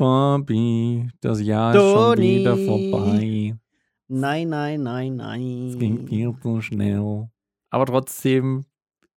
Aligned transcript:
Fabi, 0.00 1.10
das 1.20 1.42
Jahr 1.42 1.74
ist 1.74 1.82
schon 1.82 2.16
wieder 2.16 2.56
vorbei. 2.56 3.54
Nein, 4.08 4.48
nein, 4.48 4.82
nein, 4.82 5.16
nein. 5.16 5.68
Es 5.68 5.78
ging 5.78 6.06
viel 6.06 6.34
zu 6.40 6.62
schnell. 6.62 7.28
Aber 7.68 7.84
trotzdem 7.84 8.64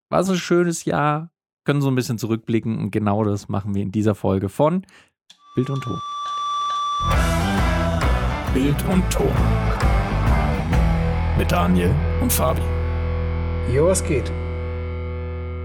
war 0.08 0.18
es 0.18 0.28
ein 0.28 0.34
schönes 0.34 0.84
Jahr. 0.84 1.30
Können 1.64 1.82
so 1.82 1.88
ein 1.88 1.94
bisschen 1.94 2.18
zurückblicken 2.18 2.78
und 2.78 2.90
genau 2.90 3.22
das 3.22 3.48
machen 3.48 3.76
wir 3.76 3.82
in 3.82 3.92
dieser 3.92 4.16
Folge 4.16 4.48
von 4.48 4.84
Bild 5.54 5.70
und 5.70 5.84
Ton. 5.84 6.00
Bild 8.52 8.84
und 8.92 9.08
Ton. 9.08 9.30
Mit 11.38 11.52
Daniel 11.52 11.94
und 12.20 12.32
Fabi. 12.32 12.60
Jo, 13.72 13.86
was 13.86 14.02
geht? 14.02 14.32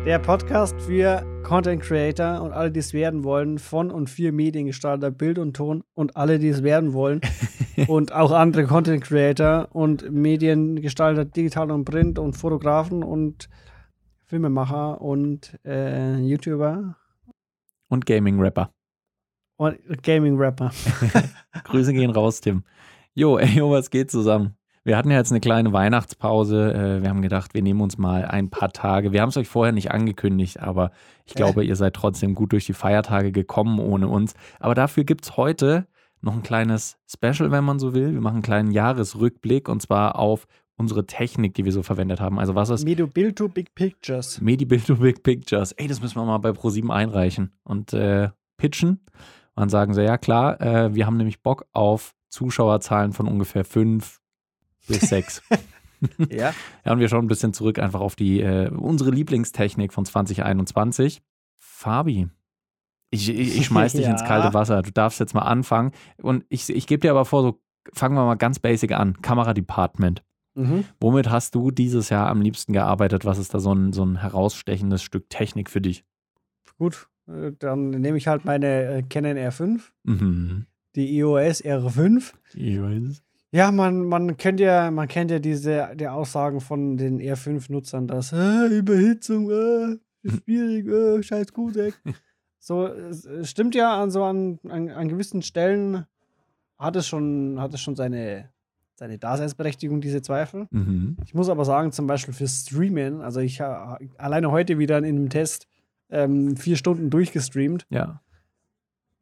Der 0.05 0.19
Podcast 0.19 0.79
für 0.79 1.25
Content 1.47 1.81
Creator 1.81 2.41
und 2.41 2.51
alle, 2.51 2.71
die 2.71 2.81
es 2.81 2.91
werden 2.91 3.23
wollen, 3.23 3.57
von 3.57 3.89
und 3.89 4.09
für 4.09 4.33
Mediengestalter, 4.33 5.11
Bild 5.11 5.39
und 5.39 5.55
Ton 5.55 5.81
und 5.93 6.17
alle, 6.17 6.39
die 6.39 6.49
es 6.49 6.61
werden 6.61 6.91
wollen 6.91 7.21
und 7.87 8.11
auch 8.11 8.31
andere 8.31 8.65
Content 8.65 9.01
Creator 9.01 9.69
und 9.71 10.11
Mediengestalter, 10.11 11.23
digital 11.23 11.71
und 11.71 11.85
Print 11.85 12.19
und 12.19 12.33
Fotografen 12.33 13.01
und 13.01 13.47
Filmemacher 14.25 14.99
und 14.99 15.57
äh, 15.63 16.17
YouTuber 16.17 16.97
Und 17.87 18.05
Gaming-Rapper. 18.05 18.69
und 19.55 20.03
Gaming-Rapper. 20.03 20.71
Grüße 21.63 21.93
gehen 21.93 22.11
raus, 22.11 22.41
Tim. 22.41 22.65
Jo, 23.13 23.37
ey, 23.37 23.57
jo, 23.57 23.71
was 23.71 23.89
geht 23.89 24.11
zusammen? 24.11 24.56
Wir 24.87 24.95
hatten 24.95 25.11
ja 25.11 25.17
jetzt 25.17 25.33
eine 25.33 25.41
kleine 25.41 25.73
Weihnachtspause. 25.73 26.73
Äh, 26.73 27.01
wir 27.01 27.09
haben 27.09 27.21
gedacht, 27.21 27.53
wir 27.53 27.61
nehmen 27.61 27.81
uns 27.81 27.97
mal 27.97 28.23
ein 28.23 28.49
paar 28.49 28.71
Tage. 28.71 29.11
Wir 29.11 29.21
haben 29.21 29.27
es 29.27 29.35
euch 29.35 29.49
vorher 29.49 29.73
nicht 29.73 29.91
angekündigt, 29.91 30.61
aber 30.61 30.91
ich 31.25 31.33
äh. 31.33 31.35
glaube, 31.35 31.65
ihr 31.65 31.75
seid 31.75 31.93
trotzdem 31.93 32.33
gut 32.33 32.53
durch 32.53 32.65
die 32.65 32.73
Feiertage 32.73 33.33
gekommen 33.33 33.79
ohne 33.79 34.07
uns. 34.07 34.33
Aber 34.61 34.75
dafür 34.75 35.03
gibt 35.03 35.25
es 35.25 35.35
heute 35.35 35.87
noch 36.21 36.33
ein 36.33 36.41
kleines 36.41 36.97
Special, 37.05 37.51
wenn 37.51 37.65
man 37.65 37.79
so 37.79 37.93
will. 37.93 38.13
Wir 38.13 38.21
machen 38.21 38.35
einen 38.35 38.43
kleinen 38.43 38.71
Jahresrückblick 38.71 39.67
und 39.67 39.81
zwar 39.81 40.17
auf 40.17 40.47
unsere 40.77 41.05
Technik, 41.05 41.53
die 41.55 41.65
wir 41.65 41.73
so 41.73 41.83
verwendet 41.83 42.21
haben. 42.21 42.39
Also 42.39 42.55
was 42.55 42.69
ist. 42.69 42.85
Medibildo 42.85 43.49
Big 43.49 43.75
Pictures. 43.75 44.39
Medibildo 44.39 44.95
Big 44.95 45.21
Pictures. 45.21 45.73
Ey, 45.73 45.89
das 45.89 46.01
müssen 46.01 46.15
wir 46.15 46.23
mal 46.23 46.37
bei 46.37 46.51
Pro7 46.51 46.89
einreichen 46.91 47.51
und 47.65 47.91
äh, 47.91 48.29
pitchen. 48.55 48.91
Und 48.91 49.01
dann 49.57 49.69
sagen 49.69 49.93
sie, 49.93 50.05
ja 50.05 50.17
klar, 50.17 50.61
äh, 50.61 50.95
wir 50.95 51.05
haben 51.05 51.17
nämlich 51.17 51.43
Bock 51.43 51.65
auf 51.73 52.15
Zuschauerzahlen 52.29 53.11
von 53.11 53.27
ungefähr 53.27 53.65
5, 53.65 54.21
bis 54.87 55.01
Sex. 55.01 55.41
ja. 56.29 56.53
ja. 56.85 56.91
Und 56.91 56.99
wir 56.99 57.09
schauen 57.09 57.25
ein 57.25 57.29
bisschen 57.29 57.53
zurück 57.53 57.79
einfach 57.79 57.99
auf 57.99 58.15
die, 58.15 58.41
äh, 58.41 58.69
unsere 58.69 59.11
Lieblingstechnik 59.11 59.93
von 59.93 60.05
2021. 60.05 61.21
Fabi, 61.59 62.29
ich, 63.09 63.29
ich, 63.29 63.57
ich 63.57 63.65
schmeiß 63.65 63.93
dich 63.93 64.01
ja. 64.05 64.11
ins 64.11 64.23
kalte 64.23 64.53
Wasser. 64.53 64.81
Du 64.81 64.91
darfst 64.91 65.19
jetzt 65.19 65.33
mal 65.33 65.41
anfangen. 65.41 65.91
Und 66.21 66.45
ich, 66.49 66.69
ich 66.69 66.87
gebe 66.87 66.99
dir 67.01 67.11
aber 67.11 67.25
vor, 67.25 67.41
so 67.41 67.61
fangen 67.93 68.15
wir 68.15 68.25
mal 68.25 68.35
ganz 68.35 68.59
basic 68.59 68.91
an. 68.91 69.21
Kameradepartment. 69.21 70.23
Mhm. 70.55 70.85
Womit 70.99 71.29
hast 71.29 71.55
du 71.55 71.71
dieses 71.71 72.09
Jahr 72.09 72.27
am 72.29 72.41
liebsten 72.41 72.73
gearbeitet? 72.73 73.25
Was 73.25 73.37
ist 73.37 73.53
da 73.53 73.59
so 73.59 73.73
ein, 73.73 73.93
so 73.93 74.03
ein 74.03 74.17
herausstechendes 74.17 75.03
Stück 75.03 75.29
Technik 75.29 75.69
für 75.69 75.81
dich? 75.81 76.03
Gut, 76.77 77.07
äh, 77.27 77.51
dann 77.57 77.91
nehme 77.91 78.17
ich 78.17 78.27
halt 78.27 78.43
meine 78.43 78.85
äh, 78.85 79.03
Canon 79.03 79.37
R5, 79.37 79.81
mhm. 80.03 80.65
die 80.95 81.19
EOS 81.19 81.63
R5. 81.63 82.33
Die 82.53 82.75
EOS. 82.75 83.23
Ja, 83.57 83.71
man, 83.71 84.05
man 84.05 84.37
kennt 84.37 84.59
ja, 84.59 84.91
man 84.91 85.07
kennt 85.07 85.31
ja 85.31 85.39
diese 85.39 85.89
die 85.95 86.07
Aussagen 86.07 86.61
von 86.61 86.95
den 86.95 87.19
R5-Nutzern, 87.19 88.07
dass 88.07 88.31
äh, 88.31 88.67
Überhitzung, 88.67 89.49
äh, 89.49 89.97
ist 90.21 90.43
schwierig, 90.43 90.85
äh, 90.85 91.23
scheiß 91.23 91.53
Codec. 91.53 91.95
so, 92.59 92.87
stimmt 93.41 93.73
ja 93.73 93.99
an 93.99 94.11
so 94.11 94.23
an, 94.23 94.59
an, 94.69 94.89
an 94.89 95.09
gewissen 95.09 95.41
Stellen 95.41 96.05
hat 96.77 96.95
es 96.97 97.07
schon, 97.07 97.59
hat 97.59 97.73
es 97.73 97.81
schon 97.81 97.95
seine, 97.95 98.51
seine 98.93 99.17
Daseinsberechtigung, 99.17 100.01
diese 100.01 100.21
Zweifel. 100.21 100.67
Mhm. 100.69 101.17
Ich 101.25 101.33
muss 101.33 101.49
aber 101.49 101.65
sagen, 101.65 101.91
zum 101.91 102.05
Beispiel 102.05 102.35
für 102.35 102.47
Streamen, 102.47 103.21
also 103.21 103.39
ich 103.39 103.59
habe 103.59 104.07
alleine 104.19 104.51
heute 104.51 104.77
wieder 104.77 104.99
in 104.99 105.05
einem 105.05 105.29
Test 105.29 105.67
ähm, 106.11 106.57
vier 106.57 106.77
Stunden 106.77 107.09
durchgestreamt. 107.09 107.87
Ja. 107.89 108.21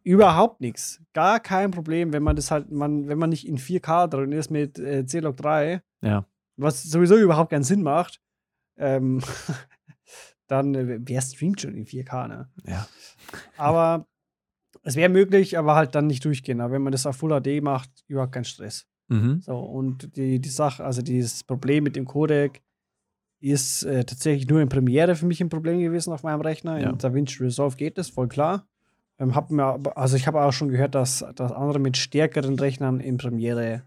Überhaupt 0.06 0.62
nichts. 0.62 1.02
Gar 1.14 1.40
kein 1.40 1.72
Problem, 1.72 2.14
wenn 2.14 2.22
man 2.22 2.36
das 2.36 2.52
halt, 2.52 2.70
man, 2.72 3.08
wenn 3.08 3.18
man 3.18 3.32
nicht 3.32 3.48
in 3.48 3.58
4K 3.58 4.08
drin 4.08 4.32
ist 4.32 4.52
mit 4.52 4.78
äh, 4.78 5.06
C-Log 5.06 5.36
3, 5.38 5.82
Ja. 6.02 6.28
was 6.58 6.84
sowieso 6.84 7.18
überhaupt 7.18 7.50
keinen 7.50 7.64
Sinn 7.64 7.82
macht, 7.82 8.22
ähm, 8.78 9.22
dann 10.48 10.76
äh, 10.76 11.00
wer 11.02 11.22
streamt 11.22 11.60
schon 11.62 11.74
in 11.74 11.86
4K, 11.88 12.28
ne? 12.28 12.50
Ja. 12.66 12.88
Aber 13.58 14.08
es 14.84 14.96
wäre 14.96 15.10
möglich, 15.10 15.58
aber 15.58 15.74
halt 15.76 15.96
dann 15.96 16.06
nicht 16.06 16.24
durchgehen. 16.24 16.62
Aber 16.62 16.74
wenn 16.74 16.84
man 16.84 16.92
das 16.92 17.08
auf 17.08 17.18
Full 17.18 17.42
HD 17.42 17.64
macht, 17.64 17.90
überhaupt 18.08 18.34
kein 18.34 18.46
Stress. 18.46 18.86
Mhm. 19.08 19.42
So, 19.42 19.58
und 19.58 20.16
die, 20.18 20.40
die 20.40 20.50
Sache, 20.50 20.84
also 20.86 21.02
dieses 21.02 21.44
Problem 21.44 21.84
mit 21.84 21.96
dem 21.96 22.06
Codec 22.06 22.62
ist 23.40 23.82
äh, 23.84 24.04
tatsächlich 24.06 24.48
nur 24.48 24.62
in 24.62 24.70
Premiere 24.70 25.16
für 25.16 25.26
mich 25.26 25.42
ein 25.42 25.50
Problem 25.50 25.80
gewesen 25.80 26.14
auf 26.14 26.22
meinem 26.22 26.42
Rechner. 26.42 26.80
Ja. 26.80 26.92
In 26.92 26.98
DaVinci 27.00 27.44
Resolve 27.44 27.76
geht 27.76 27.98
das, 27.98 28.10
voll 28.10 28.28
klar. 28.28 28.68
Ähm, 29.20 29.36
hab 29.36 29.52
mir, 29.52 29.80
also 29.96 30.16
ich 30.16 30.28
habe 30.28 30.42
auch 30.42 30.52
schon 30.52 30.70
gehört, 30.70 30.96
dass, 30.96 31.26
dass 31.36 31.52
andere 31.52 31.80
mit 31.80 31.98
stärkeren 31.98 32.60
Rechnern 32.60 33.00
in 33.00 33.18
Premiere 33.18 33.84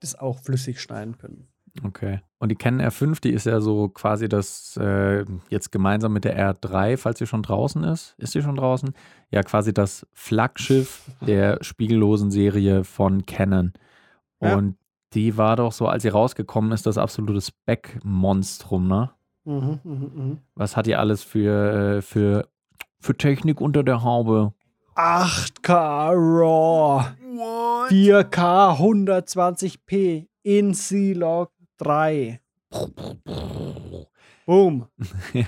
das 0.00 0.14
auch 0.18 0.38
flüssig 0.40 0.80
schneiden 0.80 1.18
können. 1.18 1.48
Okay. 1.84 2.20
Und 2.38 2.50
die 2.50 2.54
Canon 2.54 2.86
R5, 2.86 3.20
die 3.20 3.30
ist 3.30 3.46
ja 3.46 3.60
so 3.60 3.88
quasi 3.88 4.28
das, 4.28 4.78
äh, 4.80 5.24
jetzt 5.50 5.72
gemeinsam 5.72 6.12
mit 6.12 6.24
der 6.24 6.54
R3, 6.54 6.96
falls 6.96 7.18
sie 7.18 7.26
schon 7.26 7.42
draußen 7.42 7.84
ist. 7.84 8.14
Ist 8.18 8.32
sie 8.32 8.42
schon 8.42 8.56
draußen? 8.56 8.94
Ja, 9.30 9.42
quasi 9.42 9.74
das 9.74 10.06
Flaggschiff 10.12 11.10
der 11.20 11.62
spiegellosen 11.62 12.30
Serie 12.30 12.84
von 12.84 13.26
Canon. 13.26 13.72
Ja. 14.40 14.56
Und 14.56 14.76
die 15.14 15.36
war 15.36 15.56
doch 15.56 15.72
so, 15.72 15.86
als 15.86 16.02
sie 16.02 16.08
rausgekommen 16.08 16.72
ist, 16.72 16.86
das 16.86 16.98
absolute 16.98 17.40
Spec-Monstrum, 17.40 18.86
ne? 18.86 19.10
Mhm, 19.44 19.80
mhm, 19.84 20.10
mhm. 20.14 20.38
Was 20.54 20.76
hat 20.76 20.86
ihr 20.86 20.98
alles 20.98 21.22
für, 21.22 21.96
äh, 21.98 22.02
für, 22.02 22.48
für 23.06 23.16
Technik 23.16 23.60
unter 23.60 23.82
der 23.84 24.02
Haube? 24.02 24.52
8K 24.96 26.10
RAW, 26.12 27.04
4K 27.88 28.78
120p 28.78 30.26
in 30.42 30.74
C-Log 30.74 31.52
3. 31.78 32.40
Boom. 34.44 34.88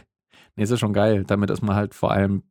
Nee, 0.56 0.64
ist 0.64 0.70
ja 0.70 0.76
schon 0.76 0.92
geil. 0.92 1.22
Damit 1.24 1.50
ist 1.50 1.62
man 1.62 1.76
halt 1.76 1.94
vor 1.94 2.10
allem 2.10 2.42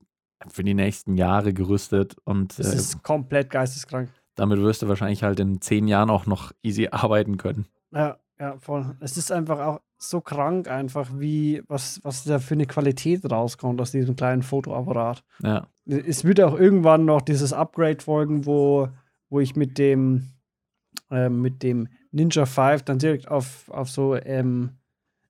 für 0.49 0.63
die 0.63 0.73
nächsten 0.73 1.17
Jahre 1.17 1.53
gerüstet 1.53 2.15
und 2.23 2.57
Das 2.57 2.73
äh, 2.73 2.77
ist 2.77 3.03
komplett 3.03 3.49
geisteskrank. 3.49 4.09
damit 4.35 4.61
wirst 4.61 4.81
du 4.81 4.87
wahrscheinlich 4.87 5.23
halt 5.23 5.41
in 5.41 5.59
zehn 5.59 5.89
Jahren 5.89 6.09
auch 6.09 6.25
noch 6.25 6.53
easy 6.63 6.87
arbeiten 6.91 7.35
können. 7.35 7.65
Ja, 7.91 8.17
ja, 8.39 8.57
voll. 8.59 8.95
Es 9.01 9.17
ist 9.17 9.29
einfach 9.29 9.59
auch 9.59 9.81
so 9.97 10.21
krank, 10.21 10.67
einfach 10.69 11.09
wie, 11.15 11.61
was, 11.67 11.99
was 12.03 12.23
da 12.23 12.39
für 12.39 12.53
eine 12.53 12.65
Qualität 12.67 13.29
rauskommt 13.29 13.81
aus 13.81 13.91
diesem 13.91 14.15
kleinen 14.15 14.43
Fotoapparat. 14.43 15.23
Ja, 15.41 15.67
Es 15.85 16.23
wird 16.23 16.39
auch 16.41 16.57
irgendwann 16.57 17.05
noch 17.05 17.21
dieses 17.21 17.51
Upgrade 17.53 18.03
folgen, 18.03 18.45
wo, 18.45 18.89
wo 19.29 19.39
ich 19.39 19.55
mit 19.55 19.77
dem, 19.77 20.29
ähm, 21.09 21.41
mit 21.41 21.63
dem 21.63 21.87
Ninja 22.11 22.45
5 22.45 22.83
dann 22.83 22.99
direkt 22.99 23.27
auf, 23.27 23.69
auf 23.69 23.89
so 23.89 24.15
ähm, 24.15 24.77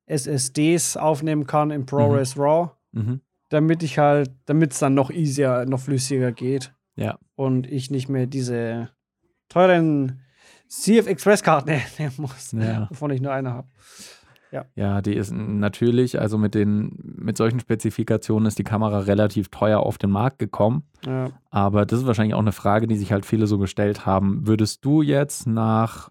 SSDs 0.05 0.97
aufnehmen 0.97 1.45
kann 1.47 1.71
im 1.71 1.85
ProRes 1.85 2.37
RAW, 2.37 2.71
mhm. 2.91 3.21
damit 3.49 3.83
ich 3.83 3.97
halt, 3.99 4.31
damit 4.45 4.73
es 4.73 4.79
dann 4.79 4.93
noch 4.93 5.11
easier, 5.11 5.65
noch 5.65 5.79
flüssiger 5.81 6.31
geht 6.31 6.73
ja, 6.95 7.17
und 7.35 7.67
ich 7.67 7.91
nicht 7.91 8.09
mehr 8.09 8.25
diese 8.27 8.89
teuren 9.49 10.21
CF 10.69 11.07
Express 11.07 11.43
Karten 11.43 11.69
nehmen 11.99 12.13
muss, 12.17 12.51
Ja. 12.53 12.89
wovon 12.89 13.11
ich 13.11 13.21
nur 13.21 13.31
eine 13.31 13.53
habe. 13.53 13.67
Ja, 14.75 15.01
die 15.01 15.13
ist 15.13 15.31
natürlich, 15.31 16.19
also 16.19 16.37
mit 16.37 16.55
den, 16.55 16.97
mit 17.17 17.37
solchen 17.37 17.59
Spezifikationen 17.59 18.47
ist 18.47 18.57
die 18.59 18.63
Kamera 18.63 18.99
relativ 18.99 19.49
teuer 19.49 19.79
auf 19.79 19.97
den 19.97 20.09
Markt 20.09 20.39
gekommen. 20.39 20.83
Ja. 21.05 21.29
Aber 21.49 21.85
das 21.85 21.99
ist 21.99 22.07
wahrscheinlich 22.07 22.33
auch 22.35 22.39
eine 22.39 22.51
Frage, 22.51 22.87
die 22.87 22.97
sich 22.97 23.11
halt 23.11 23.25
viele 23.25 23.47
so 23.47 23.57
gestellt 23.57 24.05
haben. 24.05 24.47
Würdest 24.47 24.85
du 24.85 25.01
jetzt 25.01 25.47
nach, 25.47 26.09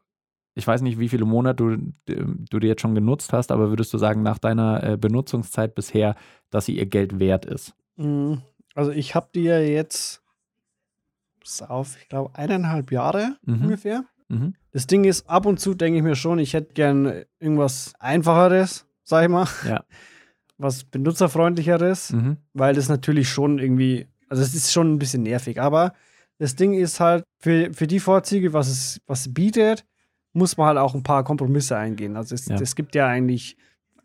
ich 0.55 0.67
weiß 0.67 0.83
nicht, 0.83 0.99
wie 0.99 1.09
viele 1.09 1.25
Monate 1.25 1.65
du, 1.65 1.93
du 2.07 2.59
die 2.59 2.67
jetzt 2.67 2.83
schon 2.83 2.95
genutzt 2.95 3.33
hast, 3.33 3.51
aber 3.53 3.71
würdest 3.71 3.93
du 3.95 3.99
sagen, 3.99 4.23
nach 4.23 4.39
deiner 4.39 4.83
äh, 4.83 4.97
Benutzungszeit 4.97 5.75
bisher, 5.75 6.15
dass 6.51 6.67
sie 6.67 6.77
ihr 6.79 6.87
Geld 6.87 7.19
wert 7.19 7.45
ist? 7.47 7.75
Mhm. 7.97 8.43
Also 8.75 8.91
ich 8.91 9.15
habe 9.15 9.29
die 9.35 9.45
ja 9.45 9.59
jetzt 9.59 10.23
auf, 11.69 11.97
ich 12.01 12.09
glaube, 12.09 12.35
eineinhalb 12.35 12.91
Jahre 12.93 13.37
Mhm. 13.45 13.63
ungefähr. 13.63 14.05
Mhm. 14.29 14.55
Das 14.73 14.87
Ding 14.87 15.05
ist, 15.05 15.29
ab 15.29 15.47
und 15.47 15.61
zu 15.61 15.75
denke 15.75 15.99
ich 15.99 16.03
mir 16.03 16.17
schon, 16.17 16.39
ich 16.39 16.53
hätte 16.55 16.75
gern 16.75 17.23
irgendwas 17.39 17.93
Einfacheres, 18.01 18.87
sag 19.05 19.23
ich 19.25 19.29
mal. 19.31 19.47
Ja. 19.69 19.85
Was 20.59 20.85
benutzerfreundlicheres, 20.85 22.13
Mhm. 22.13 22.39
weil 22.55 22.75
das 22.75 22.89
natürlich 22.89 23.29
schon 23.29 23.59
irgendwie, 23.59 24.07
also 24.29 24.43
es 24.43 24.55
ist 24.55 24.73
schon 24.73 24.95
ein 24.95 24.99
bisschen 24.99 25.23
nervig, 25.23 25.61
aber 25.61 25.93
das 26.39 26.57
Ding 26.57 26.73
ist 26.75 26.99
halt, 27.01 27.25
für, 27.39 27.73
für 27.75 27.87
die 27.87 28.01
Vorzüge, 28.01 28.53
was 28.53 28.69
es, 28.69 29.01
was 29.07 29.21
es 29.27 29.35
bietet, 29.35 29.85
muss 30.33 30.57
man 30.57 30.67
halt 30.69 30.79
auch 30.79 30.95
ein 30.95 31.03
paar 31.03 31.25
Kompromisse 31.25 31.77
eingehen. 31.77 32.17
Also 32.17 32.35
es, 32.35 32.47
Ja. 32.47 32.57
es 32.57 32.75
gibt 32.75 32.95
ja 32.95 33.07
eigentlich 33.07 33.57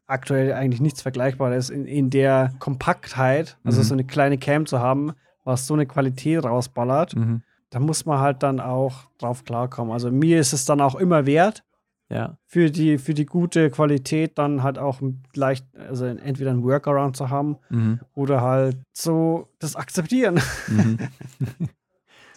aktuell 0.08 0.54
eigentlich 0.54 0.82
nichts 0.82 1.02
Vergleichbares 1.02 1.70
in, 1.70 1.86
in 1.86 2.10
der 2.10 2.54
Kompaktheit, 2.60 3.58
also 3.64 3.80
Mhm. 3.80 3.86
so 3.86 3.94
eine 3.96 4.04
kleine 4.04 4.38
Cam 4.38 4.66
zu 4.66 4.80
haben, 4.80 5.14
was 5.46 5.68
so 5.68 5.74
eine 5.74 5.86
Qualität 5.86 6.44
rausballert, 6.44 7.16
Mhm. 7.16 7.44
Da 7.72 7.80
muss 7.80 8.06
man 8.06 8.20
halt 8.20 8.44
dann 8.44 8.60
auch 8.60 9.10
drauf 9.18 9.44
klarkommen. 9.44 9.92
Also 9.92 10.12
mir 10.12 10.40
ist 10.40 10.54
es 10.54 10.66
dann 10.66 10.80
auch 10.82 10.94
immer 10.96 11.26
wert, 11.26 11.64
Ja. 12.10 12.38
für 12.46 12.70
die, 12.70 12.98
für 13.00 13.14
die 13.14 13.26
gute 13.26 13.70
Qualität 13.72 14.38
dann 14.38 14.62
halt 14.62 14.78
auch 14.78 15.02
leicht, 15.34 15.66
also 15.78 16.06
entweder 16.06 16.52
einen 16.52 16.64
Workaround 16.64 17.16
zu 17.18 17.30
haben 17.30 17.58
Mhm. 17.70 18.00
oder 18.14 18.42
halt 18.42 18.78
so 18.94 19.48
das 19.60 19.76
akzeptieren. 19.76 20.40
Mhm. 20.68 20.98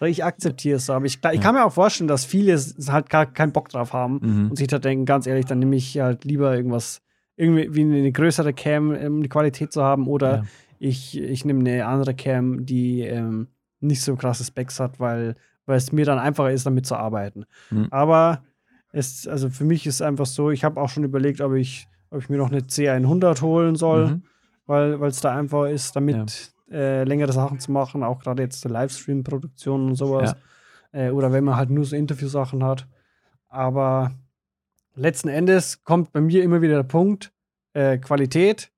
So, 0.00 0.06
ich 0.06 0.24
akzeptiere 0.24 0.78
es 0.78 0.86
so. 0.86 0.92
Aber 0.92 1.04
ich, 1.04 1.20
ich 1.32 1.40
kann 1.40 1.54
mir 1.54 1.64
auch 1.64 1.72
vorstellen, 1.72 2.08
dass 2.08 2.24
viele 2.24 2.58
halt 2.88 3.10
gar 3.10 3.26
keinen 3.26 3.52
Bock 3.52 3.68
drauf 3.68 3.92
haben 3.92 4.18
Mhm. 4.20 4.50
und 4.50 4.56
sich 4.56 4.66
da 4.66 4.80
denken, 4.80 5.04
ganz 5.04 5.24
ehrlich, 5.28 5.44
dann 5.46 5.60
nehme 5.60 5.76
ich 5.76 5.96
halt 6.00 6.24
lieber 6.24 6.52
irgendwas, 6.56 7.00
irgendwie 7.36 7.72
wie 7.76 7.82
eine 7.82 8.10
größere 8.10 8.52
Cam, 8.54 8.90
um 8.90 9.22
die 9.22 9.28
Qualität 9.28 9.72
zu 9.72 9.84
haben, 9.84 10.08
oder 10.08 10.36
Ja. 10.38 10.42
ich, 10.80 11.16
ich 11.16 11.44
nehme 11.44 11.60
eine 11.60 11.86
andere 11.86 12.12
Cam, 12.14 12.66
die 12.66 13.02
ähm, 13.02 13.46
nicht 13.84 14.02
so 14.02 14.16
krasse 14.16 14.44
Specs 14.44 14.80
hat, 14.80 14.98
weil, 15.00 15.36
weil 15.66 15.76
es 15.76 15.92
mir 15.92 16.04
dann 16.04 16.18
einfacher 16.18 16.50
ist, 16.50 16.66
damit 16.66 16.86
zu 16.86 16.96
arbeiten. 16.96 17.44
Mhm. 17.70 17.88
Aber 17.90 18.42
es, 18.92 19.26
also 19.26 19.50
für 19.50 19.64
mich 19.64 19.86
ist 19.86 20.02
einfach 20.02 20.26
so, 20.26 20.50
ich 20.50 20.64
habe 20.64 20.80
auch 20.80 20.88
schon 20.88 21.04
überlegt, 21.04 21.40
ob 21.40 21.54
ich, 21.54 21.86
ob 22.10 22.20
ich 22.22 22.28
mir 22.28 22.36
noch 22.36 22.50
eine 22.50 22.60
C100 22.60 23.40
holen 23.42 23.76
soll 23.76 24.06
Mhm. 24.06 24.22
weil 24.66 25.02
es 25.04 25.20
da 25.20 25.36
einfach 25.36 25.66
ist, 25.66 25.94
damit 25.94 26.14
äh, 26.70 27.04
längere 27.04 27.32
Sachen 27.32 27.58
zu 27.60 27.70
machen, 27.72 28.02
auch 28.02 28.18
gerade 28.20 28.42
jetzt 28.42 28.60
so 28.62 28.68
Livestream-Produktion 28.68 29.88
und 29.88 29.94
sowas. 29.96 30.34
Äh, 30.92 31.10
oder 31.10 31.32
wenn 31.32 31.44
man 31.44 31.56
halt 31.56 31.70
nur 31.70 31.84
so 31.84 31.96
Interviewsachen 31.96 32.64
hat. 32.64 32.86
Aber 33.48 34.12
letzten 34.94 35.28
Endes 35.28 35.82
kommt 35.84 36.12
bei 36.12 36.20
mir 36.20 36.42
immer 36.42 36.62
wieder 36.62 36.76
der 36.76 36.84
Punkt, 36.84 37.32
äh, 37.74 37.98
Qualität. 37.98 38.70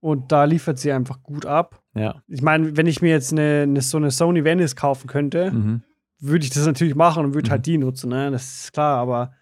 Und 0.00 0.32
da 0.32 0.44
liefert 0.44 0.78
sie 0.78 0.92
einfach 0.92 1.22
gut 1.22 1.44
ab. 1.46 1.82
Ja. 1.94 2.22
Ich 2.26 2.40
meine, 2.42 2.76
wenn 2.76 2.86
ich 2.86 3.02
mir 3.02 3.10
jetzt 3.10 3.32
eine, 3.32 3.62
eine, 3.62 3.80
so 3.82 3.98
eine 3.98 4.10
Sony 4.10 4.44
Venice 4.44 4.74
kaufen 4.76 5.06
könnte, 5.08 5.50
Mhm. 5.50 5.82
würde 6.20 6.44
ich 6.44 6.50
das 6.50 6.66
natürlich 6.66 6.94
machen 6.94 7.24
und 7.26 7.34
würde 7.34 7.48
Mhm. 7.48 7.52
halt 7.52 7.66
die 7.66 7.78
nutzen, 7.78 8.10
ne? 8.10 8.30
Das 8.30 8.62
ist 8.64 8.72
klar, 8.72 8.98
aber 8.98 9.32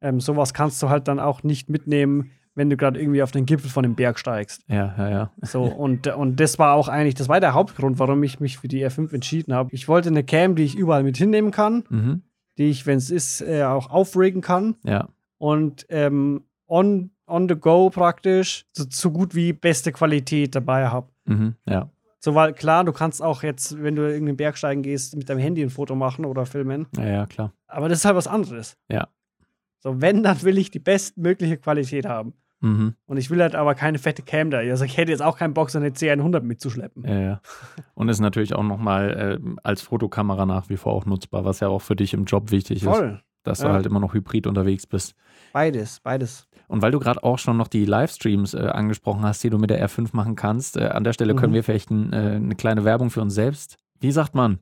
ähm, 0.00 0.20
sowas 0.20 0.54
kannst 0.54 0.82
du 0.82 0.88
halt 0.88 1.06
dann 1.08 1.18
auch 1.20 1.42
nicht 1.42 1.68
mitnehmen, 1.70 2.30
wenn 2.54 2.68
du 2.70 2.76
gerade 2.76 3.00
irgendwie 3.00 3.22
auf 3.22 3.30
den 3.30 3.46
Gipfel 3.46 3.70
von 3.70 3.84
dem 3.84 3.94
Berg 3.94 4.18
steigst. 4.18 4.62
Ja, 4.68 4.92
ja, 4.98 5.08
ja. 5.10 5.32
So, 5.42 5.62
und, 5.64 6.08
und 6.08 6.40
das 6.40 6.58
war 6.58 6.74
auch 6.74 6.88
eigentlich, 6.88 7.14
das 7.14 7.28
war 7.28 7.38
der 7.38 7.54
Hauptgrund, 7.54 8.00
warum 8.00 8.20
ich 8.24 8.40
mich 8.40 8.58
für 8.58 8.66
die 8.66 8.84
R5 8.84 9.12
entschieden 9.14 9.54
habe. 9.54 9.70
Ich 9.72 9.86
wollte 9.86 10.08
eine 10.08 10.24
Cam, 10.24 10.56
die 10.56 10.64
ich 10.64 10.76
überall 10.76 11.04
mit 11.04 11.16
hinnehmen 11.16 11.52
kann, 11.52 11.84
Mhm. 11.88 12.22
die 12.58 12.64
ich, 12.70 12.86
wenn 12.86 12.98
es 12.98 13.10
ist, 13.10 13.40
äh, 13.42 13.62
auch 13.62 13.90
aufregen 13.90 14.40
kann 14.40 14.74
Ja. 14.84 15.08
und 15.38 15.86
ähm, 15.90 16.42
on, 16.66 17.10
on 17.28 17.48
the 17.48 17.54
go 17.56 17.90
praktisch 17.90 18.64
so, 18.72 18.84
so 18.88 19.10
gut 19.10 19.34
wie 19.34 19.52
beste 19.52 19.92
Qualität 19.92 20.54
dabei 20.54 20.88
habe. 20.88 21.08
Mhm. 21.26 21.54
Ja. 21.66 21.90
So, 22.20 22.34
weil 22.34 22.52
klar, 22.52 22.84
du 22.84 22.92
kannst 22.92 23.22
auch 23.22 23.42
jetzt, 23.44 23.80
wenn 23.80 23.94
du 23.94 24.02
irgendeinen 24.02 24.36
Berg 24.36 24.58
steigen 24.58 24.82
gehst, 24.82 25.16
mit 25.16 25.28
deinem 25.28 25.38
Handy 25.38 25.62
ein 25.62 25.70
Foto 25.70 25.94
machen 25.94 26.24
oder 26.24 26.46
filmen, 26.46 26.86
Ja, 26.96 27.06
ja, 27.06 27.26
klar. 27.26 27.52
aber 27.68 27.88
das 27.88 27.98
ist 27.98 28.04
halt 28.04 28.16
was 28.16 28.26
anderes. 28.26 28.76
Ja. 28.90 29.08
So, 29.80 30.00
wenn, 30.00 30.24
dann 30.24 30.42
will 30.42 30.58
ich 30.58 30.70
die 30.72 30.80
bestmögliche 30.80 31.56
Qualität 31.58 32.06
haben. 32.06 32.34
Mhm. 32.60 32.94
Und 33.06 33.18
ich 33.18 33.30
will 33.30 33.40
halt 33.40 33.54
aber 33.54 33.76
keine 33.76 33.98
fette 34.00 34.22
Cam 34.22 34.50
da. 34.50 34.58
Also 34.58 34.84
ich 34.84 34.96
hätte 34.96 35.12
jetzt 35.12 35.22
auch 35.22 35.38
keinen 35.38 35.54
Bock, 35.54 35.70
so 35.70 35.78
eine 35.78 35.90
C100 35.90 36.40
mitzuschleppen. 36.40 37.04
Ja, 37.06 37.20
ja. 37.20 37.40
Und 37.94 38.08
ist 38.08 38.18
natürlich 38.18 38.52
auch 38.56 38.64
nochmal 38.64 39.38
äh, 39.40 39.50
als 39.62 39.82
Fotokamera 39.82 40.44
nach 40.44 40.68
wie 40.68 40.76
vor 40.76 40.94
auch 40.94 41.06
nutzbar, 41.06 41.44
was 41.44 41.60
ja 41.60 41.68
auch 41.68 41.82
für 41.82 41.94
dich 41.94 42.14
im 42.14 42.24
Job 42.24 42.50
wichtig 42.50 42.78
ist, 42.82 42.88
Voll. 42.88 43.20
dass 43.44 43.60
Ja. 43.60 43.68
du 43.68 43.74
halt 43.74 43.86
immer 43.86 44.00
noch 44.00 44.12
hybrid 44.12 44.48
unterwegs 44.48 44.88
bist. 44.88 45.14
Beides, 45.52 46.00
beides. 46.00 46.48
Und 46.68 46.82
weil 46.82 46.92
du 46.92 47.00
gerade 47.00 47.24
auch 47.24 47.38
schon 47.38 47.56
noch 47.56 47.68
die 47.68 47.84
Livestreams 47.84 48.54
äh, 48.54 48.58
angesprochen 48.68 49.22
hast, 49.22 49.42
die 49.42 49.50
du 49.50 49.58
mit 49.58 49.70
der 49.70 49.84
R5 49.86 50.10
machen 50.12 50.36
kannst, 50.36 50.76
äh, 50.76 50.86
an 50.88 51.02
der 51.02 51.12
Stelle 51.12 51.34
können 51.34 51.52
Mhm. 51.52 51.56
wir 51.56 51.64
vielleicht 51.64 51.90
ein, 51.90 52.12
äh, 52.12 52.16
eine 52.36 52.54
kleine 52.54 52.84
Werbung 52.84 53.10
für 53.10 53.22
uns 53.22 53.34
selbst. 53.34 53.78
Wie 53.98 54.12
sagt 54.12 54.34
man? 54.34 54.58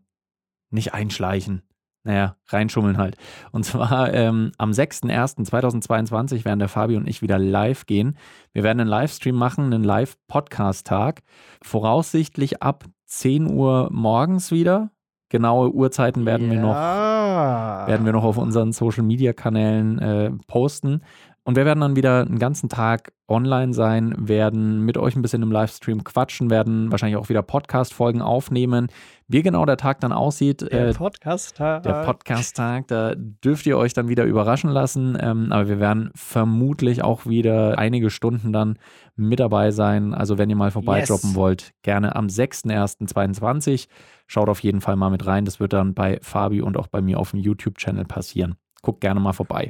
Nicht 0.71 0.95
einschleichen. 0.95 1.63
Naja, 2.05 2.37
reinschummeln 2.49 2.99
halt. 2.99 3.17
Und 3.51 3.65
zwar 3.65 4.15
ähm, 4.15 4.53
am 4.59 4.71
6.1.2022 4.71 6.45
werden 6.45 6.61
der 6.61 6.69
Fabi 6.69 6.97
und 6.97 7.09
ich 7.09 7.21
wieder 7.21 7.39
live 7.39 7.87
gehen. 7.87 8.17
Wir 8.53 8.63
werden 8.63 8.81
einen 8.81 8.89
Livestream 8.89 9.35
machen, 9.35 9.65
einen 9.65 9.83
Live-Podcast-Tag. 9.83 11.23
Voraussichtlich 11.63 12.63
ab 12.63 12.85
10 13.07 13.51
Uhr 13.51 13.89
morgens 13.93 14.53
wieder. 14.53 14.91
Genaue 15.29 15.73
Uhrzeiten 15.73 16.25
werden 16.25 16.49
wir 16.49 16.61
noch 16.61 16.75
ja. 16.75 17.85
werden 17.89 18.07
wir 18.07 18.13
noch 18.13 18.23
auf 18.23 18.39
unseren 18.39 18.73
Social 18.73 19.03
Media 19.03 19.33
Kanälen 19.33 19.99
äh, 19.99 20.31
posten. 20.47 21.03
Und 21.47 21.55
wir 21.55 21.65
werden 21.65 21.79
dann 21.81 21.95
wieder 21.95 22.23
einen 22.23 22.41
ganzen 22.41 22.69
Tag 22.69 23.13
online 23.29 23.73
sein, 23.73 24.17
werden 24.19 24.81
mit 24.81 24.99
euch 24.99 25.15
ein 25.15 25.23
bisschen 25.23 25.43
im 25.43 25.53
Livestream 25.53 26.03
quatschen, 26.03 26.51
werden 26.51 26.91
wahrscheinlich 26.91 27.17
auch 27.17 27.29
wieder 27.29 27.43
Podcast-Folgen 27.43 28.21
aufnehmen. 28.21 28.89
Wie 29.29 29.43
genau 29.43 29.65
der 29.65 29.77
Tag 29.77 30.01
dann 30.01 30.11
aussieht, 30.11 30.63
der 30.63 30.89
äh, 30.89 30.93
Podcast. 30.93 31.57
der 31.61 32.03
Podcast-Tag, 32.05 32.89
da 32.89 33.15
dürft 33.15 33.65
ihr 33.67 33.79
euch 33.79 33.93
dann 33.93 34.09
wieder 34.09 34.25
überraschen 34.25 34.71
lassen. 34.71 35.17
Ähm, 35.21 35.53
aber 35.53 35.69
wir 35.69 35.79
werden 35.79 36.11
vermutlich 36.17 37.05
auch 37.05 37.27
wieder 37.27 37.79
einige 37.79 38.11
Stunden 38.11 38.53
dann 38.53 38.77
mit 39.15 39.39
dabei 39.39 39.71
sein. 39.71 40.15
Also 40.15 40.39
wenn 40.39 40.51
ihr 40.51 40.57
mal 40.57 40.73
vorbeidroppen 40.73 41.31
Yes. 41.31 41.37
wollt, 41.37 41.71
gerne 41.83 42.17
am 42.17 42.27
6.1.22. 42.27 43.87
Schaut 44.27 44.49
auf 44.49 44.61
jeden 44.65 44.81
Fall 44.81 44.97
mal 44.97 45.11
mit 45.11 45.25
rein. 45.27 45.45
Das 45.45 45.61
wird 45.61 45.73
dann 45.73 45.95
bei 45.95 46.19
Fabi 46.23 46.61
und 46.61 46.77
auch 46.77 46.89
bei 46.89 47.01
mir 47.01 47.21
auf 47.21 47.31
dem 47.31 47.39
YouTube-Channel 47.39 48.05
passieren. 48.05 48.57
Guckt 48.83 49.01
gerne 49.01 49.21
mal 49.21 49.33
vorbei. 49.33 49.69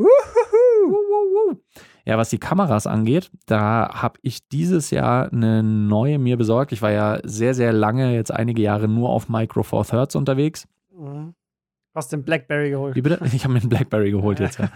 Ja, 2.04 2.18
was 2.18 2.30
die 2.30 2.38
Kameras 2.38 2.86
angeht, 2.86 3.30
da 3.46 3.90
habe 3.92 4.18
ich 4.22 4.48
dieses 4.48 4.90
Jahr 4.90 5.32
eine 5.32 5.62
neue 5.62 6.18
mir 6.18 6.36
besorgt. 6.36 6.72
Ich 6.72 6.82
war 6.82 6.92
ja 6.92 7.18
sehr, 7.24 7.54
sehr 7.54 7.72
lange, 7.72 8.14
jetzt 8.14 8.32
einige 8.32 8.62
Jahre 8.62 8.86
nur 8.86 9.10
auf 9.10 9.28
Micro 9.28 9.62
Four 9.62 9.84
Thirds 9.84 10.14
unterwegs. 10.14 10.68
Mhm. 10.96 11.34
Hast 11.94 12.12
den 12.12 12.24
Blackberry 12.24 12.70
geholt. 12.70 12.94
Wie 12.94 13.00
bitte? 13.00 13.18
Ich 13.32 13.44
habe 13.44 13.54
mir 13.54 13.60
einen 13.60 13.70
Blackberry 13.70 14.10
geholt 14.10 14.38
jetzt. 14.38 14.58
Ja. 14.58 14.70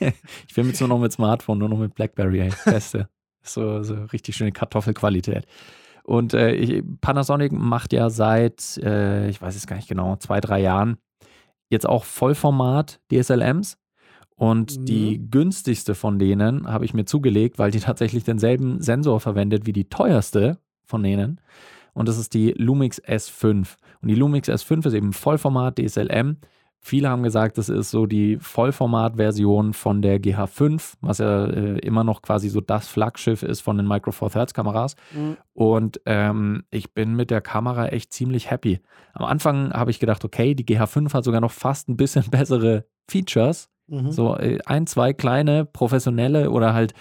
ich 0.48 0.56
will 0.56 0.66
jetzt 0.66 0.80
nur 0.80 0.88
noch 0.88 1.00
mit 1.00 1.12
Smartphone, 1.12 1.58
nur 1.58 1.68
noch 1.68 1.78
mit 1.78 1.94
Blackberry, 1.94 2.40
ey. 2.42 2.52
Beste. 2.64 3.08
So, 3.42 3.82
so 3.82 3.94
richtig 4.12 4.36
schöne 4.36 4.52
Kartoffelqualität. 4.52 5.46
Und 6.04 6.32
äh, 6.32 6.52
ich, 6.52 6.84
Panasonic 7.00 7.52
macht 7.52 7.92
ja 7.92 8.08
seit, 8.08 8.78
äh, 8.78 9.28
ich 9.28 9.42
weiß 9.42 9.56
es 9.56 9.66
gar 9.66 9.76
nicht 9.76 9.88
genau, 9.88 10.16
zwei, 10.16 10.40
drei 10.40 10.60
Jahren 10.60 10.98
jetzt 11.70 11.88
auch 11.88 12.04
Vollformat 12.04 13.00
DSLMs. 13.10 13.78
Und 14.40 14.78
Mhm. 14.78 14.84
die 14.86 15.30
günstigste 15.30 15.94
von 15.94 16.18
denen 16.18 16.66
habe 16.66 16.86
ich 16.86 16.94
mir 16.94 17.04
zugelegt, 17.04 17.58
weil 17.58 17.70
die 17.70 17.80
tatsächlich 17.92 18.24
denselben 18.24 18.80
Sensor 18.80 19.20
verwendet 19.20 19.66
wie 19.66 19.74
die 19.74 19.90
teuerste 19.90 20.56
von 20.86 21.02
denen. 21.02 21.40
Und 21.92 22.08
das 22.08 22.16
ist 22.16 22.32
die 22.32 22.52
Lumix 22.56 22.98
S5. 23.02 23.76
Und 24.00 24.08
die 24.08 24.14
Lumix 24.14 24.48
S5 24.48 24.86
ist 24.86 24.94
eben 24.94 25.12
Vollformat 25.12 25.78
DSLM. 25.78 26.38
Viele 26.78 27.10
haben 27.10 27.22
gesagt, 27.22 27.58
das 27.58 27.68
ist 27.68 27.90
so 27.90 28.06
die 28.06 28.38
Vollformat-Version 28.40 29.74
von 29.74 30.00
der 30.00 30.18
GH5, 30.18 30.94
was 31.02 31.18
ja 31.18 31.44
äh, 31.44 31.78
immer 31.80 32.04
noch 32.04 32.22
quasi 32.22 32.48
so 32.48 32.62
das 32.62 32.88
Flaggschiff 32.88 33.42
ist 33.42 33.60
von 33.60 33.76
den 33.76 33.86
Micro 33.86 34.10
Four 34.12 34.30
Thirds 34.30 34.54
Kameras. 34.54 34.96
Mhm. 35.14 35.36
Und 35.52 36.00
ähm, 36.06 36.64
ich 36.70 36.94
bin 36.94 37.14
mit 37.14 37.30
der 37.30 37.42
Kamera 37.42 37.88
echt 37.88 38.14
ziemlich 38.14 38.50
happy. 38.50 38.80
Am 39.12 39.26
Anfang 39.26 39.70
habe 39.74 39.90
ich 39.90 40.00
gedacht, 40.00 40.24
okay, 40.24 40.54
die 40.54 40.64
GH5 40.64 41.12
hat 41.12 41.24
sogar 41.24 41.42
noch 41.42 41.52
fast 41.52 41.90
ein 41.90 41.98
bisschen 41.98 42.24
bessere 42.30 42.86
Features. 43.10 43.68
Mhm. 43.90 44.12
So 44.12 44.36
äh, 44.36 44.58
ein, 44.66 44.86
zwei 44.86 45.12
kleine 45.12 45.64
professionelle 45.64 46.50
oder 46.50 46.72
halt 46.74 46.94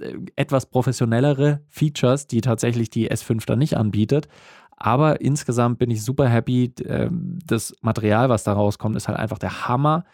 äh, 0.00 0.14
etwas 0.36 0.66
professionellere 0.66 1.60
Features, 1.68 2.26
die 2.26 2.40
tatsächlich 2.40 2.90
die 2.90 3.10
S5 3.10 3.46
dann 3.46 3.58
nicht 3.60 3.76
anbietet. 3.76 4.28
Aber 4.76 5.20
insgesamt 5.20 5.78
bin 5.78 5.90
ich 5.90 6.02
super 6.04 6.28
happy. 6.28 6.72
Ähm, 6.84 7.38
Das 7.46 7.72
Material, 7.82 8.28
was 8.28 8.42
da 8.44 8.52
rauskommt, 8.52 8.96
ist 8.96 9.08
halt 9.08 9.18
einfach 9.18 9.38
der 9.38 9.68
Hammer. 9.68 10.04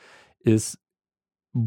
Ist 0.40 0.78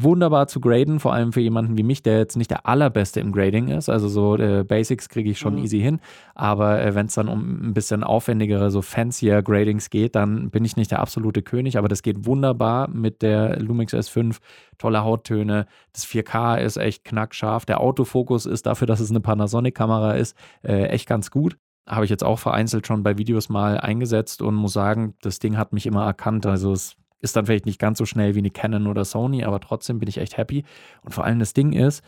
wunderbar 0.00 0.46
zu 0.46 0.60
graden, 0.60 1.00
vor 1.00 1.12
allem 1.12 1.32
für 1.32 1.40
jemanden 1.40 1.76
wie 1.76 1.82
mich, 1.82 2.02
der 2.02 2.18
jetzt 2.18 2.36
nicht 2.36 2.50
der 2.50 2.66
allerbeste 2.66 3.20
im 3.20 3.32
Grading 3.32 3.68
ist. 3.68 3.88
Also 3.88 4.08
so 4.08 4.36
äh, 4.36 4.64
Basics 4.64 5.08
kriege 5.08 5.30
ich 5.30 5.38
schon 5.38 5.54
Mhm. 5.56 5.62
easy 5.64 5.80
hin. 5.80 6.00
Aber 6.34 6.82
äh, 6.82 6.94
wenn 6.94 7.06
es 7.06 7.14
dann 7.14 7.28
um 7.28 7.68
ein 7.68 7.74
bisschen 7.74 8.02
aufwendigere, 8.04 8.70
so 8.70 8.82
fancier 8.82 9.42
Gradings 9.42 9.90
geht, 9.90 10.14
dann 10.16 10.50
bin 10.50 10.64
ich 10.64 10.76
nicht 10.76 10.90
der 10.90 11.00
absolute 11.00 11.42
König. 11.42 11.76
Aber 11.78 11.88
das 11.88 12.02
geht 12.02 12.26
wunderbar 12.26 12.88
mit 12.88 13.22
der 13.22 13.60
Lumix 13.60 13.92
S5. 13.92 14.38
Tolle 14.78 15.04
Hauttöne. 15.04 15.66
Das 15.92 16.06
4K 16.06 16.56
ist 16.56 16.76
echt 16.76 17.04
knackscharf. 17.04 17.64
Der 17.66 17.80
Autofokus 17.80 18.46
ist 18.46 18.66
dafür, 18.66 18.86
dass 18.86 19.00
es 19.00 19.10
eine 19.10 19.20
Panasonic-Kamera 19.20 20.12
ist, 20.14 20.36
äh, 20.62 20.84
echt 20.86 21.08
ganz 21.08 21.30
gut. 21.30 21.56
Habe 21.88 22.04
ich 22.04 22.10
jetzt 22.10 22.22
auch 22.24 22.38
vereinzelt 22.38 22.86
schon 22.86 23.02
bei 23.02 23.18
Videos 23.18 23.48
mal 23.48 23.76
eingesetzt 23.78 24.40
und 24.40 24.54
muss 24.54 24.72
sagen, 24.72 25.14
das 25.20 25.40
Ding 25.40 25.56
hat 25.58 25.72
mich 25.72 25.86
immer 25.86 26.04
erkannt. 26.04 26.46
Also 26.46 26.72
es 26.72 26.96
ist 27.22 27.34
dann 27.36 27.46
vielleicht 27.46 27.64
nicht 27.66 27.78
ganz 27.78 27.96
so 27.98 28.04
schnell 28.04 28.34
wie 28.34 28.40
eine 28.40 28.50
Canon 28.50 28.86
oder 28.86 29.04
Sony, 29.06 29.44
aber 29.44 29.60
trotzdem 29.60 29.98
bin 29.98 30.08
ich 30.08 30.18
echt 30.18 30.36
happy. 30.36 30.64
Und 31.02 31.14
vor 31.14 31.24
allem 31.24 31.38
das 31.38 31.54
Ding 31.54 31.72
ist, 31.72 32.02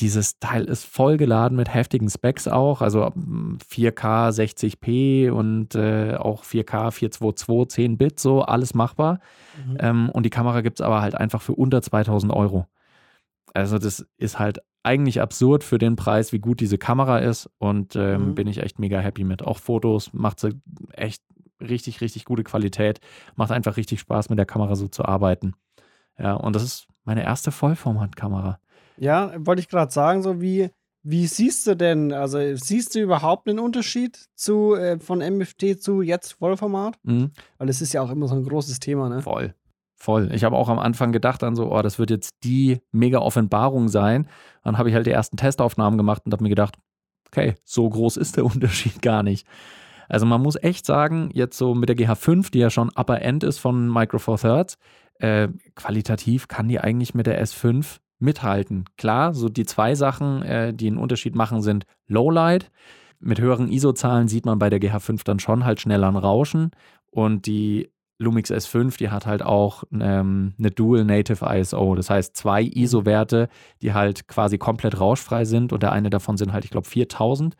dieses 0.00 0.38
Teil 0.38 0.64
ist 0.64 0.84
vollgeladen 0.84 1.56
mit 1.56 1.72
heftigen 1.72 2.08
Specs 2.08 2.48
auch, 2.48 2.80
also 2.80 3.10
mm, 3.14 3.58
4K 3.62 4.30
60p 4.30 5.30
und 5.30 5.74
äh, 5.74 6.14
auch 6.16 6.42
4K 6.44 6.90
422 6.90 7.68
10 7.74 7.98
Bit, 7.98 8.18
so 8.18 8.42
alles 8.42 8.74
machbar. 8.74 9.20
Mhm. 9.66 9.76
Ähm, 9.78 10.10
und 10.10 10.24
die 10.24 10.30
Kamera 10.30 10.62
gibt 10.62 10.80
es 10.80 10.84
aber 10.86 11.02
halt 11.02 11.14
einfach 11.14 11.42
für 11.42 11.54
unter 11.54 11.82
2000 11.82 12.32
Euro. 12.32 12.66
Also 13.52 13.78
das 13.78 14.06
ist 14.16 14.38
halt 14.38 14.60
eigentlich 14.82 15.20
absurd 15.20 15.62
für 15.64 15.76
den 15.76 15.96
Preis, 15.96 16.32
wie 16.32 16.38
gut 16.38 16.60
diese 16.60 16.78
Kamera 16.78 17.18
ist 17.18 17.50
und 17.58 17.94
ähm, 17.94 18.30
Mhm. 18.30 18.34
bin 18.34 18.46
ich 18.48 18.62
echt 18.62 18.78
mega 18.78 19.00
happy 19.00 19.24
mit. 19.24 19.42
Auch 19.42 19.58
Fotos 19.58 20.14
macht 20.14 20.40
sie 20.40 20.58
echt 20.92 21.22
richtig, 21.60 22.00
richtig 22.00 22.24
gute 22.24 22.44
Qualität. 22.44 23.00
Macht 23.36 23.50
einfach 23.50 23.76
richtig 23.76 24.00
Spaß, 24.00 24.30
mit 24.30 24.38
der 24.38 24.46
Kamera 24.46 24.76
so 24.76 24.88
zu 24.88 25.04
arbeiten. 25.04 25.54
Ja, 26.18 26.34
und 26.34 26.54
das 26.54 26.62
ist 26.62 26.86
meine 27.04 27.22
erste 27.22 27.50
Vollformatkamera. 27.50 28.58
Ja, 28.96 29.32
wollte 29.38 29.60
ich 29.60 29.68
gerade 29.68 29.90
sagen, 29.90 30.22
so 30.22 30.40
wie, 30.40 30.70
wie 31.02 31.26
siehst 31.26 31.66
du 31.66 31.74
denn, 31.74 32.12
also 32.12 32.38
siehst 32.56 32.94
du 32.94 33.00
überhaupt 33.00 33.48
einen 33.48 33.58
Unterschied 33.58 34.28
zu, 34.34 34.74
äh, 34.74 34.98
von 34.98 35.18
MFT 35.18 35.82
zu 35.82 36.02
jetzt 36.02 36.32
Vollformat? 36.34 36.98
Mhm. 37.02 37.30
Weil 37.58 37.68
es 37.68 37.80
ist 37.80 37.94
ja 37.94 38.02
auch 38.02 38.10
immer 38.10 38.28
so 38.28 38.34
ein 38.34 38.44
großes 38.44 38.80
Thema, 38.80 39.08
ne? 39.08 39.22
Voll. 39.22 39.54
Voll. 39.96 40.30
Ich 40.32 40.44
habe 40.44 40.56
auch 40.56 40.68
am 40.68 40.78
Anfang 40.78 41.12
gedacht 41.12 41.42
dann 41.42 41.56
so, 41.56 41.72
oh, 41.72 41.82
das 41.82 41.98
wird 41.98 42.10
jetzt 42.10 42.42
die 42.42 42.80
mega 42.90 43.18
Offenbarung 43.18 43.88
sein. 43.88 44.28
Dann 44.62 44.78
habe 44.78 44.88
ich 44.88 44.94
halt 44.94 45.06
die 45.06 45.10
ersten 45.10 45.36
Testaufnahmen 45.36 45.98
gemacht 45.98 46.22
und 46.24 46.32
habe 46.32 46.42
mir 46.42 46.48
gedacht, 46.48 46.76
okay, 47.28 47.54
so 47.64 47.88
groß 47.88 48.16
ist 48.16 48.36
der 48.36 48.44
Unterschied 48.46 49.02
gar 49.02 49.22
nicht. 49.22 49.46
Also 50.10 50.26
man 50.26 50.42
muss 50.42 50.56
echt 50.60 50.84
sagen, 50.84 51.30
jetzt 51.32 51.56
so 51.56 51.74
mit 51.74 51.88
der 51.88 51.96
GH5, 51.96 52.50
die 52.50 52.58
ja 52.58 52.68
schon 52.68 52.90
Upper 52.96 53.22
End 53.22 53.44
ist 53.44 53.58
von 53.58 53.90
Micro 53.90 54.18
Four 54.18 54.38
Thirds, 54.38 54.76
äh, 55.20 55.48
qualitativ 55.76 56.48
kann 56.48 56.68
die 56.68 56.80
eigentlich 56.80 57.14
mit 57.14 57.26
der 57.26 57.42
S5 57.42 57.98
mithalten. 58.18 58.84
Klar, 58.96 59.34
so 59.34 59.48
die 59.48 59.66
zwei 59.66 59.94
Sachen, 59.94 60.42
äh, 60.42 60.74
die 60.74 60.88
einen 60.88 60.98
Unterschied 60.98 61.34
machen, 61.34 61.62
sind 61.62 61.86
Lowlight. 62.08 62.70
Mit 63.20 63.40
höheren 63.40 63.70
ISO-Zahlen 63.70 64.28
sieht 64.28 64.46
man 64.46 64.58
bei 64.58 64.68
der 64.70 64.80
GH5 64.80 65.22
dann 65.24 65.38
schon 65.38 65.64
halt 65.64 65.80
schneller 65.80 66.08
ein 66.08 66.16
Rauschen. 66.16 66.70
Und 67.10 67.46
die 67.46 67.90
Lumix 68.18 68.50
S5, 68.50 68.98
die 68.98 69.10
hat 69.10 69.26
halt 69.26 69.42
auch 69.42 69.84
ähm, 69.92 70.54
eine 70.58 70.70
Dual 70.70 71.04
Native 71.04 71.46
ISO. 71.56 71.94
Das 71.94 72.10
heißt, 72.10 72.36
zwei 72.36 72.62
ISO-Werte, 72.62 73.48
die 73.82 73.94
halt 73.94 74.26
quasi 74.26 74.58
komplett 74.58 75.00
rauschfrei 75.00 75.44
sind. 75.44 75.72
Und 75.72 75.82
der 75.82 75.92
eine 75.92 76.10
davon 76.10 76.36
sind 76.36 76.52
halt, 76.52 76.64
ich 76.64 76.70
glaube, 76.70 76.88
4000. 76.88 77.56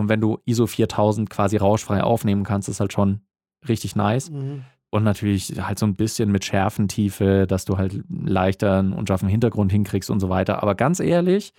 Und 0.00 0.08
wenn 0.08 0.20
du 0.20 0.38
ISO 0.44 0.66
4000 0.66 1.30
quasi 1.30 1.56
rauschfrei 1.56 2.02
aufnehmen 2.02 2.44
kannst, 2.44 2.68
ist 2.68 2.80
halt 2.80 2.92
schon 2.92 3.20
richtig 3.68 3.96
nice. 3.96 4.30
Mhm. 4.30 4.64
Und 4.90 5.04
natürlich 5.04 5.54
halt 5.60 5.78
so 5.78 5.86
ein 5.86 5.94
bisschen 5.94 6.32
mit 6.32 6.44
Schärfentiefe, 6.44 7.46
dass 7.46 7.64
du 7.64 7.78
halt 7.78 8.02
leichter 8.08 8.78
einen 8.78 8.92
unscharfen 8.92 9.28
Hintergrund 9.28 9.70
hinkriegst 9.70 10.10
und 10.10 10.18
so 10.18 10.28
weiter. 10.28 10.62
Aber 10.62 10.74
ganz 10.74 10.98
ehrlich, 10.98 11.52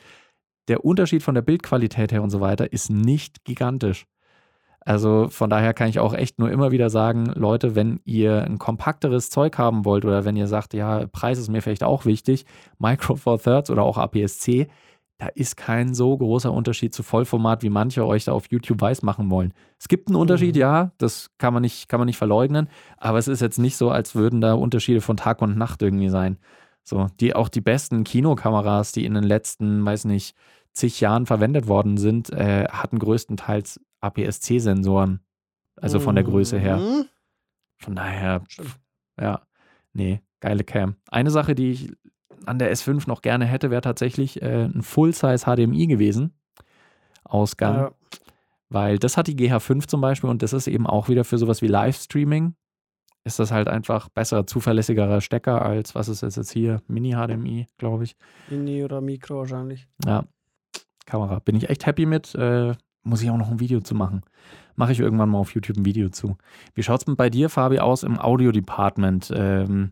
der 0.67 0.83
Unterschied 0.83 1.24
von 1.24 1.36
der 1.36 1.41
Bildqualität 1.41 2.12
her 2.12 2.24
und 2.24 2.29
so 2.29 2.41
weiter 2.41 2.74
ist 2.74 2.89
nicht 2.89 3.45
gigantisch. 3.45 4.05
Also 4.83 5.27
von 5.29 5.50
daher 5.50 5.74
kann 5.74 5.89
ich 5.89 6.00
auch 6.00 6.13
echt 6.13 6.39
nur 6.39 6.50
immer 6.50 6.71
wieder 6.71 6.89
sagen, 6.89 7.27
Leute, 7.36 7.75
wenn 7.75 8.00
ihr 8.03 8.43
ein 8.43 8.57
kompakteres 8.57 9.29
Zeug 9.29 9.57
haben 9.60 9.86
wollt 9.86 10.05
oder 10.05 10.25
wenn 10.25 10.36
ihr 10.36 10.48
sagt, 10.48 10.74
ja, 10.74 11.05
Preis 11.07 11.38
ist 11.38 11.50
mir 11.50 11.62
vielleicht 11.62 11.83
auch 11.83 12.05
wichtig, 12.05 12.45
Micro 12.79 13.15
Four 13.15 13.39
Thirds 13.39 13.69
oder 13.69 13.83
auch 13.83 13.98
APS-C, 13.98 14.67
da 15.22 15.28
ist 15.28 15.56
kein 15.56 15.94
so 15.94 16.18
großer 16.18 16.51
Unterschied 16.51 16.96
zu 16.96 17.04
Vollformat, 17.04 17.62
wie 17.62 17.70
manche 17.70 18.04
euch 18.08 18.25
da 18.25 18.32
auf 18.32 18.48
YouTube 18.50 18.82
weiß 18.82 19.04
machen 19.04 19.30
wollen. 19.30 19.54
Es 19.78 19.88
gibt 19.88 20.08
einen 20.08 20.16
Unterschied, 20.16 20.56
Mhm. 20.56 20.62
ja, 20.62 20.92
das 20.98 21.30
kann 21.38 21.54
man, 21.54 21.62
nicht, 21.62 21.88
kann 21.88 22.00
man 22.00 22.08
nicht 22.08 22.18
verleugnen, 22.18 22.68
aber 22.98 23.20
es 23.20 23.28
ist 23.28 23.40
jetzt 23.40 23.60
nicht 23.60 23.78
so, 23.78 23.92
als 23.92 24.16
würden 24.16 24.42
da 24.42 24.56
Unterschiede 24.56 25.00
von 25.00 25.18
Tag 25.18 25.44
und 25.44 25.60
Nacht 25.60 25.84
irgendwie 25.84 26.10
sein. 26.10 26.40
So, 26.84 27.06
die 27.20 27.36
auch 27.36 27.50
die 27.50 27.62
besten 27.62 28.04
Kinokameras, 28.04 28.94
die 28.94 29.06
in 29.06 29.13
den 29.13 29.24
letzten, 29.24 29.86
weiß 29.86 30.06
nicht, 30.06 30.36
zig 30.74 31.00
Jahren 31.01 31.28
verwendet 31.28 31.68
worden 31.68 31.98
sind, 31.98 32.32
äh, 32.32 32.66
hatten 32.70 32.98
größtenteils 32.98 33.80
APS-C-Sensoren. 34.00 35.20
Also 35.75 36.00
von 36.00 36.16
der 36.16 36.24
Größe 36.24 36.58
her. 36.58 36.78
Mhm. 36.78 37.06
Von 37.78 37.96
daher, 37.96 38.40
pf, 38.50 38.80
ja, 39.20 39.42
nee, 39.94 40.24
geile 40.40 40.63
Cam. 40.63 40.96
Eine 41.12 41.30
Sache, 41.30 41.54
die 41.54 41.70
ich 41.70 41.94
an 42.45 42.60
der 42.60 42.74
S5 42.74 43.07
noch 43.07 43.21
gerne 43.21 43.45
hätte, 43.45 43.71
wäre 43.71 43.81
tatsächlich 43.81 44.41
äh, 44.41 44.65
ein 44.65 44.81
Full-Size 44.81 45.45
HDMI 45.45 45.88
gewesen. 45.88 46.33
Ausgang. 47.24 47.75
Ja. 47.75 47.91
Weil 48.69 49.00
das 49.00 49.17
hat 49.17 49.27
die 49.27 49.36
GH5 49.36 49.88
zum 49.88 50.01
Beispiel 50.01 50.29
und 50.29 50.41
das 50.41 50.53
ist 50.53 50.67
eben 50.67 50.88
auch 50.88 51.10
wieder 51.10 51.24
für 51.24 51.38
sowas 51.38 51.62
wie 51.62 51.67
Livestreaming. 51.67 52.55
Ist 53.24 53.38
das 53.38 53.51
halt 53.51 53.67
einfach 53.67 54.10
besser, 54.10 54.48
zuverlässigerer 54.48 55.21
Stecker 55.21 55.62
als, 55.62 55.93
was 55.93 56.07
ist 56.07 56.24
das 56.24 56.38
jetzt 56.38 56.51
hier? 56.51 56.81
Mini-HDMI, 56.88 57.67
glaube 57.77 58.05
ich. 58.05 58.15
Mini 58.50 58.83
oder 58.83 59.01
Mikro 59.01 59.39
wahrscheinlich. 59.39 59.88
Ja, 60.05 60.24
Kamera. 61.05 61.39
Bin 61.39 61.55
ich 61.55 61.69
echt 61.69 61.86
happy 61.86 62.05
mit. 62.05 62.33
Äh, 62.33 62.74
muss 63.03 63.21
ich 63.21 63.29
auch 63.29 63.38
noch 63.38 63.51
ein 63.51 63.60
Video 63.60 63.81
zu 63.81 63.95
machen. 63.95 64.21
Mache 64.75 64.91
ich 64.93 65.00
irgendwann 65.00 65.29
mal 65.29 65.39
auf 65.39 65.53
YouTube 65.53 65.77
ein 65.77 65.86
Video 65.86 66.10
zu. 66.10 66.38
Wie 66.74 66.83
schaut 66.83 67.07
es 67.07 67.15
bei 67.15 67.29
dir, 67.29 67.50
Fabi, 67.50 67.79
aus 67.79 68.03
im 68.03 68.19
Audio-Department? 68.19 69.31
Ähm, 69.36 69.91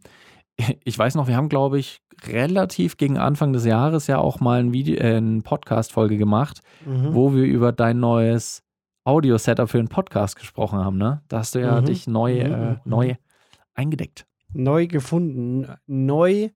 ich 0.83 0.97
weiß 0.97 1.15
noch, 1.15 1.27
wir 1.27 1.35
haben, 1.35 1.49
glaube 1.49 1.79
ich, 1.79 2.01
relativ 2.27 2.97
gegen 2.97 3.17
Anfang 3.17 3.53
des 3.53 3.65
Jahres 3.65 4.07
ja 4.07 4.17
auch 4.19 4.39
mal 4.39 4.59
ein 4.59 4.73
Video, 4.73 4.95
äh, 4.97 5.15
eine 5.17 5.41
Podcast-Folge 5.41 6.17
gemacht, 6.17 6.61
Mhm. 6.85 7.13
wo 7.13 7.33
wir 7.33 7.43
über 7.43 7.71
dein 7.71 7.99
neues 7.99 8.63
Audio-Setup 9.05 9.69
für 9.69 9.79
einen 9.79 9.87
Podcast 9.87 10.35
gesprochen 10.35 10.79
haben, 10.79 10.97
ne? 10.97 11.21
Da 11.29 11.39
hast 11.39 11.55
du 11.55 11.59
ja 11.61 11.79
Mhm. 11.81 11.85
dich 11.85 12.07
neu, 12.07 12.35
Mhm, 12.35 12.53
äh, 12.53 12.69
mhm. 12.71 12.77
neu 12.85 13.15
eingedeckt. 13.73 14.25
Neu 14.53 14.87
gefunden, 14.87 15.67
neu 15.87 16.49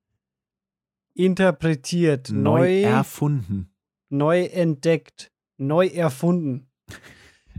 interpretiert, 1.15 2.29
neu, 2.31 2.81
erfunden. 2.81 3.71
neu 4.09 4.43
entdeckt, 4.45 5.31
neu 5.57 5.87
erfunden. 5.87 6.69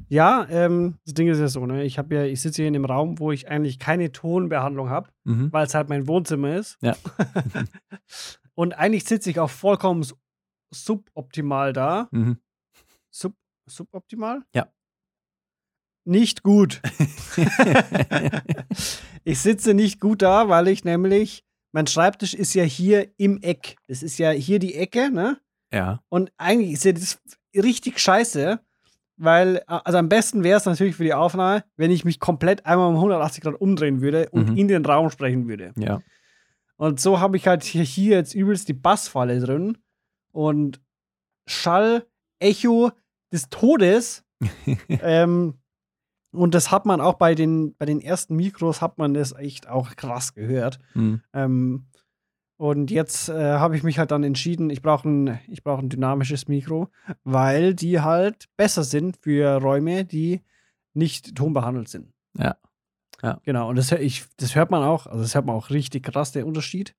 Ja, 0.08 0.46
ähm, 0.50 0.98
das 1.04 1.14
Ding 1.14 1.28
ist 1.28 1.38
ja 1.38 1.48
so, 1.48 1.64
ne? 1.66 1.84
Ich 1.84 1.98
habe 1.98 2.14
ja, 2.14 2.24
ich 2.24 2.40
sitze 2.40 2.62
hier 2.62 2.68
in 2.68 2.74
einem 2.74 2.84
Raum, 2.84 3.18
wo 3.18 3.32
ich 3.32 3.48
eigentlich 3.48 3.78
keine 3.78 4.12
Tonbehandlung 4.12 4.90
habe, 4.90 5.08
Mhm. 5.24 5.52
weil 5.52 5.66
es 5.66 5.74
halt 5.74 5.88
mein 5.88 6.06
Wohnzimmer 6.06 6.56
ist. 6.56 6.76
Ja. 6.82 6.96
Und 8.54 8.74
eigentlich 8.74 9.04
sitze 9.04 9.30
ich 9.30 9.40
auch 9.40 9.50
vollkommen 9.50 10.06
suboptimal 10.72 11.72
da. 11.72 12.08
Mhm. 12.12 12.38
Sub, 13.10 13.34
suboptimal? 13.66 14.42
Ja. 14.54 14.68
Nicht 16.04 16.42
gut. 16.42 16.82
ich 19.24 19.38
sitze 19.40 19.74
nicht 19.74 20.00
gut 20.00 20.22
da, 20.22 20.48
weil 20.48 20.68
ich 20.68 20.84
nämlich, 20.84 21.44
mein 21.72 21.86
Schreibtisch 21.86 22.34
ist 22.34 22.54
ja 22.54 22.62
hier 22.64 23.10
im 23.16 23.40
Eck. 23.42 23.76
Das 23.88 24.02
ist 24.02 24.18
ja 24.18 24.30
hier 24.30 24.58
die 24.58 24.74
Ecke, 24.74 25.10
ne? 25.10 25.38
ja. 25.72 26.00
Und 26.08 26.30
eigentlich 26.36 26.72
ist 26.72 26.84
ja 26.84 26.92
das 26.92 27.20
richtig 27.56 27.98
scheiße, 27.98 28.60
weil, 29.16 29.62
also 29.66 29.98
am 29.98 30.08
besten 30.08 30.42
wäre 30.42 30.58
es 30.58 30.64
natürlich 30.66 30.96
für 30.96 31.04
die 31.04 31.14
Aufnahme, 31.14 31.64
wenn 31.76 31.90
ich 31.90 32.04
mich 32.04 32.18
komplett 32.20 32.66
einmal 32.66 32.88
um 32.88 32.96
180 32.96 33.42
Grad 33.42 33.54
umdrehen 33.60 34.00
würde 34.00 34.28
und 34.30 34.50
Mhm. 34.50 34.56
in 34.56 34.68
den 34.68 34.84
Raum 34.84 35.10
sprechen 35.10 35.48
würde. 35.48 35.72
Ja. 35.76 36.00
Und 36.76 36.98
so 37.00 37.20
habe 37.20 37.36
ich 37.36 37.46
halt 37.46 37.62
hier, 37.62 38.16
jetzt 38.16 38.34
übelst 38.34 38.68
die 38.68 38.72
Bassfalle 38.74 39.38
drin 39.40 39.78
und 40.32 40.80
Schall, 41.46 42.06
Echo 42.40 42.90
des 43.32 43.48
Todes. 43.48 44.24
ähm, 44.88 45.54
und 46.32 46.54
das 46.54 46.72
hat 46.72 46.84
man 46.84 47.00
auch 47.00 47.14
bei 47.14 47.36
den, 47.36 47.76
bei 47.76 47.86
den 47.86 48.00
ersten 48.00 48.34
Mikros, 48.34 48.82
hat 48.82 48.98
man 48.98 49.14
das 49.14 49.32
echt 49.32 49.68
auch 49.68 49.94
krass 49.94 50.34
gehört. 50.34 50.80
Mhm. 50.94 51.20
Ähm, 51.32 51.86
und 52.56 52.90
jetzt 52.90 53.28
äh, 53.28 53.54
habe 53.54 53.76
ich 53.76 53.82
mich 53.82 53.98
halt 53.98 54.10
dann 54.10 54.22
entschieden, 54.22 54.70
ich 54.70 54.80
brauche 54.80 55.08
ein, 55.08 55.40
ich 55.48 55.64
brauch 55.64 55.78
ein 55.78 55.88
dynamisches 55.88 56.46
Mikro, 56.46 56.88
weil 57.24 57.74
die 57.74 58.00
halt 58.00 58.48
besser 58.56 58.84
sind 58.84 59.16
für 59.16 59.60
Räume, 59.60 60.04
die 60.04 60.42
nicht 60.92 61.34
tonbehandelt 61.34 61.88
sind. 61.88 62.12
Ja. 62.38 62.56
Ja. 63.22 63.40
Genau, 63.44 63.70
und 63.70 63.76
das, 63.76 63.90
ich, 63.92 64.24
das 64.36 64.54
hört 64.54 64.70
man 64.70 64.82
auch, 64.82 65.06
also 65.06 65.22
das 65.22 65.34
hört 65.34 65.46
man 65.46 65.56
auch 65.56 65.70
richtig 65.70 66.04
krass, 66.04 66.32
der 66.32 66.46
Unterschied. 66.46 66.94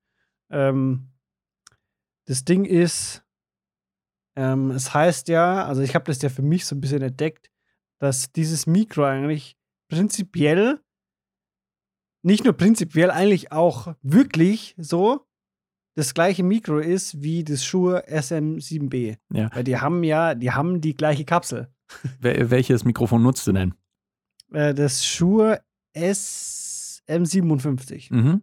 Ähm, 0.49 1.11
das 2.25 2.43
Ding 2.43 2.65
ist, 2.65 3.23
ähm, 4.35 4.71
es 4.71 4.93
heißt 4.93 5.27
ja, 5.29 5.65
also 5.65 5.81
ich 5.81 5.95
habe 5.95 6.05
das 6.05 6.21
ja 6.21 6.29
für 6.29 6.41
mich 6.41 6.65
so 6.65 6.75
ein 6.75 6.81
bisschen 6.81 7.01
entdeckt, 7.01 7.51
dass 7.99 8.31
dieses 8.31 8.67
Mikro 8.67 9.05
eigentlich 9.05 9.55
prinzipiell, 9.87 10.81
nicht 12.23 12.43
nur 12.43 12.53
prinzipiell, 12.53 13.11
eigentlich 13.11 13.51
auch 13.51 13.95
wirklich 14.01 14.75
so 14.77 15.25
das 15.95 16.13
gleiche 16.13 16.43
Mikro 16.43 16.79
ist 16.79 17.21
wie 17.21 17.43
das 17.43 17.63
Shure 17.65 18.05
SM7B. 18.07 19.17
Ja. 19.33 19.49
Weil 19.53 19.63
die 19.63 19.77
haben 19.77 20.03
ja, 20.03 20.35
die 20.35 20.51
haben 20.51 20.81
die 20.81 20.95
gleiche 20.95 21.25
Kapsel. 21.25 21.69
Wel 22.19 22.49
welches 22.51 22.83
Mikrofon 22.85 23.23
nutzt 23.23 23.47
du 23.47 23.51
denn? 23.53 23.73
Äh, 24.51 24.73
das 24.73 25.05
Shure 25.05 25.61
SM57. 27.07 28.13
Mhm. 28.13 28.41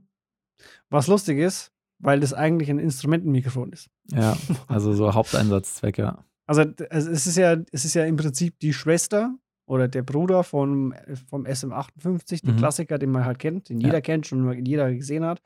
Was 0.90 1.06
lustig 1.08 1.38
ist, 1.38 1.72
weil 1.98 2.20
das 2.20 2.32
eigentlich 2.34 2.70
ein 2.70 2.78
Instrumentenmikrofon 2.78 3.72
ist. 3.72 3.88
Ja, 4.10 4.36
also 4.68 4.92
so 4.92 5.12
Haupteinsatzzweck, 5.14 5.98
ja. 5.98 6.24
Also, 6.46 6.62
also 6.90 7.10
es, 7.10 7.26
ist 7.26 7.36
ja, 7.36 7.56
es 7.72 7.84
ist 7.84 7.94
ja 7.94 8.04
im 8.04 8.16
Prinzip 8.16 8.58
die 8.60 8.72
Schwester 8.72 9.34
oder 9.66 9.88
der 9.88 10.02
Bruder 10.02 10.42
vom, 10.42 10.92
vom 11.30 11.46
SM58, 11.46 12.44
der 12.44 12.54
Mhm. 12.54 12.58
Klassiker, 12.58 12.98
den 12.98 13.10
man 13.10 13.24
halt 13.24 13.38
kennt, 13.38 13.68
den 13.68 13.80
Ja. 13.80 13.86
jeder 13.88 14.00
kennt 14.00 14.26
schon 14.26 14.64
jeder 14.64 14.92
gesehen 14.92 15.24
hat. 15.24 15.40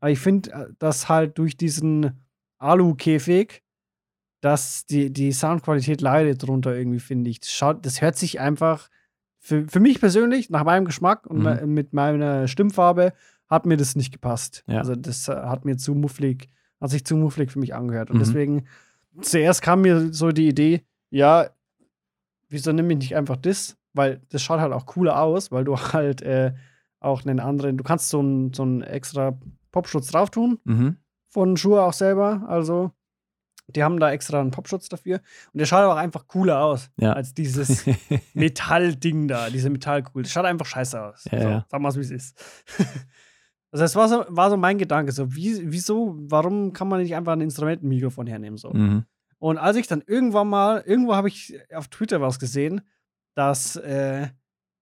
Aber 0.00 0.10
ich 0.10 0.18
finde, 0.18 0.50
äh, 0.52 0.66
dass 0.78 1.08
halt 1.08 1.38
durch 1.38 1.56
diesen 1.56 2.24
Alu-Käfig, 2.58 3.62
dass 4.40 4.86
die, 4.86 5.12
die 5.12 5.32
Soundqualität 5.32 6.00
leidet 6.00 6.42
drunter 6.46 6.76
irgendwie, 6.76 7.00
finde 7.00 7.30
ich. 7.30 7.40
Das, 7.40 7.50
schaut, 7.52 7.84
das 7.84 8.00
hört 8.00 8.16
sich 8.16 8.38
einfach, 8.40 8.88
für, 9.40 9.66
für 9.68 9.80
mich 9.80 10.00
persönlich, 10.00 10.50
nach 10.50 10.64
meinem 10.64 10.84
Geschmack 10.84 11.26
und 11.26 11.42
Mhm. 11.42 11.72
mit 11.74 11.92
meiner 11.92 12.46
Stimmfarbe, 12.48 13.12
hat 13.48 13.66
mir 13.66 13.76
das 13.76 13.96
nicht 13.96 14.12
gepasst. 14.12 14.62
Ja. 14.66 14.78
Also 14.78 14.94
das 14.94 15.28
äh, 15.28 15.32
hat 15.34 15.64
mir 15.64 15.76
zu 15.76 15.94
mufflig, 15.94 16.48
hat 16.80 16.90
sich 16.90 17.04
zu 17.04 17.16
mufflig 17.16 17.50
für 17.50 17.58
mich 17.58 17.74
angehört. 17.74 18.10
Und 18.10 18.16
Mhm. 18.16 18.20
deswegen, 18.20 18.66
zuerst 19.22 19.62
kam 19.62 19.80
mir 19.82 20.12
so 20.12 20.30
die 20.32 20.48
Idee, 20.48 20.82
ja, 21.10 21.48
wieso 22.48 22.72
nehme 22.72 22.92
ich 22.92 22.98
nicht 22.98 23.16
einfach 23.16 23.36
das, 23.36 23.76
weil 23.94 24.20
das 24.28 24.42
schaut 24.42 24.60
halt 24.60 24.72
auch 24.72 24.86
cooler 24.86 25.20
aus, 25.20 25.50
weil 25.50 25.64
du 25.64 25.76
halt 25.94 26.22
äh, 26.22 26.52
auch 27.00 27.24
einen 27.24 27.40
anderen, 27.40 27.76
du 27.76 27.84
kannst 27.84 28.10
so 28.10 28.18
einen 28.20 28.52
so 28.52 28.62
einen 28.64 28.82
extra 28.82 29.38
Popschutz 29.72 30.08
drauf 30.08 30.30
tun. 30.30 30.58
Mhm. 30.64 30.96
Von 31.30 31.56
Schuhe 31.56 31.82
auch 31.82 31.92
selber. 31.92 32.44
Also, 32.48 32.92
die 33.68 33.82
haben 33.84 34.00
da 34.00 34.10
extra 34.10 34.40
einen 34.40 34.50
Popschutz 34.50 34.88
dafür. 34.88 35.20
Und 35.52 35.58
der 35.58 35.66
schaut 35.66 35.80
aber 35.80 35.92
auch 35.94 35.98
einfach 35.98 36.26
cooler 36.26 36.62
aus 36.62 36.90
Ja. 36.96 37.12
als 37.12 37.34
dieses 37.34 37.84
Metallding 38.34 39.28
da, 39.28 39.50
diese 39.50 39.68
Metallkugel. 39.70 40.22
Das 40.22 40.32
schaut 40.32 40.46
einfach 40.46 40.66
scheiße 40.66 41.02
aus. 41.02 41.24
Ja, 41.30 41.42
so, 41.42 41.48
ja. 41.48 41.66
Sag 41.68 41.80
mal, 41.80 41.94
wie 41.94 42.00
es 42.00 42.10
ist. 42.10 42.42
also, 43.70 43.84
das 43.84 43.94
war 43.94 44.08
so, 44.08 44.24
war 44.28 44.50
so 44.50 44.56
mein 44.56 44.78
Gedanke. 44.78 45.12
So, 45.12 45.34
wie, 45.34 45.70
wieso, 45.70 46.16
warum 46.18 46.72
kann 46.72 46.88
man 46.88 47.02
nicht 47.02 47.14
einfach 47.14 47.32
ein 47.32 47.42
Instrumentenmikrofon 47.42 48.26
hernehmen? 48.26 48.56
So. 48.56 48.70
Mhm. 48.70 49.04
Und 49.38 49.58
als 49.58 49.76
ich 49.76 49.86
dann 49.86 50.02
irgendwann 50.06 50.48
mal, 50.48 50.82
irgendwo 50.84 51.14
habe 51.14 51.28
ich 51.28 51.58
auf 51.74 51.88
Twitter 51.88 52.20
was 52.20 52.38
gesehen, 52.38 52.80
dass 53.34 53.76
äh, 53.76 54.28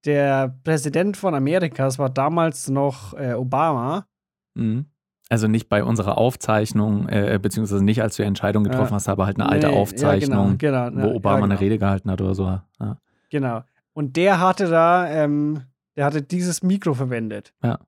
der 0.06 0.56
Präsident 0.64 1.16
von 1.16 1.34
Amerika, 1.34 1.84
das 1.84 1.98
war 1.98 2.08
damals 2.08 2.70
noch 2.70 3.12
äh, 3.14 3.34
Obama, 3.34 4.06
Mhm. 4.56 4.86
Also 5.28 5.48
nicht 5.48 5.68
bei 5.68 5.82
unserer 5.82 6.18
Aufzeichnung, 6.18 7.08
äh, 7.08 7.38
beziehungsweise 7.42 7.84
nicht 7.84 8.00
als 8.00 8.14
du 8.16 8.22
die 8.22 8.28
Entscheidung 8.28 8.62
getroffen 8.62 8.90
Ja. 8.90 8.94
hast, 8.96 9.08
aber 9.08 9.26
halt 9.26 9.40
eine 9.40 9.48
alte 9.48 9.66
Nee, 9.66 9.72
ja, 9.74 9.78
Aufzeichnung, 9.80 10.56
genau, 10.58 10.88
genau, 10.90 11.02
wo 11.02 11.08
ja, 11.08 11.14
Obama 11.14 11.38
ja, 11.38 11.44
eine 11.44 11.54
genau. 11.54 11.60
Rede 11.64 11.78
gehalten 11.78 12.10
hat 12.12 12.20
oder 12.20 12.34
so. 12.34 12.44
Ja. 12.78 12.98
Genau. 13.30 13.62
Und 13.92 14.16
der 14.16 14.38
hatte 14.40 14.68
da, 14.68 15.08
ähm, 15.08 15.62
der 15.96 16.04
hatte 16.04 16.22
dieses 16.22 16.62
Mikro 16.62 16.94
verwendet. 16.94 17.54
Ja. 17.62 17.80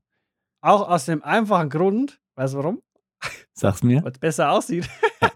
Auch 0.62 0.88
aus 0.88 1.04
dem 1.04 1.22
einfachen 1.22 1.68
Grund, 1.70 2.20
weißt 2.34 2.54
du 2.54 2.58
warum? 2.58 2.82
Sag's 3.52 3.82
mir. 3.84 4.02
Weil 4.02 4.12
es 4.12 4.18
besser 4.18 4.50
aussieht. 4.50 4.88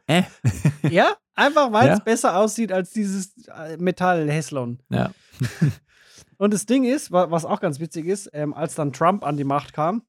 Äh? 0.08 0.22
ja, 0.90 1.12
einfach 1.34 1.70
weil 1.72 1.90
es 1.90 1.98
Ja. 1.98 2.04
besser 2.04 2.36
aussieht 2.36 2.72
als 2.72 2.90
dieses 2.90 3.32
äh, 3.46 3.76
Metall-Heslon. 3.78 4.80
Ja. 4.88 5.10
Und 6.38 6.52
das 6.52 6.66
Ding 6.66 6.82
ist, 6.84 7.12
wa- 7.12 7.30
was 7.30 7.44
auch 7.44 7.60
ganz 7.60 7.78
witzig 7.78 8.06
ist, 8.06 8.28
ähm, 8.32 8.52
als 8.54 8.74
dann 8.74 8.92
Trump 8.92 9.24
an 9.24 9.36
die 9.36 9.44
Macht 9.44 9.72
kam, 9.72 10.02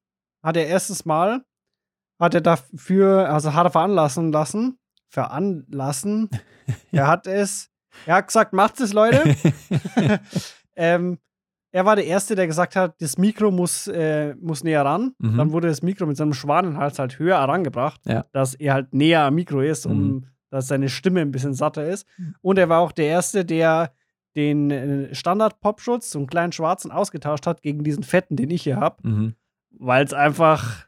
hat 0.43 0.57
er 0.57 0.67
erstes 0.67 1.05
Mal, 1.05 1.43
hat 2.19 2.35
er 2.35 2.41
dafür, 2.41 3.29
also 3.33 3.53
hat 3.53 3.65
er 3.65 3.71
veranlassen 3.71 4.31
lassen, 4.31 4.77
veranlassen, 5.09 6.29
er 6.91 7.07
hat 7.07 7.27
es, 7.27 7.69
er 8.05 8.15
hat 8.15 8.27
gesagt, 8.27 8.53
macht 8.53 8.79
es, 8.79 8.93
Leute. 8.93 9.35
ähm, 10.75 11.17
er 11.71 11.85
war 11.85 11.95
der 11.95 12.05
Erste, 12.05 12.35
der 12.35 12.45
gesagt 12.47 12.75
hat, 12.75 12.95
das 13.01 13.17
Mikro 13.17 13.50
muss, 13.51 13.88
äh, 13.88 14.35
muss 14.35 14.63
näher 14.63 14.85
ran. 14.85 15.13
Mhm. 15.17 15.38
Dann 15.38 15.51
wurde 15.51 15.67
das 15.67 15.81
Mikro 15.81 16.05
mit 16.05 16.17
seinem 16.17 16.33
Schwanenhals 16.33 17.00
halt 17.00 17.17
höher 17.17 17.39
herangebracht, 17.39 18.01
Ja. 18.05 18.25
dass 18.31 18.53
er 18.53 18.73
halt 18.73 18.93
näher 18.93 19.21
am 19.23 19.33
Mikro 19.35 19.62
ist, 19.62 19.85
um 19.88 20.01
Mhm. 20.07 20.25
dass 20.51 20.67
seine 20.67 20.89
Stimme 20.89 21.21
ein 21.21 21.31
bisschen 21.31 21.53
satter 21.55 21.85
ist. 21.88 22.05
Und 22.41 22.59
er 22.59 22.69
war 22.69 22.79
auch 22.79 22.91
der 22.91 23.07
Erste, 23.07 23.43
der 23.43 23.91
den 24.35 24.69
äh, 24.71 25.15
Standard-Popschutz, 25.15 26.12
so 26.12 26.19
einen 26.19 26.27
kleinen 26.27 26.51
schwarzen, 26.51 26.91
ausgetauscht 26.91 27.45
hat 27.47 27.62
gegen 27.63 27.83
diesen 27.83 28.03
fetten, 28.03 28.35
den 28.35 28.50
ich 28.51 28.63
hier 28.63 28.77
habe, 28.77 29.07
Mhm. 29.07 29.35
Weil 29.73 30.05
es 30.05 30.13
einfach 30.13 30.85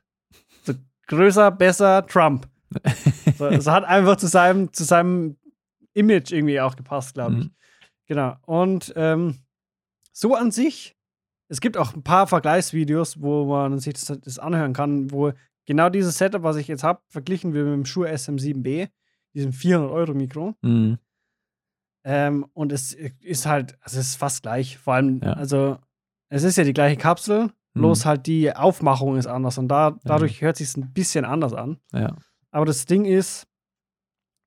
so 0.64 0.74
größer, 1.08 1.52
besser, 1.52 2.06
Trump. 2.08 2.48
So, 3.38 3.48
es 3.48 3.68
hat 3.68 3.84
einfach 3.84 4.16
zu 4.18 4.28
seinem, 4.28 4.72
zu 4.72 4.84
seinem 4.86 5.36
Image 5.94 6.32
irgendwie 6.32 6.62
auch 6.62 6.76
gepasst, 6.76 7.16
glaube 7.16 7.34
ich. 7.36 7.44
Mhm. 7.46 7.52
Genau. 8.08 8.36
Und 8.46 8.94
ähm, 8.96 9.40
so 10.14 10.36
an 10.36 10.52
sich, 10.52 10.96
es 11.50 11.60
gibt 11.60 11.76
auch 11.76 11.94
ein 11.96 12.04
paar 12.04 12.28
Vergleichsvideos, 12.28 13.22
wo 13.22 13.46
man 13.46 13.80
sich 13.80 13.94
das, 13.94 14.06
das 14.22 14.40
anhören 14.40 14.72
kann, 14.74 15.12
wo 15.12 15.34
genau 15.66 15.90
dieses 15.90 16.18
Setup, 16.18 16.44
was 16.44 16.56
ich 16.56 16.68
jetzt 16.68 16.84
habe, 16.84 17.02
verglichen 17.10 17.54
wird 17.54 17.66
mit 17.66 17.74
dem 17.74 17.86
Shure 17.86 18.10
SM7B, 18.14 18.90
diesem 19.34 19.52
400-Euro-Mikro. 19.52 20.56
Mhm. 20.62 20.98
Ähm, 22.06 22.46
und 22.54 22.72
es 22.72 22.94
ist 22.94 23.46
halt, 23.46 23.78
also 23.82 24.00
es 24.00 24.10
ist 24.10 24.16
fast 24.16 24.44
gleich. 24.44 24.78
Vor 24.78 24.94
allem, 24.94 25.20
Ja. 25.24 25.34
also 25.34 25.78
es 26.30 26.44
ist 26.44 26.58
ja 26.58 26.64
die 26.64 26.74
gleiche 26.74 26.98
Kapsel, 26.98 27.52
bloß 27.76 28.06
halt 28.06 28.26
die 28.26 28.56
Aufmachung 28.56 29.18
ist 29.18 29.28
anders 29.28 29.58
und 29.58 29.68
da, 29.68 29.98
dadurch 30.04 30.42
hört 30.42 30.58
sich 30.58 30.76
ein 30.78 30.92
bisschen 30.94 31.26
anders 31.26 31.54
an. 31.54 31.78
Ja. 31.94 32.16
Aber 32.52 32.66
das 32.66 32.86
Ding 32.86 33.06
ist, 33.06 33.46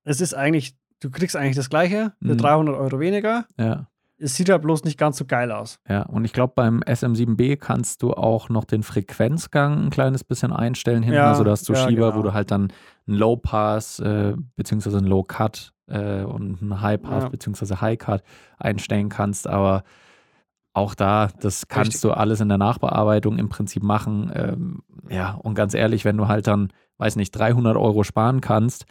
es 0.03 0.19
ist 0.21 0.33
eigentlich, 0.33 0.75
du 0.99 1.09
kriegst 1.09 1.35
eigentlich 1.35 1.55
das 1.55 1.69
Gleiche 1.69 2.13
für 2.21 2.33
Mhm. 2.33 2.37
300 2.37 2.75
Euro 2.75 2.99
weniger. 2.99 3.45
Ja. 3.57 3.87
Es 4.21 4.35
sieht 4.35 4.49
halt 4.49 4.63
bloß 4.63 4.83
nicht 4.83 4.97
ganz 4.97 5.15
so 5.17 5.23
geil 5.25 5.49
aus. 5.49 5.79
Ja, 5.87 6.01
und 6.01 6.25
ich 6.25 6.33
glaube, 6.33 6.51
beim 6.55 6.81
SM7B 6.81 7.55
kannst 7.55 8.01
du 8.01 8.11
auch 8.13 8.49
noch 8.49 8.65
den 8.65 8.83
Frequenzgang 8.83 9.85
ein 9.85 9.89
kleines 9.91 10.25
bisschen 10.25 10.51
einstellen 10.51 11.03
hinten. 11.03 11.15
Ja, 11.17 11.29
also 11.29 11.45
da 11.45 11.51
hast 11.51 11.69
du 11.69 11.73
ja, 11.73 11.87
Schieber, 11.87 12.07
genau. 12.07 12.17
wo 12.17 12.23
du 12.23 12.33
halt 12.33 12.51
dann 12.51 12.73
einen 13.07 13.17
Low-Pass 13.17 13.99
äh, 13.99 14.33
beziehungsweise 14.57 14.97
einen 14.97 15.07
Low-Cut 15.07 15.71
äh, 15.87 16.23
und 16.23 16.61
einen 16.61 16.81
High-Pass 16.81 17.23
Ja. 17.23 17.29
beziehungsweise 17.29 17.79
High-Cut 17.79 18.23
einstellen 18.57 19.07
kannst. 19.07 19.47
Aber 19.47 19.83
auch 20.79 20.95
da, 20.95 21.29
das 21.39 21.67
kannst 21.67 21.89
Richtig. 21.95 22.01
du 22.01 22.11
alles 22.11 22.41
in 22.41 22.49
der 22.49 22.57
Nachbearbeitung 22.57 23.37
im 23.37 23.49
Prinzip 23.49 23.83
machen. 23.83 24.31
Ähm, 24.33 24.81
ja, 25.09 25.33
und 25.35 25.53
ganz 25.55 25.73
ehrlich, 25.73 26.03
wenn 26.05 26.17
du 26.17 26.27
halt 26.27 26.47
dann, 26.47 26.73
weiß 26.97 27.15
nicht, 27.15 27.31
300 27.31 27.77
Euro 27.77 28.03
sparen 28.03 28.41
kannst, 28.41 28.85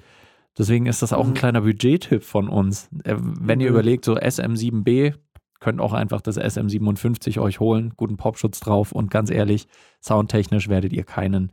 deswegen 0.57 0.87
ist 0.87 1.03
das 1.03 1.13
auch 1.13 1.25
ein 1.25 1.31
Mhm. 1.31 1.35
kleiner 1.35 1.61
Budgettipp 1.63 2.23
von 2.23 2.49
uns. 2.49 2.89
Äh, 3.05 3.17
wenn 3.19 3.61
ihr 3.61 3.69
Mhm. 3.71 3.75
überlegt, 3.75 4.05
so 4.05 4.15
SM7B, 4.17 5.15
könnt 5.61 5.81
auch 5.81 5.93
einfach 5.93 6.21
das 6.21 6.37
SM57 6.39 7.41
euch 7.41 7.59
holen, 7.59 7.93
guten 7.97 8.17
Popschutz 8.17 8.61
drauf 8.61 8.93
und 8.93 9.11
ganz 9.11 9.29
ehrlich, 9.31 9.67
soundtechnisch 10.01 10.69
werdet 10.69 10.93
ihr 10.93 11.03
keinen 11.03 11.51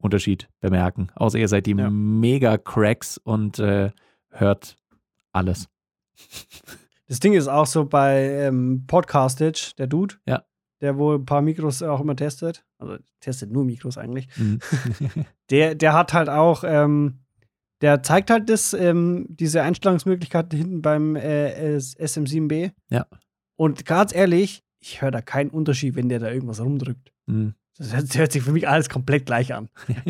Unterschied 0.00 0.48
bemerken. 0.60 1.08
Außer 1.16 1.38
ihr 1.38 1.48
seid 1.48 1.66
die 1.66 1.72
Ja. 1.72 1.90
Mega-Cracks 1.90 3.18
und 3.18 3.58
äh, 3.58 3.90
hört 4.30 4.76
alles. 5.32 5.68
Das 7.08 7.20
Ding 7.20 7.32
ist 7.32 7.48
auch 7.48 7.66
so 7.66 7.84
bei 7.86 8.22
ähm, 8.46 8.84
Podcastage, 8.86 9.72
der 9.78 9.86
Dude, 9.86 10.16
Ja. 10.26 10.44
der 10.80 10.96
wohl 10.98 11.16
ein 11.16 11.24
paar 11.24 11.40
Mikros 11.42 11.82
auch 11.82 12.00
immer 12.00 12.14
testet. 12.16 12.64
Also 12.78 12.98
testet 13.20 13.50
nur 13.50 13.64
Mikros 13.64 13.98
eigentlich. 13.98 14.28
Mhm. 14.36 14.58
Der, 15.50 15.74
der 15.74 15.94
hat 15.94 16.12
halt 16.12 16.28
auch, 16.28 16.62
ähm, 16.66 17.20
der 17.80 18.02
zeigt 18.02 18.30
halt 18.30 18.50
das, 18.50 18.74
ähm, 18.74 19.26
diese 19.30 19.62
Einstellungsmöglichkeit 19.62 20.52
hinten 20.52 20.82
beim 20.82 21.16
äh, 21.16 21.74
S- 21.76 21.96
SM7B. 21.98 22.72
Ja. 22.90 23.06
Und 23.56 23.86
ganz 23.86 24.14
ehrlich, 24.14 24.62
ich 24.80 25.00
höre 25.00 25.10
da 25.10 25.22
keinen 25.22 25.48
Unterschied, 25.50 25.96
wenn 25.96 26.08
der 26.10 26.18
da 26.18 26.30
irgendwas 26.30 26.60
rumdrückt. 26.60 27.12
Mhm. 27.26 27.54
Das 27.78 27.94
hört, 27.94 28.16
hört 28.18 28.32
sich 28.32 28.42
für 28.42 28.52
mich 28.52 28.68
alles 28.68 28.88
komplett 28.90 29.24
gleich 29.26 29.54
an. 29.54 29.70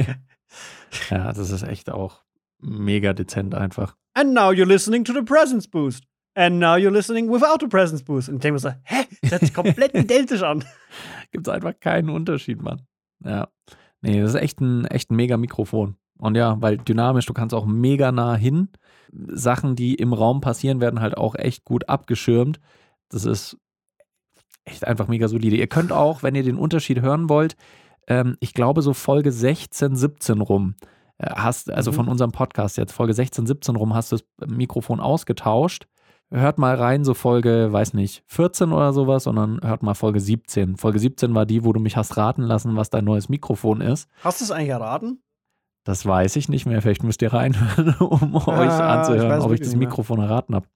ja, 1.10 1.32
das 1.32 1.50
ist 1.50 1.62
echt 1.62 1.90
auch 1.90 2.24
mega 2.60 3.12
dezent 3.12 3.54
einfach. 3.54 3.96
And 4.14 4.34
now 4.34 4.50
you're 4.50 4.66
listening 4.66 5.04
to 5.04 5.12
the 5.12 5.22
Presence 5.22 5.68
Boost. 5.68 6.04
And 6.38 6.60
now 6.60 6.76
you're 6.76 6.92
listening 6.92 7.28
without 7.28 7.56
the 7.60 7.66
Presence 7.66 8.02
Boost. 8.04 8.28
Und 8.28 8.36
ich 8.36 8.40
denke 8.42 8.52
mir 8.54 8.58
so, 8.60 8.70
hä? 8.84 9.04
Das 9.22 9.32
hört 9.32 9.40
sich 9.42 9.52
komplett 9.54 9.92
identisch 9.94 10.42
an. 10.42 10.64
Gibt 11.32 11.48
es 11.48 11.52
einfach 11.52 11.72
keinen 11.80 12.10
Unterschied, 12.10 12.62
Mann. 12.62 12.82
Ja. 13.24 13.48
Nee, 14.02 14.20
das 14.20 14.30
ist 14.34 14.40
echt 14.40 14.60
ein, 14.60 14.84
echt 14.84 15.10
ein 15.10 15.16
mega 15.16 15.36
Mikrofon. 15.36 15.96
Und 16.16 16.36
ja, 16.36 16.56
weil 16.62 16.76
dynamisch, 16.78 17.26
du 17.26 17.32
kannst 17.34 17.54
auch 17.54 17.66
mega 17.66 18.12
nah 18.12 18.36
hin. 18.36 18.68
Sachen, 19.12 19.74
die 19.74 19.94
im 19.96 20.12
Raum 20.12 20.40
passieren, 20.40 20.80
werden 20.80 21.00
halt 21.00 21.16
auch 21.16 21.34
echt 21.34 21.64
gut 21.64 21.88
abgeschirmt. 21.88 22.60
Das 23.08 23.24
ist 23.24 23.56
echt 24.64 24.86
einfach 24.86 25.08
mega 25.08 25.26
solide. 25.26 25.56
Ihr 25.56 25.66
könnt 25.66 25.90
auch, 25.92 26.22
wenn 26.22 26.34
ihr 26.36 26.42
den 26.44 26.56
Unterschied 26.56 27.00
hören 27.00 27.28
wollt, 27.28 27.56
ähm, 28.06 28.36
ich 28.38 28.54
glaube 28.54 28.82
so 28.82 28.92
Folge 28.94 29.32
16, 29.32 29.96
17 29.96 30.40
rum, 30.40 30.74
äh, 31.18 31.30
hast, 31.34 31.70
also 31.70 31.90
Mhm. 31.90 31.96
von 31.96 32.08
unserem 32.08 32.30
Podcast 32.32 32.76
jetzt, 32.76 32.92
Folge 32.92 33.14
16, 33.14 33.46
17 33.46 33.74
rum, 33.74 33.94
hast 33.94 34.12
du 34.12 34.16
das 34.38 34.48
Mikrofon 34.48 35.00
ausgetauscht. 35.00 35.88
Hört 36.30 36.58
mal 36.58 36.74
rein, 36.74 37.04
so 37.04 37.14
Folge, 37.14 37.72
weiß 37.72 37.94
nicht, 37.94 38.22
14 38.26 38.72
oder 38.72 38.92
sowas, 38.92 39.24
sondern 39.24 39.60
hört 39.62 39.82
mal 39.82 39.94
Folge 39.94 40.20
17. 40.20 40.76
Folge 40.76 40.98
17 40.98 41.34
war 41.34 41.46
die, 41.46 41.64
wo 41.64 41.72
du 41.72 41.80
mich 41.80 41.96
hast 41.96 42.18
raten 42.18 42.42
lassen, 42.42 42.76
was 42.76 42.90
dein 42.90 43.04
neues 43.04 43.30
Mikrofon 43.30 43.80
ist. 43.80 44.10
Hast 44.22 44.40
du 44.40 44.44
es 44.44 44.50
eigentlich 44.50 44.68
erraten? 44.68 45.22
Das 45.84 46.04
weiß 46.04 46.36
ich 46.36 46.50
nicht 46.50 46.66
mehr. 46.66 46.82
Vielleicht 46.82 47.02
müsst 47.02 47.22
ihr 47.22 47.32
reinhören, 47.32 47.94
um 48.00 48.34
euch 48.34 48.46
Ah, 48.46 48.64
ich 48.66 48.72
anzuhören, 48.98 49.30
weiß 49.30 49.44
ob 49.44 49.52
ich 49.52 49.60
das. 49.60 49.74
Mikrofon 49.74 50.20
erraten 50.20 50.54
habe. 50.54 50.66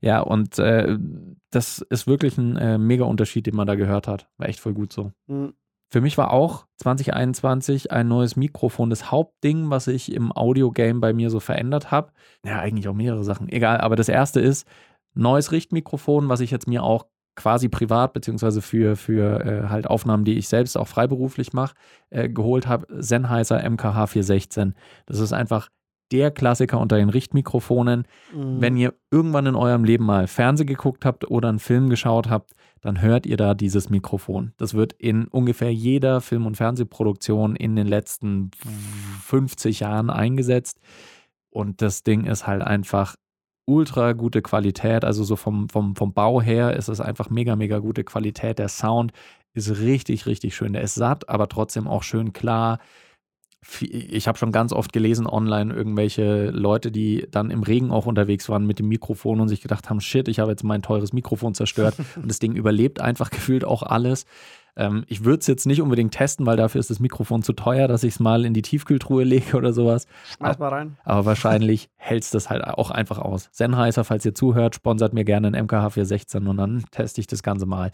Ja, 0.00 0.20
und 0.20 0.60
äh, 0.60 0.96
das 1.50 1.80
ist 1.90 2.06
wirklich 2.06 2.38
ein 2.38 2.56
äh, 2.56 2.78
mega 2.78 3.04
Unterschied, 3.04 3.46
den 3.46 3.56
man 3.56 3.66
da 3.66 3.74
gehört 3.74 4.06
hat. 4.06 4.28
War 4.36 4.48
echt 4.48 4.60
voll 4.60 4.74
gut 4.74 4.92
so. 4.92 5.10
Hm. 5.26 5.54
Für 5.90 6.00
mich 6.00 6.18
war 6.18 6.32
auch 6.32 6.66
2021 6.76 7.92
ein 7.92 8.08
neues 8.08 8.36
Mikrofon 8.36 8.90
das 8.90 9.10
Hauptding, 9.10 9.70
was 9.70 9.86
ich 9.86 10.12
im 10.12 10.32
Audio-Game 10.36 11.00
bei 11.00 11.12
mir 11.12 11.30
so 11.30 11.40
verändert 11.40 11.90
habe. 11.90 12.12
Ja, 12.44 12.60
eigentlich 12.60 12.88
auch 12.88 12.94
mehrere 12.94 13.24
Sachen. 13.24 13.48
Egal, 13.48 13.80
aber 13.80 13.96
das 13.96 14.08
erste 14.08 14.40
ist 14.40 14.66
neues 15.14 15.50
Richtmikrofon, 15.50 16.28
was 16.28 16.40
ich 16.40 16.50
jetzt 16.50 16.68
mir 16.68 16.82
auch 16.82 17.06
quasi 17.36 17.68
privat 17.68 18.12
beziehungsweise 18.12 18.60
für, 18.60 18.96
für 18.96 19.44
äh, 19.44 19.68
halt 19.68 19.86
Aufnahmen, 19.86 20.24
die 20.24 20.36
ich 20.36 20.48
selbst 20.48 20.76
auch 20.76 20.88
freiberuflich 20.88 21.52
mache, 21.52 21.74
äh, 22.10 22.28
geholt 22.28 22.66
habe. 22.66 22.86
Sennheiser 22.90 23.62
MKH 23.62 24.08
416. 24.08 24.74
Das 25.06 25.20
ist 25.20 25.32
einfach 25.32 25.68
der 26.10 26.30
Klassiker 26.30 26.80
unter 26.80 26.96
den 26.96 27.10
Richtmikrofonen. 27.10 28.06
Hm. 28.32 28.60
Wenn 28.60 28.76
ihr 28.76 28.94
irgendwann 29.10 29.46
in 29.46 29.54
eurem 29.54 29.84
Leben 29.84 30.04
mal 30.04 30.26
Fernsehen 30.26 30.66
geguckt 30.66 31.04
habt 31.04 31.30
oder 31.30 31.48
einen 31.48 31.58
Film 31.58 31.90
geschaut 31.90 32.28
habt, 32.28 32.52
dann 32.80 33.00
hört 33.00 33.26
ihr 33.26 33.36
da 33.36 33.54
dieses 33.54 33.90
Mikrofon. 33.90 34.52
Das 34.56 34.74
wird 34.74 34.92
in 34.94 35.26
ungefähr 35.28 35.72
jeder 35.72 36.20
Film- 36.20 36.46
und 36.46 36.56
Fernsehproduktion 36.56 37.56
in 37.56 37.76
den 37.76 37.86
letzten 37.86 38.50
50 39.24 39.80
Jahren 39.80 40.10
eingesetzt. 40.10 40.80
Und 41.50 41.82
das 41.82 42.02
Ding 42.02 42.24
ist 42.24 42.46
halt 42.46 42.62
einfach 42.62 43.16
ultra 43.66 44.12
gute 44.12 44.42
Qualität. 44.42 45.04
Also 45.04 45.24
so 45.24 45.36
vom, 45.36 45.68
vom, 45.68 45.94
vom 45.94 46.12
Bau 46.12 46.40
her 46.40 46.74
ist 46.74 46.88
es 46.88 47.00
einfach 47.00 47.30
mega, 47.30 47.56
mega 47.56 47.78
gute 47.78 48.04
Qualität. 48.04 48.58
Der 48.58 48.68
Sound 48.68 49.12
ist 49.54 49.78
richtig, 49.80 50.26
richtig 50.26 50.54
schön. 50.54 50.72
Der 50.72 50.82
ist 50.82 50.94
satt, 50.94 51.28
aber 51.28 51.48
trotzdem 51.48 51.86
auch 51.86 52.02
schön 52.02 52.32
klar. 52.32 52.78
Ich 53.80 54.28
habe 54.28 54.38
schon 54.38 54.52
ganz 54.52 54.72
oft 54.72 54.92
gelesen 54.92 55.26
online 55.26 55.74
irgendwelche 55.74 56.50
Leute, 56.50 56.92
die 56.92 57.26
dann 57.30 57.50
im 57.50 57.62
Regen 57.62 57.90
auch 57.90 58.06
unterwegs 58.06 58.48
waren 58.48 58.66
mit 58.66 58.78
dem 58.78 58.88
Mikrofon 58.88 59.40
und 59.40 59.48
sich 59.48 59.60
gedacht 59.60 59.90
haben, 59.90 60.00
shit, 60.00 60.28
ich 60.28 60.38
habe 60.38 60.52
jetzt 60.52 60.62
mein 60.62 60.80
teures 60.80 61.12
Mikrofon 61.12 61.54
zerstört 61.54 61.96
und 62.16 62.28
das 62.28 62.38
Ding 62.38 62.54
überlebt 62.54 63.00
einfach 63.00 63.30
gefühlt 63.30 63.64
auch 63.64 63.82
alles. 63.82 64.26
Ähm, 64.76 65.04
ich 65.08 65.24
würde 65.24 65.40
es 65.40 65.48
jetzt 65.48 65.66
nicht 65.66 65.82
unbedingt 65.82 66.14
testen, 66.14 66.46
weil 66.46 66.56
dafür 66.56 66.78
ist 66.78 66.88
das 66.88 67.00
Mikrofon 67.00 67.42
zu 67.42 67.52
teuer, 67.52 67.88
dass 67.88 68.04
ich 68.04 68.14
es 68.14 68.20
mal 68.20 68.44
in 68.44 68.54
die 68.54 68.62
Tiefkühltruhe 68.62 69.24
lege 69.24 69.56
oder 69.56 69.72
sowas. 69.72 70.06
Schmeiß 70.36 70.58
mal 70.58 70.68
rein. 70.68 70.96
Aber 71.04 71.26
wahrscheinlich 71.26 71.90
hält 71.96 72.22
es 72.22 72.30
das 72.30 72.48
halt 72.48 72.64
auch 72.64 72.90
einfach 72.90 73.18
aus. 73.18 73.48
Sennheiser, 73.50 74.04
falls 74.04 74.24
ihr 74.24 74.34
zuhört, 74.34 74.76
sponsert 74.76 75.12
mir 75.12 75.24
gerne 75.24 75.48
ein 75.48 75.64
MKH 75.64 75.90
416 75.90 76.46
und 76.46 76.56
dann 76.56 76.84
teste 76.92 77.20
ich 77.20 77.26
das 77.26 77.42
Ganze 77.42 77.66
mal 77.66 77.90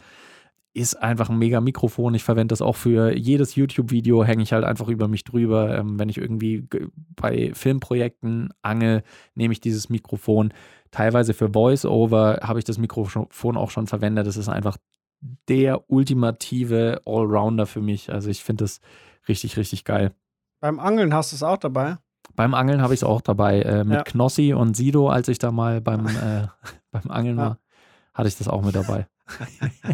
ist 0.75 1.01
einfach 1.01 1.31
ein 1.31 1.39
mega 1.39 1.61
Mikrofon. 1.61 2.15
Ich 2.15 2.25
verwende 2.25 2.53
das 2.53 2.61
auch 2.61 2.75
für 2.75 3.17
jedes 3.17 3.55
YouTube-Video, 3.55 4.25
hänge 4.25 4.43
ich 4.43 4.53
halt 4.53 4.65
einfach 4.65 4.89
über 4.89 5.07
mich 5.07 5.23
drüber. 5.23 5.79
Ähm, 5.79 6.01
wenn 6.01 6.09
ich 6.09 6.19
irgendwie 6.19 6.69
bei 7.17 7.53
Filmprojekten 7.55 8.53
angel, 8.61 9.05
nehme 9.37 9.53
ich 9.53 9.61
dieses 9.61 9.89
Mikrofon. 9.89 10.53
Teilweise 10.91 11.33
für 11.33 11.53
Voice-Over 11.53 12.41
habe 12.43 12.59
ich 12.59 12.65
das 12.65 12.79
Mikrofon 12.79 13.57
auch 13.57 13.71
schon 13.71 13.87
verwendet. 13.87 14.27
Das 14.27 14.37
ist 14.37 14.49
einfach 14.49 14.77
der 15.49 15.89
ultimative 15.89 17.01
Allrounder 17.07 17.67
für 17.67 17.81
mich. 17.81 18.13
Also 18.13 18.29
ich 18.29 18.43
finde 18.43 18.65
das 18.65 18.81
richtig, 19.29 19.57
richtig 19.57 19.85
geil. 19.85 20.13
Beim 20.61 20.81
Angeln 20.81 21.15
hast 21.15 21.31
du 21.31 21.37
es 21.37 21.45
auch 21.45 21.59
dabei? 21.59 21.99
Beim 22.35 22.53
Angeln 22.53 22.83
habe 22.83 22.95
ich 22.95 23.01
es 23.01 23.05
auch 23.05 23.21
dabei. 23.21 23.63
Äh, 23.63 23.85
mit 23.85 23.99
ja. 23.99 24.03
Knossi 24.03 24.55
und 24.55 24.77
Sido, 24.77 25.09
als 25.09 25.29
ich 25.29 25.39
da 25.39 25.53
mal 25.53 25.81
beim, 25.81 26.07
äh, 26.09 26.49
beim 26.91 27.11
Angeln 27.11 27.39
ja. 27.39 27.43
war, 27.43 27.59
hatte 28.13 28.29
ich 28.29 28.37
das 28.37 28.49
auch 28.49 28.63
mit 28.63 28.75
dabei. 28.75 29.07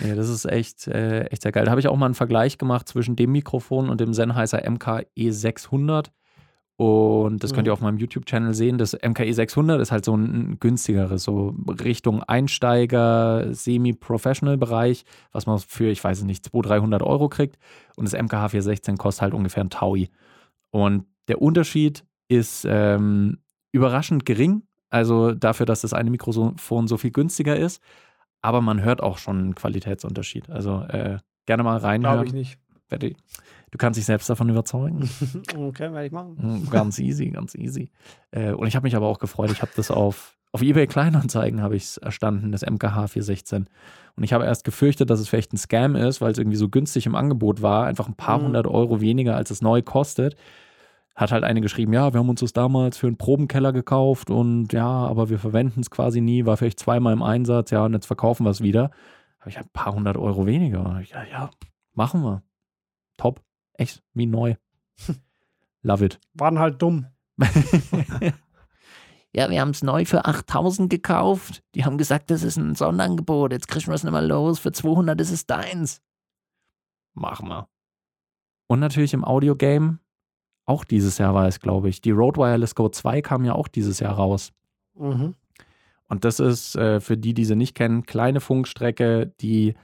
Ja, 0.00 0.14
das 0.14 0.28
ist 0.28 0.44
echt, 0.44 0.88
äh, 0.88 1.24
echt 1.26 1.42
sehr 1.42 1.52
geil. 1.52 1.64
Da 1.64 1.70
habe 1.70 1.80
ich 1.80 1.88
auch 1.88 1.96
mal 1.96 2.06
einen 2.06 2.14
Vergleich 2.14 2.58
gemacht 2.58 2.88
zwischen 2.88 3.16
dem 3.16 3.32
Mikrofon 3.32 3.88
und 3.88 4.00
dem 4.00 4.12
Sennheiser 4.12 4.68
MKE 4.68 5.06
600. 5.32 6.12
Und 6.76 7.44
das 7.44 7.52
könnt 7.52 7.68
ihr 7.68 7.70
mhm. 7.70 7.74
auf 7.74 7.80
meinem 7.80 7.98
YouTube-Channel 7.98 8.52
sehen. 8.52 8.78
Das 8.78 8.94
MKE 8.94 9.32
600 9.32 9.80
ist 9.80 9.92
halt 9.92 10.04
so 10.04 10.16
ein 10.16 10.58
günstigeres, 10.58 11.22
so 11.22 11.54
Richtung 11.68 12.24
Einsteiger, 12.24 13.54
Semi-Professional-Bereich, 13.54 15.04
was 15.30 15.46
man 15.46 15.60
für, 15.60 15.88
ich 15.90 16.02
weiß 16.02 16.24
nicht, 16.24 16.44
200, 16.46 16.70
300 16.70 17.02
Euro 17.04 17.28
kriegt. 17.28 17.58
Und 17.94 18.06
das 18.06 18.20
MKH 18.20 18.48
416 18.48 18.96
kostet 18.96 19.22
halt 19.22 19.34
ungefähr 19.34 19.62
ein 19.62 19.70
Taui. 19.70 20.10
Und 20.70 21.04
der 21.28 21.40
Unterschied 21.40 22.04
ist 22.26 22.66
ähm, 22.68 23.38
überraschend 23.70 24.26
gering. 24.26 24.62
Also 24.90 25.32
dafür, 25.32 25.66
dass 25.66 25.82
das 25.82 25.92
eine 25.92 26.10
Mikrofon 26.10 26.88
so 26.88 26.96
viel 26.96 27.12
günstiger 27.12 27.56
ist 27.56 27.80
aber 28.44 28.60
man 28.60 28.82
hört 28.82 29.02
auch 29.02 29.16
schon 29.16 29.38
einen 29.38 29.54
Qualitätsunterschied. 29.54 30.50
Also 30.50 30.82
äh, 30.82 31.16
gerne 31.46 31.62
mal 31.62 31.78
reinhören. 31.78 32.26
Glaube 32.26 32.26
ich 32.26 32.34
nicht. 32.34 32.58
Du 33.70 33.78
kannst 33.78 33.96
dich 33.96 34.04
selbst 34.04 34.28
davon 34.28 34.50
überzeugen. 34.50 35.08
okay, 35.56 35.90
werde 35.90 36.04
ich 36.04 36.12
machen. 36.12 36.36
Hm, 36.38 36.70
ganz 36.70 36.98
easy, 36.98 37.30
ganz 37.30 37.54
easy. 37.54 37.90
Äh, 38.32 38.52
und 38.52 38.66
ich 38.66 38.76
habe 38.76 38.84
mich 38.84 38.96
aber 38.96 39.06
auch 39.06 39.18
gefreut. 39.18 39.50
Ich 39.50 39.62
habe 39.62 39.72
das 39.74 39.90
auf, 39.90 40.36
auf 40.52 40.60
eBay 40.60 40.86
Kleinanzeigen 40.86 41.62
habe 41.62 41.74
ich 41.74 41.84
es 41.84 41.96
erstanden, 41.96 42.52
das 42.52 42.60
MKH 42.60 43.08
416. 43.08 43.66
Und 44.14 44.22
ich 44.24 44.34
habe 44.34 44.44
erst 44.44 44.64
gefürchtet, 44.64 45.08
dass 45.08 45.20
es 45.20 45.28
vielleicht 45.28 45.54
ein 45.54 45.56
Scam 45.56 45.96
ist, 45.96 46.20
weil 46.20 46.30
es 46.30 46.38
irgendwie 46.38 46.58
so 46.58 46.68
günstig 46.68 47.06
im 47.06 47.14
Angebot 47.14 47.62
war. 47.62 47.86
Einfach 47.86 48.08
ein 48.08 48.14
paar 48.14 48.38
mhm. 48.38 48.44
hundert 48.44 48.66
Euro 48.66 49.00
weniger, 49.00 49.36
als 49.36 49.50
es 49.50 49.62
neu 49.62 49.80
kostet 49.80 50.36
hat 51.14 51.30
halt 51.30 51.44
eine 51.44 51.60
geschrieben, 51.60 51.92
ja, 51.92 52.12
wir 52.12 52.18
haben 52.18 52.28
uns 52.28 52.40
das 52.40 52.52
damals 52.52 52.98
für 52.98 53.06
einen 53.06 53.16
Probenkeller 53.16 53.72
gekauft 53.72 54.30
und 54.30 54.72
ja, 54.72 54.88
aber 54.88 55.30
wir 55.30 55.38
verwenden 55.38 55.80
es 55.80 55.90
quasi 55.90 56.20
nie, 56.20 56.44
war 56.44 56.56
vielleicht 56.56 56.80
zweimal 56.80 57.12
im 57.12 57.22
Einsatz, 57.22 57.70
ja, 57.70 57.84
und 57.84 57.92
jetzt 57.92 58.06
verkaufen 58.06 58.44
wir 58.44 58.50
es 58.50 58.62
wieder. 58.62 58.90
Habe 59.38 59.50
ich 59.50 59.58
ein 59.58 59.68
paar 59.72 59.94
hundert 59.94 60.16
Euro 60.16 60.46
weniger. 60.46 61.02
Ja, 61.10 61.22
ja, 61.24 61.50
machen 61.92 62.22
wir. 62.22 62.42
Top. 63.16 63.42
Echt, 63.74 64.02
wie 64.14 64.26
neu. 64.26 64.54
Love 65.82 66.06
it. 66.06 66.20
Waren 66.32 66.58
halt 66.58 66.80
dumm. 66.80 67.06
ja, 69.32 69.50
wir 69.50 69.60
haben 69.60 69.70
es 69.70 69.82
neu 69.82 70.04
für 70.04 70.24
8000 70.24 70.88
gekauft. 70.88 71.62
Die 71.74 71.84
haben 71.84 71.98
gesagt, 71.98 72.30
das 72.30 72.42
ist 72.42 72.56
ein 72.56 72.74
Sonderangebot. 72.74 73.52
Jetzt 73.52 73.68
kriegen 73.68 73.88
wir 73.88 73.94
es 73.94 74.02
nicht 74.02 74.12
mal 74.12 74.26
los. 74.26 74.60
Für 74.60 74.72
200 74.72 75.20
ist 75.20 75.30
es 75.30 75.46
deins. 75.46 76.00
Machen 77.12 77.48
wir. 77.48 77.68
Und 78.66 78.80
natürlich 78.80 79.12
im 79.12 79.24
Audiogame 79.24 79.98
auch 80.66 80.84
dieses 80.84 81.18
Jahr 81.18 81.34
war 81.34 81.46
es, 81.46 81.60
glaube 81.60 81.88
ich. 81.88 82.00
Die 82.00 82.10
Road 82.10 82.36
Wireless 82.36 82.74
Go 82.74 82.88
2 82.88 83.22
kam 83.22 83.44
ja 83.44 83.54
auch 83.54 83.68
dieses 83.68 84.00
Jahr 84.00 84.14
raus. 84.14 84.52
Mhm. 84.94 85.34
Und 86.08 86.24
das 86.24 86.40
ist 86.40 86.76
äh, 86.76 87.00
für 87.00 87.16
die, 87.16 87.34
die 87.34 87.44
sie 87.44 87.56
nicht 87.56 87.74
kennen, 87.74 88.06
kleine 88.06 88.40
Funkstrecke, 88.40 89.32
die 89.40 89.74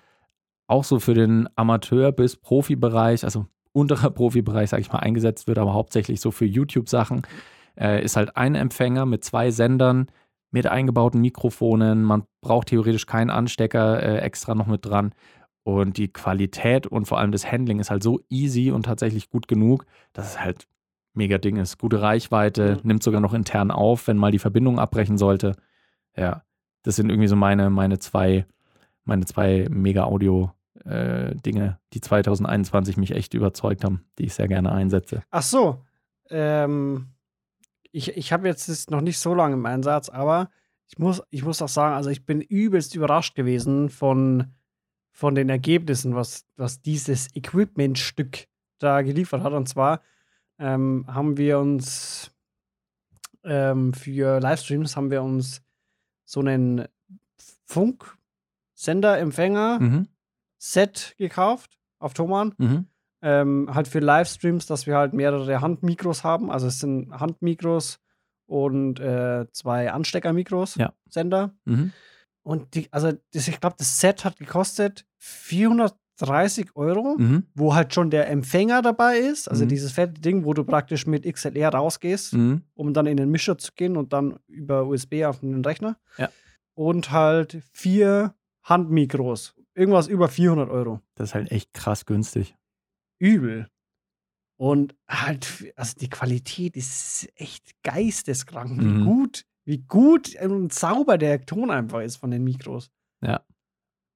auch 0.67 0.85
so 0.85 1.01
für 1.01 1.15
den 1.15 1.49
Amateur- 1.57 2.13
bis 2.13 2.37
Profibereich, 2.37 3.25
also 3.25 3.47
unterer 3.73 4.11
Profibereich, 4.11 4.71
sage 4.71 4.83
ich 4.83 4.93
mal, 4.93 5.01
eingesetzt 5.01 5.49
wird, 5.49 5.59
aber 5.59 5.75
hauptsächlich 5.75 6.21
so 6.21 6.31
für 6.31 6.47
YouTube-Sachen. 6.47 7.23
Äh, 7.77 8.05
ist 8.05 8.17
halt 8.17 8.37
ein 8.37 8.55
Empfänger 8.55 9.07
mit 9.07 9.25
zwei 9.25 9.51
Sendern, 9.51 10.11
mit 10.51 10.67
eingebauten 10.67 11.21
Mikrofonen. 11.21 12.03
Man 12.03 12.25
braucht 12.41 12.69
theoretisch 12.69 13.07
keinen 13.07 13.31
Anstecker 13.31 14.03
äh, 14.03 14.19
extra 14.19 14.55
noch 14.55 14.67
mit 14.67 14.85
dran. 14.85 15.15
Und 15.63 15.97
die 15.97 16.09
Qualität 16.09 16.87
und 16.87 17.07
vor 17.07 17.19
allem 17.19 17.33
das 17.33 17.51
Handling 17.51 17.81
ist 17.81 17.91
halt 17.91 18.03
so 18.03 18.21
easy 18.29 18.71
und 18.71 18.85
tatsächlich 18.85 19.31
gut 19.31 19.47
genug, 19.47 19.85
dass 20.13 20.31
es 20.31 20.41
halt 20.41 20.67
mega 21.13 21.39
Ding 21.39 21.57
ist. 21.57 21.79
Gute 21.79 22.01
Reichweite, 22.01 22.77
mhm. 22.77 22.89
nimmt 22.89 23.03
sogar 23.03 23.21
noch 23.21 23.35
intern 23.35 23.71
auf, 23.71 24.07
wenn 24.07 24.17
mal 24.17 24.33
die 24.33 24.39
Verbindung 24.39 24.79
abbrechen 24.79 25.19
sollte. 25.19 25.57
Ja, 26.17 26.43
das 26.83 26.97
sind 26.97 27.11
irgendwie 27.11 27.29
so 27.29 27.37
meine, 27.37 27.71
meine 27.71 27.99
zwei, 27.99 28.47
meine 29.05 29.27
zwei 29.27 29.67
Mega-Audio- 29.71 30.53
äh, 30.85 31.35
Dinge, 31.37 31.79
die 31.93 32.01
2021 32.01 32.97
mich 32.97 33.13
echt 33.13 33.35
überzeugt 33.35 33.85
haben, 33.85 34.05
die 34.19 34.25
ich 34.25 34.35
sehr 34.35 34.49
gerne 34.49 34.73
einsetze. 34.73 35.23
Ach 35.31 35.43
so, 35.43 35.85
ähm, 36.31 37.09
ich, 37.93 38.17
ich 38.17 38.33
habe 38.33 38.49
jetzt 38.49 38.69
das 38.69 38.89
noch 38.91 39.01
nicht 39.01 39.19
so 39.19 39.35
lange 39.35 39.55
im 39.55 39.67
Einsatz, 39.67 40.09
aber 40.09 40.51
ich 40.89 40.99
muss, 40.99 41.23
ich 41.31 41.45
muss 41.45 41.63
auch 41.63 41.69
sagen, 41.69 41.95
also 41.95 42.11
ich 42.11 42.25
bin 42.25 42.41
übelst 42.41 42.95
überrascht 42.95 43.35
gewesen 43.35 43.91
von, 43.91 44.47
von 45.13 45.35
den 45.35 45.49
Ergebnissen, 45.49 46.15
was, 46.15 46.47
was 46.57 46.81
dieses 46.83 47.35
Equipment-Stück 47.35 48.47
da 48.79 49.03
geliefert 49.03 49.43
hat. 49.43 49.53
Und 49.53 49.69
zwar 49.69 50.01
ähm, 50.61 51.05
haben 51.09 51.37
wir 51.37 51.59
uns 51.59 52.31
ähm, 53.43 53.93
für 53.95 54.39
Livestreams 54.41 54.97
haben 54.97 55.11
wir 55.11 55.23
uns 55.23 55.63
so 56.25 56.41
einen 56.41 56.87
Funksender-Empfänger 57.65 59.81
mhm. 59.81 60.09
Gekauft 61.17 61.79
auf 61.99 62.13
Thomann. 62.13 62.55
Mhm. 62.59 62.85
Ähm, 63.23 63.71
halt 63.73 63.89
für 63.89 64.01
Livestreams, 64.01 64.67
dass 64.67 64.87
wir 64.87 64.97
halt 64.97 65.15
mehrere 65.15 65.61
Handmikros 65.61 66.25
haben. 66.25 66.51
Also 66.51 66.67
es 66.67 66.81
sind 66.81 67.13
Handmikros 67.13 68.01
und 68.47 68.99
äh, 69.01 69.47
zwei 69.53 69.93
Ansteckermikros, 69.93 70.77
ja. 70.77 70.95
Sender. 71.09 71.55
Mhm. 71.65 71.93
Und 72.43 72.75
die, 72.75 72.93
also 72.93 73.13
das, 73.33 73.49
ich 73.49 73.61
glaube, 73.61 73.77
das 73.79 74.01
Set 74.01 74.25
hat 74.25 74.39
gekostet 74.39 75.07
430 76.27 76.77
Euro, 76.77 77.17
mhm. 77.19 77.45
wo 77.55 77.75
halt 77.75 77.95
schon 77.95 78.11
der 78.11 78.29
Empfänger 78.29 78.83
dabei 78.83 79.19
ist. 79.19 79.49
Also 79.49 79.65
mhm. 79.65 79.69
dieses 79.69 79.93
fette 79.93 80.21
Ding, 80.21 80.45
wo 80.45 80.55
du 80.55 80.65
praktisch 80.65 81.07
mit 81.07 81.25
XLR 81.25 81.71
rausgehst, 81.71 82.35
mhm. 82.35 82.63
um 82.75 82.95
dann 82.95 83.07
in 83.07 83.17
den 83.17 83.31
Mischer 83.31 83.59
zu 83.59 83.73
gehen 83.75 83.97
und 83.97 84.13
dann 84.13 84.39
über 84.47 84.87
USB 84.87 85.25
auf 85.25 85.41
den 85.41 85.65
Rechner. 85.65 85.97
Ja. 86.19 86.29
Und 86.75 87.11
halt 87.11 87.59
vier 87.73 88.35
Handmikros. 88.63 89.55
Irgendwas 89.75 90.09
über 90.09 90.29
400 90.29 90.71
Euro. 90.71 91.01
Das 91.15 91.31
ist 91.31 91.35
halt 91.35 91.51
echt 91.51 91.73
krass 91.73 92.07
günstig. 92.07 92.57
Übel. 93.19 93.69
Und 94.57 94.95
halt, 95.09 95.73
also 95.77 95.95
die 95.99 96.11
Qualität 96.11 96.77
ist 96.77 97.29
echt 97.37 97.71
geisteskrank. 97.83 98.79
Wie 98.79 98.85
mhm. 98.85 99.05
gut 99.05 99.45
wie 99.71 99.79
gut 99.79 100.35
und 100.41 100.73
sauber 100.73 101.19
der 101.19 101.45
Ton 101.47 101.71
einfach 101.71 102.01
ist 102.01 102.17
von 102.17 102.31
den 102.31 102.43
Mikros. 102.43 102.91
Ja. 103.23 103.45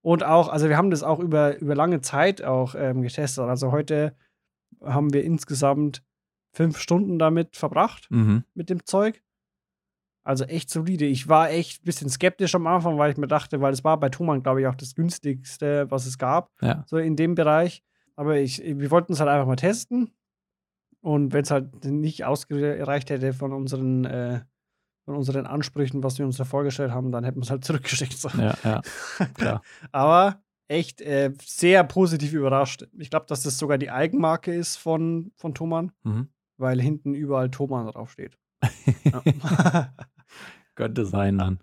Und 0.04 0.22
auch, 0.22 0.48
also 0.50 0.68
wir 0.68 0.76
haben 0.76 0.90
das 0.90 1.02
auch 1.02 1.18
über, 1.18 1.56
über 1.60 1.74
lange 1.74 2.02
Zeit 2.02 2.44
auch 2.44 2.74
ähm, 2.74 3.00
getestet. 3.00 3.42
Also 3.44 3.72
heute 3.72 4.14
haben 4.82 5.14
wir 5.14 5.24
insgesamt 5.24 6.02
fünf 6.52 6.78
Stunden 6.78 7.18
damit 7.18 7.56
verbracht, 7.56 8.10
mhm. 8.10 8.44
mit 8.52 8.68
dem 8.68 8.84
Zeug. 8.84 9.22
Also 10.22 10.44
echt 10.44 10.68
solide. 10.68 11.06
Ich 11.06 11.28
war 11.28 11.50
echt 11.50 11.80
ein 11.80 11.84
bisschen 11.86 12.10
skeptisch 12.10 12.54
am 12.54 12.66
Anfang, 12.66 12.98
weil 12.98 13.12
ich 13.12 13.16
mir 13.16 13.28
dachte, 13.28 13.62
weil 13.62 13.72
es 13.72 13.82
war 13.82 13.98
bei 13.98 14.10
Thomann, 14.10 14.42
glaube 14.42 14.60
ich, 14.60 14.66
auch 14.66 14.74
das 14.74 14.94
günstigste, 14.94 15.90
was 15.90 16.04
es 16.04 16.18
gab, 16.18 16.50
ja. 16.60 16.84
so 16.86 16.98
in 16.98 17.16
dem 17.16 17.34
Bereich. 17.34 17.82
Aber 18.14 18.36
ich, 18.36 18.62
wir 18.62 18.90
wollten 18.90 19.14
es 19.14 19.20
halt 19.20 19.30
einfach 19.30 19.46
mal 19.46 19.56
testen. 19.56 20.10
Und 21.00 21.32
wenn 21.32 21.44
es 21.44 21.50
halt 21.50 21.82
nicht 21.86 22.26
ausgereicht 22.26 23.08
hätte 23.08 23.32
von 23.32 23.54
unseren 23.54 24.04
äh, 24.04 24.40
von 25.04 25.16
unseren 25.16 25.46
Ansprüchen, 25.46 26.02
was 26.02 26.18
wir 26.18 26.26
uns 26.26 26.36
da 26.36 26.44
vorgestellt 26.44 26.92
haben, 26.92 27.12
dann 27.12 27.24
hätten 27.24 27.38
wir 27.38 27.44
es 27.44 27.50
halt 27.50 27.64
zurückgeschickt. 27.64 28.16
So. 28.16 28.28
Ja, 28.30 28.54
ja, 28.64 28.82
klar. 29.34 29.62
Aber 29.92 30.42
echt 30.68 31.00
äh, 31.00 31.32
sehr 31.42 31.84
positiv 31.84 32.32
überrascht. 32.32 32.86
Ich 32.98 33.10
glaube, 33.10 33.26
dass 33.28 33.42
das 33.42 33.58
sogar 33.58 33.78
die 33.78 33.90
Eigenmarke 33.90 34.54
ist 34.54 34.76
von, 34.76 35.32
von 35.36 35.54
Thomann, 35.54 35.92
mhm. 36.04 36.28
weil 36.56 36.80
hinten 36.80 37.14
überall 37.14 37.50
Thomann 37.50 37.86
draufsteht. 37.86 38.38
Könnte 40.74 41.04
sein 41.04 41.38
dann. 41.38 41.60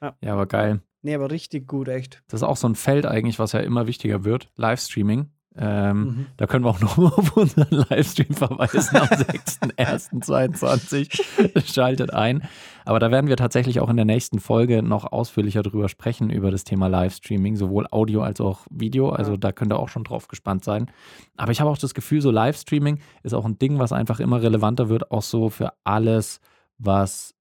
Ja. 0.00 0.16
ja, 0.20 0.32
aber 0.34 0.46
geil. 0.46 0.80
Nee, 1.02 1.14
aber 1.14 1.30
richtig 1.30 1.66
gut, 1.66 1.88
echt. 1.88 2.22
Das 2.28 2.40
ist 2.40 2.44
auch 2.44 2.56
so 2.56 2.68
ein 2.68 2.74
Feld 2.74 3.06
eigentlich, 3.06 3.38
was 3.38 3.52
ja 3.52 3.60
immer 3.60 3.86
wichtiger 3.86 4.24
wird. 4.24 4.50
Livestreaming. 4.56 5.30
Ähm, 5.58 5.96
Mhm. 6.04 6.26
Da 6.36 6.46
können 6.46 6.64
wir 6.64 6.70
auch 6.70 6.80
noch 6.86 6.96
mal 6.96 7.06
auf 7.08 7.36
unseren 7.36 7.84
Livestream 7.88 8.34
verweisen 8.34 8.96
am 8.96 9.08
6.1.22. 9.08 11.72
Schaltet 11.72 12.12
ein. 12.12 12.42
Aber 12.84 12.98
da 13.00 13.10
werden 13.10 13.28
wir 13.28 13.36
tatsächlich 13.36 13.80
auch 13.80 13.88
in 13.88 13.96
der 13.96 14.04
nächsten 14.04 14.38
Folge 14.38 14.82
noch 14.82 15.10
ausführlicher 15.10 15.62
drüber 15.62 15.88
sprechen, 15.88 16.30
über 16.30 16.50
das 16.50 16.64
Thema 16.64 16.86
Livestreaming, 16.88 17.56
sowohl 17.56 17.86
Audio 17.90 18.22
als 18.22 18.40
auch 18.40 18.60
Video. 18.70 19.10
Also 19.10 19.32
Ja. 19.32 19.36
da 19.38 19.52
könnt 19.52 19.72
ihr 19.72 19.78
auch 19.78 19.88
schon 19.88 20.04
drauf 20.04 20.28
gespannt 20.28 20.64
sein. 20.64 20.90
Aber 21.36 21.52
ich 21.52 21.60
habe 21.60 21.70
auch 21.70 21.78
das 21.78 21.94
Gefühl, 21.94 22.20
so 22.20 22.30
Livestreaming 22.30 23.00
ist 23.22 23.34
auch 23.34 23.44
ein 23.44 23.58
Ding, 23.58 23.78
was 23.78 23.92
einfach 23.92 24.20
immer 24.20 24.42
relevanter 24.42 24.88
wird, 24.88 25.10
auch 25.10 25.22
so 25.22 25.48
für 25.50 25.72
alles, 25.84 26.40
was 26.78 27.34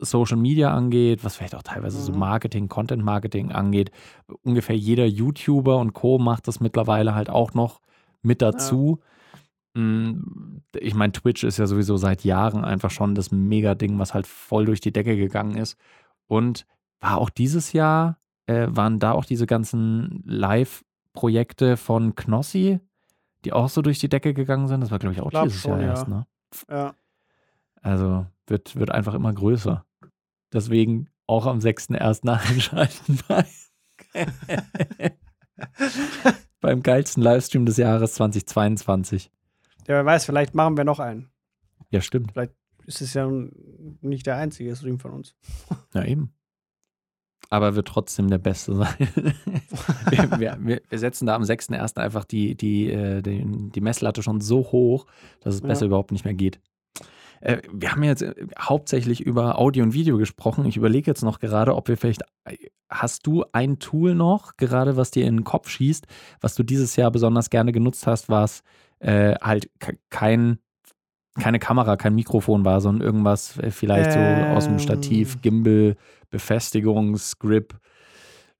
Social 0.00 0.36
Media 0.36 0.72
angeht, 0.74 1.24
was 1.24 1.36
vielleicht 1.36 1.54
auch 1.54 1.62
teilweise 1.62 2.00
so 2.00 2.12
Mhm. 2.12 2.18
Marketing, 2.18 2.68
Content 2.68 3.04
Marketing 3.04 3.52
angeht. 3.52 3.90
Ungefähr 4.42 4.76
jeder 4.76 5.06
YouTuber 5.06 5.78
und 5.78 5.92
Co. 5.92 6.18
macht 6.18 6.48
das 6.48 6.60
mittlerweile 6.60 7.14
halt 7.14 7.30
auch 7.30 7.54
noch 7.54 7.80
mit 8.22 8.42
dazu. 8.42 9.00
Mm, 9.74 10.58
Ich 10.80 10.94
meine, 10.94 11.12
Twitch 11.12 11.44
ist 11.44 11.58
ja 11.58 11.66
sowieso 11.66 11.96
seit 11.96 12.24
Jahren 12.24 12.64
einfach 12.64 12.90
schon 12.90 13.14
das 13.14 13.30
Mega-Ding, 13.30 13.98
was 13.98 14.14
halt 14.14 14.26
voll 14.26 14.64
durch 14.66 14.80
die 14.80 14.92
Decke 14.92 15.16
gegangen 15.16 15.56
ist. 15.56 15.76
Und 16.26 16.66
war 17.00 17.18
auch 17.18 17.30
dieses 17.30 17.72
Jahr, 17.72 18.18
äh, 18.46 18.66
waren 18.70 18.98
da 18.98 19.12
auch 19.12 19.24
diese 19.24 19.46
ganzen 19.46 20.22
Live-Projekte 20.26 21.76
von 21.76 22.14
Knossi, 22.14 22.80
die 23.44 23.52
auch 23.52 23.68
so 23.68 23.82
durch 23.82 23.98
die 23.98 24.08
Decke 24.08 24.34
gegangen 24.34 24.68
sind? 24.68 24.80
Das 24.80 24.90
war, 24.90 24.98
glaube 24.98 25.14
ich, 25.14 25.20
auch 25.20 25.30
Glaub 25.30 25.44
dieses 25.44 25.60
schon, 25.62 25.72
Jahr 25.72 25.80
ja. 25.82 25.88
erst, 25.88 26.08
ne? 26.08 26.26
Ja. 26.68 26.94
Also 27.82 28.26
wird, 28.46 28.76
wird 28.76 28.90
einfach 28.90 29.14
immer 29.14 29.32
größer. 29.32 29.84
Deswegen 30.52 31.08
auch 31.26 31.46
am 31.46 31.58
6.1. 31.58 32.28
einschalten 32.50 33.18
bei 33.28 33.44
beim 36.60 36.82
geilsten 36.82 37.22
Livestream 37.22 37.66
des 37.66 37.76
Jahres 37.76 38.14
2022. 38.14 39.30
Ja, 39.86 39.94
wer 39.96 40.04
weiß, 40.04 40.24
vielleicht 40.24 40.54
machen 40.54 40.76
wir 40.76 40.84
noch 40.84 40.98
einen. 41.00 41.30
Ja, 41.90 42.00
stimmt. 42.00 42.32
Es 42.86 43.00
ist 43.00 43.14
ja 43.14 43.30
nicht 44.00 44.26
der 44.26 44.36
einzige 44.36 44.74
Stream 44.76 44.98
von 44.98 45.12
uns. 45.12 45.34
Ja, 45.94 46.04
eben. 46.04 46.32
Aber 47.52 47.74
wird 47.74 47.88
trotzdem 47.88 48.28
der 48.30 48.38
Beste 48.38 48.76
sein. 48.76 48.94
wir, 50.10 50.38
wir, 50.38 50.56
wir- 50.60 50.82
wir 50.88 50.98
setzen 50.98 51.26
da 51.26 51.34
am 51.34 51.42
6.1. 51.42 51.98
einfach 51.98 52.24
die, 52.24 52.54
die, 52.54 52.90
äh, 52.92 53.22
die, 53.22 53.44
die 53.72 53.80
Messlatte 53.80 54.22
schon 54.22 54.40
so 54.40 54.58
hoch, 54.70 55.06
dass 55.40 55.54
es 55.56 55.60
Ja. 55.60 55.66
besser 55.66 55.86
überhaupt 55.86 56.12
nicht 56.12 56.24
mehr 56.24 56.34
geht. 56.34 56.60
Äh, 57.40 57.62
wir 57.72 57.92
haben 57.92 58.02
jetzt 58.02 58.22
äh, 58.22 58.34
hauptsächlich 58.58 59.20
über 59.20 59.58
Audio 59.58 59.82
und 59.84 59.94
Video 59.94 60.18
gesprochen. 60.18 60.64
Ich 60.66 60.76
überlege 60.76 61.10
jetzt 61.10 61.22
noch 61.22 61.38
gerade, 61.38 61.74
ob 61.74 61.88
wir 61.88 61.96
vielleicht. 61.96 62.22
Hast 62.88 63.26
du 63.26 63.44
ein 63.52 63.78
Tool 63.78 64.14
noch, 64.16 64.56
gerade 64.56 64.96
was 64.96 65.12
dir 65.12 65.24
in 65.24 65.36
den 65.38 65.44
Kopf 65.44 65.68
schießt, 65.68 66.06
was 66.40 66.56
du 66.56 66.64
dieses 66.64 66.96
Jahr 66.96 67.12
besonders 67.12 67.48
gerne 67.48 67.70
genutzt 67.70 68.06
hast, 68.06 68.28
was 68.28 68.62
äh, 68.98 69.36
halt 69.40 69.70
ke- 69.78 69.96
kein, 70.10 70.58
keine 71.40 71.60
Kamera, 71.60 71.96
kein 71.96 72.16
Mikrofon 72.16 72.64
war, 72.64 72.80
sondern 72.80 73.06
irgendwas 73.06 73.56
äh, 73.58 73.70
vielleicht 73.70 74.12
so 74.12 74.18
aus 74.18 74.64
dem 74.66 74.80
Stativ, 74.80 75.36
Ähm. 75.36 75.40
Gimbal, 75.42 75.96
Befestigungsgrip, 76.30 77.78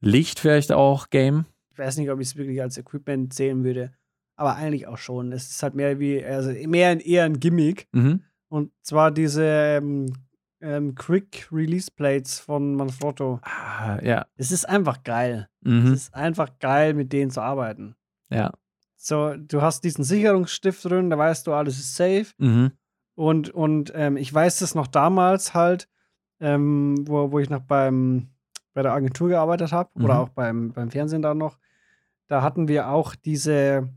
Licht 0.00 0.38
vielleicht 0.40 0.72
auch, 0.72 1.10
Game? 1.10 1.44
Ich 1.72 1.78
weiß 1.78 1.96
nicht, 1.96 2.10
ob 2.10 2.20
ich 2.20 2.28
es 2.28 2.36
wirklich 2.36 2.62
als 2.62 2.78
Equipment 2.78 3.34
zählen 3.34 3.64
würde. 3.64 3.92
Aber 4.36 4.54
eigentlich 4.56 4.86
auch 4.86 4.96
schon. 4.96 5.32
Es 5.32 5.50
ist 5.50 5.62
halt 5.62 5.74
mehr 5.74 5.98
wie, 5.98 6.24
also 6.24 6.50
mehr 6.68 7.04
eher 7.04 7.24
ein 7.24 7.40
Gimmick. 7.40 7.88
Mhm. 7.92 8.22
Und 8.50 8.72
zwar 8.82 9.10
diese 9.12 9.44
ähm, 9.44 10.12
ähm, 10.60 10.94
Quick 10.94 11.48
Release 11.52 11.90
Plates 11.90 12.38
von 12.40 12.74
Manfrotto. 12.74 13.38
Ah, 13.42 13.98
ja. 14.02 14.26
Es 14.36 14.50
ist 14.50 14.68
einfach 14.68 15.02
geil. 15.04 15.48
Es 15.64 15.70
Mhm. 15.70 15.92
ist 15.94 16.14
einfach 16.14 16.58
geil, 16.58 16.92
mit 16.94 17.12
denen 17.12 17.30
zu 17.30 17.40
arbeiten. 17.40 17.94
Ja. 18.28 18.52
So, 18.96 19.34
du 19.36 19.62
hast 19.62 19.84
diesen 19.84 20.04
Sicherungsstift 20.04 20.84
drin, 20.84 21.08
da 21.08 21.16
weißt 21.16 21.46
du, 21.46 21.54
alles 21.54 21.78
ist 21.78 21.94
safe. 21.96 22.26
Mhm. 22.38 22.72
Und, 23.14 23.50
und 23.50 23.92
ähm, 23.94 24.16
ich 24.16 24.32
weiß 24.34 24.58
das 24.58 24.74
noch 24.74 24.86
damals 24.88 25.54
halt, 25.54 25.88
ähm, 26.40 26.96
wo, 27.06 27.30
wo 27.32 27.38
ich 27.38 27.48
noch 27.50 27.62
beim, 27.62 28.28
bei 28.74 28.82
der 28.82 28.92
Agentur 28.92 29.28
gearbeitet 29.28 29.72
habe 29.72 29.90
oder 29.94 30.14
Mhm. 30.14 30.20
auch 30.20 30.28
beim, 30.30 30.72
beim 30.72 30.90
Fernsehen 30.90 31.22
dann 31.22 31.38
noch. 31.38 31.56
Da 32.26 32.42
hatten 32.42 32.66
wir 32.68 32.88
auch 32.88 33.14
diese, 33.14 33.88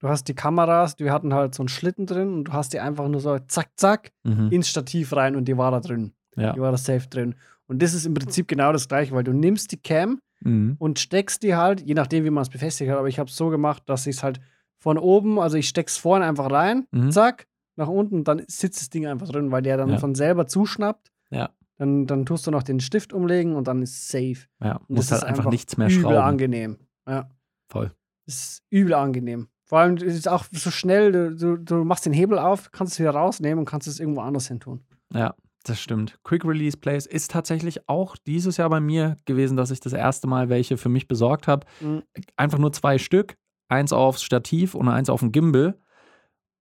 du 0.00 0.08
hast 0.08 0.24
die 0.28 0.34
Kameras, 0.34 0.98
wir 0.98 1.12
hatten 1.12 1.34
halt 1.34 1.54
so 1.54 1.62
einen 1.62 1.68
Schlitten 1.68 2.06
drin 2.06 2.32
und 2.32 2.44
du 2.44 2.52
hast 2.52 2.72
die 2.72 2.80
einfach 2.80 3.08
nur 3.08 3.20
so 3.20 3.38
zack, 3.38 3.70
zack 3.76 4.12
Mhm. 4.24 4.50
ins 4.50 4.68
Stativ 4.68 5.14
rein 5.14 5.36
und 5.36 5.46
die 5.46 5.56
war 5.58 5.70
da 5.70 5.80
drin. 5.80 6.12
Ja. 6.36 6.52
Die 6.52 6.60
war 6.60 6.70
da 6.70 6.76
safe 6.78 7.08
drin. 7.08 7.34
Und 7.66 7.82
das 7.82 7.94
ist 7.94 8.06
im 8.06 8.14
Prinzip 8.14 8.48
genau 8.48 8.72
das 8.72 8.88
gleiche, 8.88 9.14
weil 9.14 9.24
du 9.24 9.32
nimmst 9.32 9.72
die 9.72 9.76
Cam 9.82 10.20
Mhm. 10.40 10.76
und 10.78 10.98
steckst 11.00 11.42
die 11.42 11.56
halt, 11.56 11.80
je 11.80 11.94
nachdem, 11.94 12.24
wie 12.24 12.30
man 12.30 12.42
es 12.42 12.48
befestigt 12.48 12.90
hat, 12.90 12.98
aber 12.98 13.08
ich 13.08 13.18
habe 13.18 13.28
es 13.28 13.36
so 13.36 13.48
gemacht, 13.48 13.82
dass 13.86 14.06
ich 14.06 14.16
es 14.16 14.22
halt 14.22 14.40
von 14.78 14.96
oben, 14.96 15.40
also 15.40 15.56
ich 15.56 15.68
steck's 15.68 15.96
vorne 15.96 16.24
einfach 16.26 16.50
rein, 16.50 16.86
Mhm. 16.92 17.10
zack, 17.10 17.46
nach 17.76 17.88
unten, 17.88 18.22
dann 18.24 18.42
sitzt 18.46 18.80
das 18.80 18.90
Ding 18.90 19.06
einfach 19.06 19.28
drin, 19.28 19.50
weil 19.50 19.62
der 19.62 19.76
dann 19.76 19.90
Ja. 19.90 19.98
von 19.98 20.14
selber 20.14 20.46
zuschnappt. 20.46 21.10
Ja. 21.30 21.50
Dann, 21.76 22.06
dann 22.06 22.24
tust 22.26 22.46
du 22.46 22.50
noch 22.52 22.62
den 22.62 22.80
Stift 22.80 23.12
umlegen 23.12 23.54
und 23.56 23.66
dann 23.68 23.82
ist 23.82 24.08
safe. 24.08 24.46
Ja. 24.62 24.76
Und 24.76 24.90
Muss 24.90 25.08
das 25.08 25.22
halt 25.22 25.32
ist 25.32 25.38
einfach 25.38 25.50
nichts 25.50 25.76
mehr 25.76 25.88
übel 25.88 26.00
schrauben. 26.02 26.16
angenehm. 26.18 26.78
Ja. 27.08 27.28
Voll. 27.68 27.92
Ist 28.26 28.62
übel 28.70 28.94
angenehm. 28.94 29.48
Vor 29.68 29.78
allem 29.78 29.96
es 29.96 30.02
ist 30.02 30.28
auch 30.28 30.46
so 30.50 30.70
schnell, 30.70 31.36
du, 31.36 31.58
du, 31.58 31.84
machst 31.84 32.06
den 32.06 32.14
Hebel 32.14 32.38
auf, 32.38 32.72
kannst 32.72 32.94
es 32.94 32.98
wieder 32.98 33.10
rausnehmen 33.10 33.58
und 33.58 33.64
kannst 33.66 33.86
es 33.86 34.00
irgendwo 34.00 34.22
anders 34.22 34.48
hin 34.48 34.60
tun. 34.60 34.80
Ja, 35.12 35.34
das 35.64 35.78
stimmt. 35.78 36.18
Quick 36.24 36.46
Release 36.46 36.76
Plays 36.76 37.04
ist 37.04 37.30
tatsächlich 37.30 37.86
auch 37.86 38.16
dieses 38.16 38.56
Jahr 38.56 38.70
bei 38.70 38.80
mir 38.80 39.18
gewesen, 39.26 39.58
dass 39.58 39.70
ich 39.70 39.80
das 39.80 39.92
erste 39.92 40.26
Mal 40.26 40.48
welche 40.48 40.78
für 40.78 40.88
mich 40.88 41.06
besorgt 41.06 41.46
habe. 41.48 41.66
Mhm. 41.80 42.02
Einfach 42.36 42.58
nur 42.58 42.72
zwei 42.72 42.96
Stück, 42.96 43.36
eins 43.68 43.92
aufs 43.92 44.22
Stativ 44.22 44.74
und 44.74 44.88
eins 44.88 45.10
auf 45.10 45.20
den 45.20 45.32
Gimbal. 45.32 45.78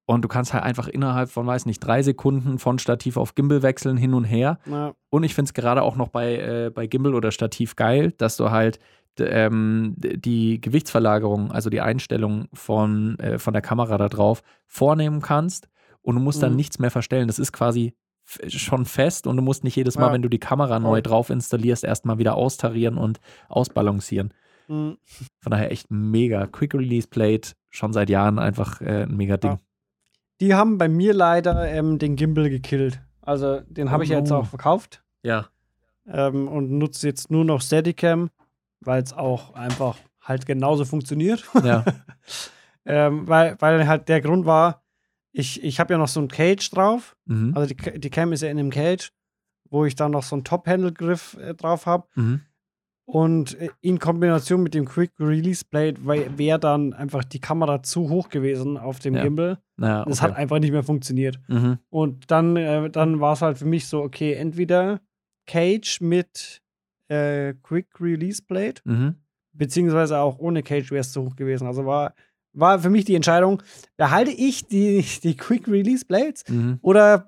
Und 0.05 0.21
du 0.21 0.27
kannst 0.27 0.53
halt 0.53 0.63
einfach 0.63 0.89
innerhalb 0.89 1.29
von, 1.29 1.47
weiß 1.47 1.65
nicht, 1.65 1.79
drei 1.79 2.01
Sekunden 2.01 2.59
von 2.59 2.79
Stativ 2.79 3.15
auf 3.15 3.35
Gimbal 3.35 3.61
wechseln, 3.61 3.95
hin 3.95 4.13
und 4.13 4.25
her. 4.25 4.59
Ja. 4.65 4.93
Und 5.09 5.23
ich 5.23 5.33
finde 5.33 5.49
es 5.49 5.53
gerade 5.53 5.81
auch 5.81 5.95
noch 5.95 6.09
bei, 6.09 6.35
äh, 6.35 6.71
bei 6.73 6.87
Gimbal 6.87 7.15
oder 7.15 7.31
Stativ 7.31 7.77
geil, 7.77 8.13
dass 8.17 8.35
du 8.35 8.51
halt 8.51 8.79
ähm, 9.19 9.93
die 9.97 10.59
Gewichtsverlagerung, 10.61 11.51
also 11.51 11.69
die 11.69 11.81
Einstellung 11.81 12.47
von, 12.53 13.17
äh, 13.19 13.39
von 13.39 13.53
der 13.53 13.61
Kamera 13.61 13.97
da 13.97 14.09
drauf, 14.09 14.41
vornehmen 14.65 15.21
kannst 15.21 15.67
und 16.01 16.15
du 16.15 16.21
musst 16.21 16.41
dann 16.43 16.51
Mhm. 16.51 16.57
nichts 16.57 16.79
mehr 16.79 16.91
verstellen. 16.91 17.27
Das 17.27 17.39
ist 17.39 17.51
quasi 17.51 17.93
schon 18.47 18.85
fest 18.85 19.25
und 19.25 19.37
du 19.37 19.41
musst 19.41 19.63
nicht 19.63 19.75
jedes 19.77 19.97
Mal, 19.97 20.07
Ja. 20.07 20.13
wenn 20.13 20.21
du 20.21 20.29
die 20.29 20.39
Kamera 20.39 20.79
neu 20.79 21.01
drauf 21.01 21.29
installierst, 21.29 21.83
erstmal 21.85 22.17
wieder 22.17 22.35
austarieren 22.35 22.97
und 22.97 23.19
ausbalancieren. 23.47 24.33
Mhm. 24.67 24.97
Von 25.39 25.51
daher 25.51 25.71
echt 25.71 25.89
mega. 25.89 26.45
Quick 26.47 26.73
Release 26.73 27.07
Plate, 27.07 27.51
schon 27.69 27.93
seit 27.93 28.09
Jahren 28.09 28.37
einfach 28.37 28.81
äh, 28.81 29.03
ein 29.03 29.15
mega 29.15 29.37
Ding. 29.37 29.51
Ja. 29.51 29.59
Die 30.41 30.53
haben 30.53 30.77
bei 30.77 30.87
mir 30.89 31.13
leider 31.13 31.67
ähm, 31.71 31.97
den 31.99 32.15
Gimbal 32.17 32.49
gekillt. 32.49 33.01
Also 33.21 33.61
den 33.61 33.91
habe 33.91 34.01
Oh 34.01 34.03
ich 34.03 34.09
jetzt 34.09 34.29
no. 34.29 34.37
auch 34.39 34.45
verkauft. 34.45 35.03
Ja. 35.23 35.47
ähm, 36.09 36.47
und 36.47 36.71
nutze 36.71 37.07
jetzt 37.07 37.31
nur 37.31 37.43
noch 37.43 37.61
Steadicam, 37.61 38.29
weil 38.81 39.01
es 39.03 39.13
auch 39.13 39.53
einfach 39.53 39.97
halt 40.21 40.45
genauso 40.45 40.85
funktioniert. 40.85 41.43
Ja. 41.63 41.85
ähm, 42.85 43.27
weil, 43.27 43.55
weil 43.59 43.87
halt 43.87 44.09
der 44.09 44.21
Grund 44.21 44.45
war, 44.45 44.83
ich, 45.31 45.63
ich 45.63 45.79
habe 45.79 45.93
ja 45.93 45.97
noch 45.97 46.07
so 46.07 46.19
ein 46.19 46.27
Cage 46.27 46.69
drauf. 46.71 47.15
Mhm. 47.25 47.53
Also 47.55 47.73
die, 47.73 47.99
die 47.99 48.09
Cam 48.09 48.33
ist 48.33 48.41
ja 48.41 48.49
in 48.49 48.59
einem 48.59 48.71
Cage, 48.71 49.11
wo 49.69 49.85
ich 49.85 49.95
dann 49.95 50.11
noch 50.11 50.23
so 50.23 50.35
einen 50.35 50.43
Top-Handle-Griff 50.43 51.37
äh, 51.39 51.53
drauf 51.53 51.85
habe. 51.85 52.07
Mhm. 52.15 52.41
Und 53.05 53.57
äh, 53.59 53.69
in 53.79 53.99
Kombination 53.99 54.63
mit 54.63 54.73
dem 54.73 54.85
Quick 54.85 55.11
Release 55.19 55.63
Blade 55.63 55.95
wäre 56.05 56.59
dann 56.59 56.93
einfach 56.93 57.23
die 57.23 57.39
Kamera 57.39 57.81
zu 57.81 58.09
hoch 58.09 58.27
gewesen 58.29 58.77
auf 58.77 58.99
dem 58.99 59.15
Ja. 59.15 59.23
Gimbal. 59.23 59.59
Das 59.77 60.05
okay. 60.07 60.21
hat 60.21 60.35
einfach 60.35 60.59
nicht 60.59 60.71
mehr 60.71 60.83
funktioniert. 60.83 61.39
mhm. 61.47 61.79
Und 61.89 62.29
dann, 62.31 62.57
äh, 62.57 62.89
dann 62.89 63.19
war 63.21 63.33
es 63.33 63.41
halt 63.41 63.59
für 63.59 63.65
mich 63.65 63.87
so, 63.87 64.01
okay, 64.01 64.33
entweder 64.33 64.99
Cage 65.45 66.01
mit 66.01 66.61
äh, 67.09 67.53
Quick 67.63 67.87
Release 67.99 68.41
Blade, 68.41 68.81
Mhm. 68.85 69.15
beziehungsweise 69.53 70.19
auch 70.19 70.39
ohne 70.39 70.63
Cage 70.63 70.91
wäre 70.91 71.01
es 71.01 71.11
zu 71.11 71.23
hoch 71.23 71.35
gewesen. 71.35 71.67
Also 71.67 71.85
war, 71.85 72.13
war 72.53 72.79
für 72.79 72.89
mich 72.89 73.05
die 73.05 73.15
Entscheidung, 73.15 73.61
behalte 73.97 74.31
ich 74.31 74.67
die, 74.67 75.03
die 75.23 75.35
Quick 75.37 75.67
Release 75.67 76.05
Blades 76.05 76.43
Mhm. 76.49 76.79
oder 76.81 77.25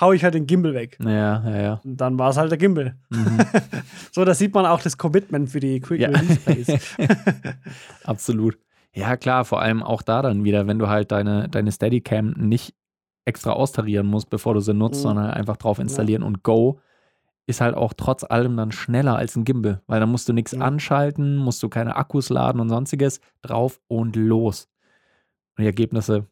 hau 0.00 0.12
ich 0.12 0.24
halt 0.24 0.34
den 0.34 0.46
Gimbal 0.46 0.72
weg. 0.74 0.96
Ja, 1.02 1.48
ja, 1.48 1.60
ja. 1.62 1.80
Und 1.84 2.00
dann 2.00 2.18
war 2.18 2.30
es 2.30 2.36
halt 2.36 2.50
der 2.50 2.58
Gimbal. 2.58 2.96
Mhm. 3.10 3.38
So, 4.12 4.24
da 4.24 4.32
sieht 4.32 4.54
man 4.54 4.64
auch 4.64 4.80
das 4.80 4.96
Commitment 4.96 5.50
für 5.50 5.58
die 5.60 5.80
Quick 5.80 6.00
Ja. 6.00 6.08
Release 6.10 6.38
Blades. 6.40 6.96
Absolut. 8.04 8.58
Ja, 8.92 9.16
klar, 9.16 9.44
vor 9.44 9.60
allem 9.60 9.82
auch 9.82 10.02
da 10.02 10.22
dann 10.22 10.44
wieder, 10.44 10.66
wenn 10.66 10.78
du 10.78 10.88
halt 10.88 11.10
deine, 11.10 11.48
deine 11.48 11.72
Steadicam 11.72 12.30
nicht 12.36 12.74
extra 13.24 13.50
austarieren 13.52 14.06
musst, 14.06 14.30
bevor 14.30 14.54
du 14.54 14.60
sie 14.60 14.74
nutzt, 14.74 15.00
Mhm. 15.00 15.02
sondern 15.08 15.30
einfach 15.30 15.56
drauf 15.56 15.78
installieren 15.78 16.22
und 16.22 16.42
go, 16.42 16.80
ist 17.46 17.60
halt 17.60 17.74
auch 17.74 17.92
trotz 17.92 18.24
allem 18.24 18.56
dann 18.56 18.72
schneller 18.72 19.16
als 19.16 19.36
ein 19.36 19.44
Gimbal, 19.44 19.82
weil 19.86 20.00
dann 20.00 20.10
musst 20.10 20.28
du 20.28 20.32
nichts 20.32 20.52
Ja. 20.52 20.60
anschalten, 20.60 21.36
musst 21.36 21.62
du 21.62 21.68
keine 21.68 21.96
Akkus 21.96 22.30
laden 22.30 22.60
und 22.60 22.68
sonstiges, 22.70 23.20
drauf 23.42 23.80
und 23.88 24.16
los. 24.16 24.68
Und 25.56 25.62
die 25.62 25.66
Ergebnisse, 25.66 26.26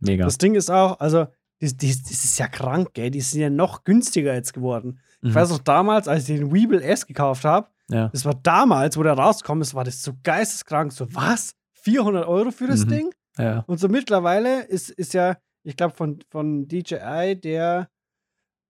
mega. 0.00 0.24
Das 0.24 0.38
Ding 0.38 0.54
ist 0.54 0.70
auch, 0.70 0.98
also, 1.00 1.26
das, 1.60 1.76
das, 1.76 2.02
das 2.02 2.24
ist 2.24 2.38
ja 2.38 2.48
krank, 2.48 2.90
gell? 2.94 3.10
Die 3.10 3.20
sind 3.20 3.40
ja 3.40 3.48
noch 3.50 3.84
günstiger 3.84 4.34
jetzt 4.34 4.52
geworden. 4.52 5.00
Ich 5.22 5.34
weiß 5.34 5.48
noch 5.50 5.58
damals, 5.60 6.06
als 6.08 6.28
ich 6.28 6.38
den 6.38 6.52
Weeble 6.52 6.82
S 6.82 7.06
gekauft 7.06 7.44
habe, 7.44 7.68
Ja. 7.88 8.08
das 8.08 8.24
war 8.26 8.34
damals, 8.34 8.98
wo 8.98 9.02
der 9.02 9.14
rauskommt, 9.14 9.62
das 9.62 9.74
war 9.74 9.84
das 9.84 10.02
so 10.02 10.12
geisteskrank. 10.22 10.92
So, 10.92 11.06
was? 11.14 11.54
400 11.74 12.26
Euro 12.26 12.50
für 12.50 12.66
das 12.66 12.84
Mhm. 12.84 12.90
Ding? 12.90 13.10
Ja. 13.38 13.64
Und 13.66 13.78
so 13.78 13.88
mittlerweile 13.88 14.62
ist, 14.64 14.90
ist 14.90 15.14
ja, 15.14 15.36
ich 15.62 15.76
glaube, 15.76 15.94
von, 15.94 16.18
von 16.28 16.68
DJI 16.68 17.36
der 17.40 17.88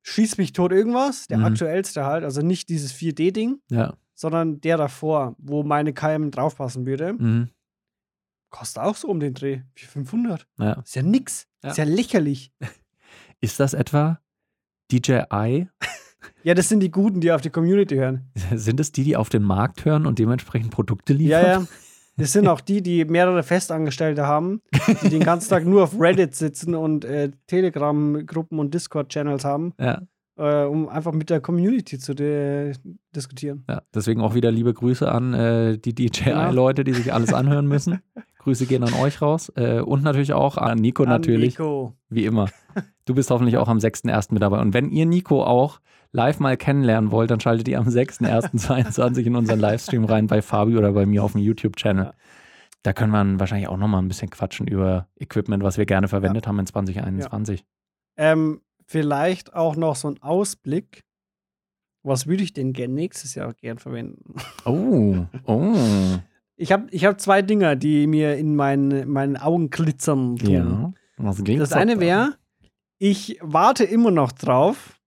Schieß 0.06 0.36
mich 0.38 0.52
tot 0.52 0.70
irgendwas, 0.70 1.26
der 1.28 1.38
Mhm. 1.38 1.44
aktuellste 1.46 2.04
halt, 2.04 2.24
also 2.24 2.42
nicht 2.42 2.68
dieses 2.68 2.92
4D-Ding, 2.92 3.58
Ja. 3.70 3.94
sondern 4.14 4.60
der 4.60 4.76
davor, 4.76 5.34
wo 5.38 5.62
meine 5.62 5.92
KM 5.94 6.30
draufpassen 6.30 6.84
würde. 6.86 7.14
Mhm. 7.14 7.48
Kostet 8.50 8.82
auch 8.82 8.94
so 8.96 9.08
um 9.08 9.18
den 9.18 9.34
Dreh. 9.34 9.62
400, 9.74 9.92
500. 9.92 10.46
ja. 10.58 10.72
Ist 10.74 10.94
ja 10.94 11.02
nix. 11.02 11.46
Ja. 11.62 11.70
Ist 11.70 11.78
ja 11.78 11.84
lächerlich. 11.84 12.52
Ist 13.40 13.58
das 13.60 13.74
etwa 13.74 14.20
DJI? 14.92 15.68
Ja, 16.42 16.54
das 16.54 16.70
sind 16.70 16.80
die 16.80 16.90
Guten, 16.90 17.20
die 17.20 17.32
auf 17.32 17.42
die 17.42 17.50
Community 17.50 17.96
hören. 17.96 18.30
Sind 18.54 18.80
es 18.80 18.92
die, 18.92 19.04
die 19.04 19.14
auf 19.16 19.28
den 19.28 19.42
Markt 19.42 19.84
hören 19.84 20.06
und 20.06 20.18
dementsprechend 20.18 20.70
Produkte 20.70 21.12
liefern? 21.12 21.42
Ja, 21.42 21.60
ja. 21.60 21.66
Das 22.16 22.32
sind 22.32 22.46
auch 22.46 22.60
die, 22.60 22.80
die 22.82 23.04
mehrere 23.04 23.42
Festangestellte 23.42 24.26
haben, 24.26 24.62
die 25.02 25.08
den 25.08 25.24
ganzen 25.24 25.50
Tag 25.50 25.66
nur 25.66 25.82
auf 25.84 25.98
Reddit 25.98 26.34
sitzen 26.34 26.74
und 26.74 27.04
äh, 27.04 27.30
Telegram-Gruppen 27.48 28.58
und 28.58 28.72
Discord-Channels 28.74 29.44
haben, 29.44 29.72
Ja, 29.80 30.02
äh, 30.36 30.64
um 30.66 30.88
einfach 30.88 31.12
mit 31.12 31.30
der 31.30 31.40
Community 31.40 31.98
zu 31.98 32.14
de 32.14 32.72
diskutieren. 33.14 33.64
ja. 33.68 33.82
Deswegen 33.94 34.20
auch 34.20 34.34
wieder 34.34 34.50
liebe 34.52 34.72
Grüße 34.72 35.10
an 35.10 35.34
äh, 35.34 35.78
die. 35.78 35.94
DJI-Leute, 35.94 36.84
die 36.84 36.92
sich 36.92 37.12
alles 37.12 37.32
anhören 37.32 37.66
müssen. 37.66 38.00
Grüße 38.38 38.66
gehen 38.66 38.82
an 38.84 38.92
euch 38.94 39.22
raus. 39.22 39.50
Äh, 39.56 39.80
und 39.80 40.02
natürlich 40.02 40.32
auch 40.34 40.56
an 40.58 40.78
Nico 40.78 41.02
An 41.04 41.08
natürlich, 41.08 41.58
Nico. 41.58 41.94
wie 42.10 42.26
immer. 42.26 42.46
Du 43.06 43.14
bist 43.14 43.30
hoffentlich 43.30 43.56
auch 43.56 43.68
am 43.68 43.78
6.1. 43.78 44.32
mit 44.34 44.42
dabei. 44.42 44.60
Und 44.60 44.74
wenn 44.74 44.90
ihr 44.90 45.06
Nico 45.06 45.42
auch 45.42 45.80
live 46.14 46.38
mal 46.38 46.56
kennenlernen 46.56 47.10
wollt, 47.10 47.30
dann 47.30 47.40
schaltet 47.40 47.66
ihr 47.68 47.78
am 47.78 47.88
6.1.22 47.88 49.18
in 49.26 49.36
unseren 49.36 49.58
Livestream 49.58 50.04
rein 50.04 50.28
bei 50.28 50.42
Fabi 50.42 50.76
oder 50.76 50.92
bei 50.92 51.06
mir 51.06 51.24
auf 51.24 51.32
dem 51.32 51.40
YouTube-Channel. 51.40 52.04
Ja. 52.04 52.14
Da 52.82 52.92
können 52.92 53.10
wir 53.10 53.40
wahrscheinlich 53.40 53.68
auch 53.68 53.76
nochmal 53.76 54.00
ein 54.00 54.08
bisschen 54.08 54.30
quatschen 54.30 54.68
über 54.68 55.08
Equipment, 55.16 55.62
was 55.64 55.76
wir 55.76 55.86
gerne 55.86 56.06
verwendet 56.06 56.46
haben 56.46 56.58
in 56.60 56.66
2021. 56.66 57.64
Ähm, 58.16 58.60
vielleicht 58.86 59.54
auch 59.54 59.74
noch 59.74 59.96
so 59.96 60.08
ein 60.08 60.22
Ausblick. 60.22 61.02
Was 62.04 62.26
würde 62.26 62.44
ich 62.44 62.52
denn 62.52 62.72
gern 62.72 62.94
nächstes 62.94 63.34
Jahr 63.34 63.52
gern 63.54 63.78
verwenden? 63.78 64.34
Oh, 64.64 65.26
oh. 65.46 65.74
Ich 66.56 66.70
habe 66.70 66.86
ich 66.92 67.04
hab 67.04 67.20
zwei 67.20 67.42
Dinger, 67.42 67.74
die 67.74 68.06
mir 68.06 68.36
in 68.36 68.54
meinen, 68.54 69.08
meinen 69.08 69.36
Augen 69.36 69.70
glitzern. 69.70 70.36
tun. 70.36 70.48
Ja. 70.48 70.92
Was 71.16 71.42
Das 71.42 71.72
eine 71.72 71.98
wäre, 71.98 72.36
ich 72.98 73.38
warte 73.42 73.82
immer 73.82 74.12
noch 74.12 74.30
drauf, 74.30 75.00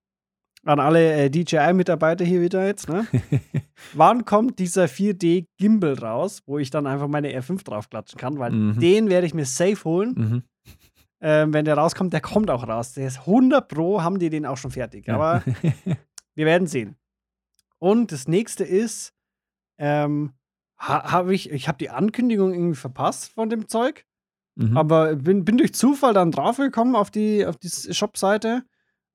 an 0.67 0.79
alle 0.79 1.13
äh, 1.13 1.29
DJI-Mitarbeiter 1.29 2.25
hier 2.25 2.41
wieder 2.41 2.65
jetzt, 2.65 2.89
ne? 2.89 3.07
Wann 3.93 4.25
kommt 4.25 4.59
dieser 4.59 4.85
4D 4.85 5.45
Gimbal 5.57 5.93
raus, 5.93 6.41
wo 6.45 6.57
ich 6.57 6.69
dann 6.69 6.87
einfach 6.87 7.07
meine 7.07 7.29
R5 7.29 7.63
draufklatschen 7.63 8.19
kann? 8.19 8.37
Weil 8.37 8.51
Mhm. 8.51 8.79
den 8.79 9.09
werde 9.09 9.25
ich 9.27 9.33
mir 9.33 9.45
safe 9.45 9.83
holen. 9.85 10.13
Mhm. 10.17 10.43
Ähm, 11.19 11.53
wenn 11.53 11.65
der 11.65 11.75
rauskommt, 11.77 12.13
der 12.13 12.21
kommt 12.21 12.49
auch 12.51 12.67
raus. 12.67 12.93
Der 12.93 13.07
ist 13.07 13.21
100 13.21 13.67
Pro, 13.67 14.01
haben 14.03 14.19
die 14.19 14.29
den 14.29 14.45
auch 14.45 14.57
schon 14.57 14.71
fertig. 14.71 15.07
Ja. 15.07 15.15
Aber 15.15 15.43
wir 16.35 16.45
werden 16.45 16.67
sehen. 16.67 16.95
Und 17.79 18.11
das 18.11 18.27
nächste 18.27 18.63
ist, 18.63 19.13
ähm, 19.79 20.33
ha, 20.79 21.11
habe 21.11 21.33
ich, 21.33 21.49
ich 21.51 21.67
habe 21.67 21.77
die 21.77 21.89
Ankündigung 21.89 22.53
irgendwie 22.53 22.75
verpasst 22.75 23.31
von 23.31 23.49
dem 23.49 23.67
Zeug. 23.67 24.05
Mhm. 24.55 24.75
Aber 24.75 25.15
bin, 25.15 25.45
bin 25.45 25.57
durch 25.57 25.73
Zufall 25.73 26.13
dann 26.13 26.31
draufgekommen 26.31 26.95
auf 26.95 27.09
die, 27.09 27.45
auf 27.45 27.57
die 27.57 27.69
Shop-Seite. 27.69 28.63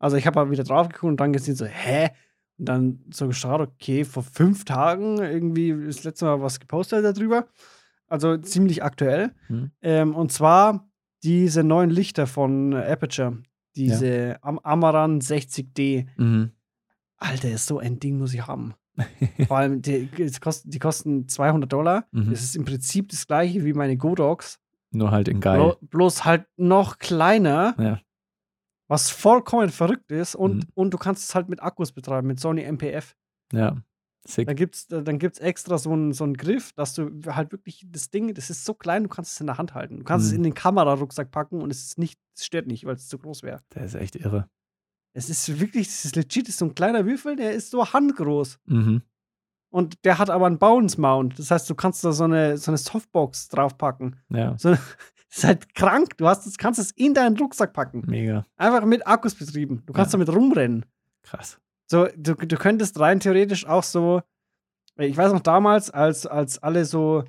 Also 0.02 0.16
ich 0.16 0.26
habe 0.26 0.40
halt 0.40 0.50
wieder 0.50 0.64
drauf 0.64 0.88
geguckt 0.88 1.10
und 1.10 1.20
dann 1.20 1.32
gesehen 1.32 1.54
so, 1.54 1.64
hä? 1.64 2.10
Und 2.58 2.68
dann 2.68 3.04
so 3.12 3.28
geschaut, 3.28 3.60
okay, 3.60 4.04
vor 4.04 4.24
fünf 4.24 4.64
Tagen 4.64 5.18
irgendwie 5.18 5.70
ist 5.70 6.00
das 6.00 6.04
letzte 6.04 6.24
Mal 6.24 6.42
was 6.42 6.58
gepostet 6.58 7.04
darüber. 7.04 7.46
Also 8.08 8.36
ziemlich 8.36 8.82
aktuell. 8.82 9.30
Mhm. 9.48 9.70
Ähm, 9.80 10.14
und 10.16 10.32
zwar 10.32 10.90
diese 11.22 11.62
neuen 11.62 11.88
Lichter 11.90 12.26
von 12.26 12.74
Aperture. 12.74 13.38
Diese 13.76 14.38
Am 14.42 14.58
Amaran 14.58 15.20
60D. 15.20 16.08
Mhm. 16.16 16.50
Alter, 17.18 17.50
ist 17.50 17.66
so 17.66 17.78
ein 17.78 18.00
Ding 18.00 18.18
muss 18.18 18.34
ich 18.34 18.44
haben. 18.46 18.74
Vor 19.46 19.56
allem, 19.56 19.82
die, 19.82 20.06
die, 20.06 20.30
kosten, 20.40 20.70
die 20.70 20.80
kosten 20.80 21.28
200 21.28 21.72
Dollar. 21.72 22.06
Mhm. 22.10 22.30
Das 22.30 22.42
ist 22.42 22.56
im 22.56 22.64
Prinzip 22.64 23.08
das 23.10 23.28
gleiche 23.28 23.64
wie 23.64 23.72
meine 23.72 23.96
Godox. 23.96 24.58
Nur 24.90 25.12
halt 25.12 25.28
in 25.28 25.40
geil. 25.40 25.58
Blo 25.58 25.76
bloß 25.80 26.24
halt 26.24 26.44
noch 26.56 26.98
kleiner, 26.98 27.76
Ja. 27.78 28.00
Was 28.92 29.10
vollkommen 29.10 29.70
verrückt 29.70 30.12
ist. 30.12 30.34
Und, 30.36 30.56
Mhm. 30.56 30.62
und 30.74 30.90
du 30.94 30.98
kannst 30.98 31.24
es 31.28 31.34
halt 31.34 31.48
mit 31.48 31.62
Akkus 31.62 31.92
betreiben, 31.92 32.28
mit 32.28 32.38
Sony 32.38 32.62
MPF. 32.62 33.16
Ja. 33.52 33.76
Sick. 34.24 34.46
Dann 34.46 34.54
gibt 34.54 34.76
es 34.76 34.86
dann 34.86 35.18
gibt's 35.18 35.40
extra 35.40 35.78
so 35.78 35.90
einen 35.92 36.12
so 36.12 36.22
einen 36.22 36.34
Griff, 36.34 36.72
dass 36.74 36.94
du 36.94 37.10
halt 37.26 37.50
wirklich 37.50 37.84
das 37.90 38.08
Ding, 38.10 38.32
das 38.34 38.50
ist 38.50 38.64
so 38.64 38.72
klein, 38.72 39.02
du 39.02 39.08
kannst 39.08 39.32
es 39.32 39.40
in 39.40 39.48
der 39.48 39.58
Hand 39.58 39.74
halten. 39.74 39.98
Du 39.98 40.04
kannst 40.04 40.26
es 40.26 40.32
Mhm. 40.32 40.36
in 40.38 40.42
den 40.44 40.54
Kamerarucksack 40.54 41.32
packen 41.32 41.60
und 41.60 41.72
es 41.72 41.82
ist 41.82 41.98
nicht, 41.98 42.20
es 42.36 42.44
stört 42.46 42.68
nicht, 42.68 42.84
weil 42.84 42.94
es 42.94 43.08
zu 43.08 43.18
groß 43.18 43.42
wäre. 43.42 43.60
Der 43.74 43.82
ist 43.84 43.94
echt 43.96 44.14
irre. 44.14 44.48
Es 45.12 45.28
ist 45.28 45.58
wirklich, 45.58 45.88
es 45.88 46.04
ist 46.04 46.14
legit, 46.14 46.44
es 46.46 46.50
ist 46.54 46.58
so 46.60 46.66
ein 46.66 46.74
kleiner 46.76 47.04
Würfel, 47.04 47.34
der 47.34 47.52
ist 47.52 47.70
so 47.72 47.92
handgroß. 47.92 48.60
Mhm. 48.66 49.02
Und 49.74 50.04
der 50.04 50.18
hat 50.18 50.30
aber 50.30 50.46
einen 50.46 50.58
Bounce-Mount. 50.58 51.38
Das 51.38 51.50
heißt, 51.50 51.68
du 51.68 51.74
kannst 51.74 52.04
da 52.04 52.12
so 52.12 52.24
eine, 52.24 52.58
so 52.58 52.70
eine 52.70 52.78
Softbox 52.78 53.48
draufpacken. 53.48 54.16
Ja. 54.28 54.56
So, 54.58 54.76
ist 55.34 55.44
halt 55.44 55.74
krank. 55.74 56.16
Du 56.18 56.26
hast, 56.28 56.46
das, 56.46 56.58
kannst 56.58 56.78
es 56.78 56.90
in 56.92 57.14
deinen 57.14 57.36
Rucksack 57.36 57.72
packen. 57.72 58.02
Mega. 58.06 58.44
Einfach 58.56 58.84
mit 58.84 59.06
Akkus 59.06 59.34
betrieben. 59.34 59.82
Du 59.86 59.92
kannst 59.92 60.12
Ja. 60.12 60.18
damit 60.18 60.34
rumrennen. 60.34 60.84
Krass. 61.22 61.58
So, 61.90 62.08
du, 62.16 62.34
du 62.34 62.56
könntest 62.56 62.98
rein 63.00 63.20
theoretisch 63.20 63.66
auch 63.66 63.82
so, 63.82 64.22
ich 64.98 65.16
weiß 65.16 65.32
noch 65.32 65.40
damals, 65.40 65.90
als, 65.90 66.26
als 66.26 66.58
alle 66.62 66.84
so 66.84 67.24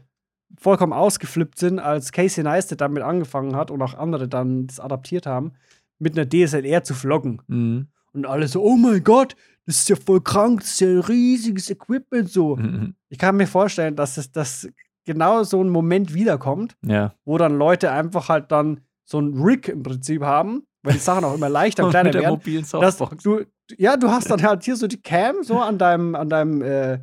vollkommen 0.60 0.94
ausgeflippt 0.94 1.58
sind, 1.58 1.80
als 1.80 2.12
Casey 2.12 2.44
Neistat 2.44 2.82
damit 2.82 3.04
angefangen 3.04 3.56
hat 3.56 3.72
und 3.72 3.82
auch 3.82 3.94
andere 3.96 4.28
dann 4.28 4.68
das 4.68 4.80
adaptiert 4.80 5.26
haben, 5.26 5.54
mit 6.00 6.18
einer 6.18 6.28
DSLR 6.30 6.84
zu 6.84 6.94
vloggen. 6.94 7.42
Mhm. 7.48 7.88
Und 8.13 8.26
alle 8.26 8.48
so, 8.48 8.62
oh 8.63 8.76
mein 8.76 9.04
Gott, 9.04 9.36
das 9.66 9.78
ist 9.78 9.89
ja 9.89 9.96
voll 9.96 10.22
krank, 10.22 10.60
das 10.62 10.72
ist 10.72 10.82
ja 10.82 10.89
ein 10.89 11.00
riesiges 11.00 11.70
Equipment 11.70 12.30
so. 12.30 12.56
Mhm. 12.58 12.96
Ich 13.10 13.18
kann 13.18 13.38
mir 13.38 13.48
vorstellen, 13.48 13.96
dass 13.96 14.18
es 14.18 14.32
dass 14.32 14.68
genau 15.06 15.44
so 15.44 15.63
ein 15.63 15.70
Moment 15.70 16.13
wiederkommt, 16.13 16.76
Ja. 16.86 17.13
wo 17.26 17.38
dann 17.38 17.58
Leute 17.58 17.92
einfach 17.92 18.30
halt 18.30 18.52
dann 18.52 18.82
so 19.04 19.20
ein 19.20 19.34
Rig 19.42 19.68
im 19.70 19.84
Prinzip 19.84 20.22
haben, 20.24 20.63
weil 20.82 20.94
die 20.94 21.00
Sachen 21.00 21.24
auch 21.26 21.34
immer 21.36 21.50
leichter 21.50 21.84
und 21.86 21.89
kleiner 21.92 22.08
mit 22.08 22.13
der 22.16 22.22
werden. 22.24 22.34
mobilen 22.36 22.66
Dass 22.72 22.98
du, 22.98 23.42
ja, 23.78 23.98
du 23.98 24.10
hast 24.10 24.30
dann 24.30 24.42
halt 24.44 24.63
hier 24.63 24.76
so 24.76 24.88
die 24.88 25.02
Cam 25.02 25.44
so 25.44 25.60
an 25.60 25.78
deinem, 25.78 26.16
an 26.16 26.30
deinem 26.30 26.62
äh, 26.62 27.00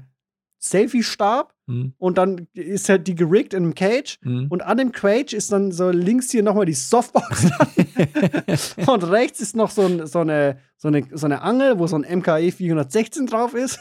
Selfie-Stab 0.59 1.55
Mhm. 1.67 1.95
und 1.99 2.19
dann 2.19 2.49
ist 2.53 2.89
halt 2.89 3.07
die 3.07 3.15
geriggt 3.15 3.55
in 3.55 3.63
einem 3.63 3.75
Cage 3.77 4.19
Mhm. 4.23 4.47
und 4.51 4.63
an 4.63 4.77
dem 4.79 4.91
Cage 4.91 5.33
ist 5.35 5.53
dann 5.53 5.71
so 5.71 5.91
links 5.91 6.29
hier 6.33 6.43
nochmal 6.43 6.67
die 6.67 6.73
Softbox 6.75 7.47
und 8.89 9.05
rechts 9.05 9.41
ist 9.41 9.55
noch 9.55 9.71
so, 9.71 9.83
ein, 9.83 10.05
so, 10.07 10.19
eine, 10.21 10.59
so, 10.77 10.89
eine, 10.89 11.05
so 11.13 11.27
eine 11.27 11.43
Angel, 11.43 11.79
wo 11.79 11.87
so 11.87 11.97
ein 11.97 12.19
MKE 12.19 12.51
416 12.51 13.27
drauf 13.27 13.55
ist. 13.55 13.79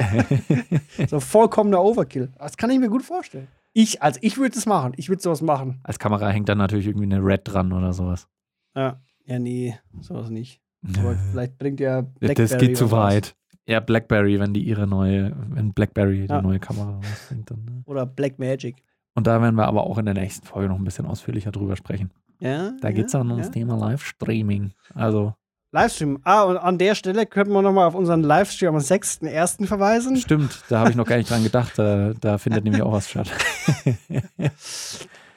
so 1.10 1.20
vollkommener 1.20 1.84
Overkill. 1.84 2.30
Das 2.38 2.56
kann 2.58 2.70
ich 2.70 2.78
mir 2.80 2.90
gut 2.90 3.02
vorstellen. 3.04 3.48
Ich, 3.74 4.02
also 4.02 4.20
ich 4.24 4.38
würde 4.38 4.58
es 4.58 4.66
machen. 4.66 4.94
Ich 4.98 5.10
würde 5.10 5.22
sowas 5.22 5.42
machen. 5.42 5.80
Als 5.84 6.00
Kamera 6.00 6.30
hängt 6.30 6.50
dann 6.50 6.58
natürlich 6.58 6.88
irgendwie 6.88 7.06
eine 7.06 7.24
Red 7.24 7.42
dran 7.46 7.72
oder 7.72 7.94
sowas. 7.94 8.28
Ja. 8.76 9.02
Ja, 9.26 9.38
nee, 9.38 9.78
sowas 10.02 10.30
nicht. 10.30 10.62
Aber 10.98 11.16
vielleicht 11.32 11.58
bringt 11.58 11.80
ja 11.80 12.04
das 12.20 12.58
geht 12.58 12.78
zu 12.78 12.92
weit. 12.92 13.36
Ja, 13.68 13.80
Blackberry, 13.80 14.40
wenn 14.40 14.54
die 14.54 14.64
ihre 14.64 14.88
neue, 14.88 15.36
wenn 15.50 15.74
Blackberry 15.74 16.26
Ja. 16.26 16.42
die 16.42 16.48
neue 16.48 16.60
Kamera 16.60 16.96
rausbringt, 16.96 17.52
dann. 17.52 17.66
Ne? 17.66 17.84
Oder 17.86 18.08
Black 18.08 18.40
Magic. 18.40 18.84
Und 19.14 19.28
da 19.28 19.42
werden 19.42 19.56
wir 19.56 19.68
aber 19.68 19.84
auch 19.84 20.00
in 20.00 20.06
der 20.06 20.16
nächsten 20.16 20.48
Folge 20.48 20.70
noch 20.70 20.78
ein 20.78 20.84
bisschen 20.84 21.06
ausführlicher 21.06 21.52
drüber 21.52 21.76
sprechen. 21.76 22.12
Ja. 22.40 22.72
Da 22.82 22.92
geht 22.92 23.08
es 23.08 23.14
ja, 23.14 23.20
dann 23.20 23.32
ums 23.32 23.48
ja. 23.48 23.52
Thema 23.52 23.78
Livestreaming. 23.78 24.72
Also, 24.96 25.36
Livestream. 25.72 26.20
Ah, 26.24 26.44
und 26.44 26.58
an 26.58 26.78
der 26.78 26.96
Stelle 26.96 27.26
könnten 27.26 27.54
wir 27.54 27.62
nochmal 27.62 27.88
auf 27.88 27.94
unseren 27.94 28.24
Livestream 28.24 28.76
am 28.76 28.82
6.1. 28.82 29.68
verweisen. 29.68 30.18
stimmt, 30.18 30.64
da 30.70 30.80
habe 30.80 30.90
ich 30.90 30.96
noch 30.96 31.06
gar 31.06 31.18
nicht 31.18 31.30
dran 31.30 31.44
gedacht. 31.44 31.74
Da, 31.78 32.14
da 32.20 32.38
findet 32.38 32.64
nämlich 32.64 32.82
auch 32.82 32.92
was 32.92 33.10
statt. 33.10 33.32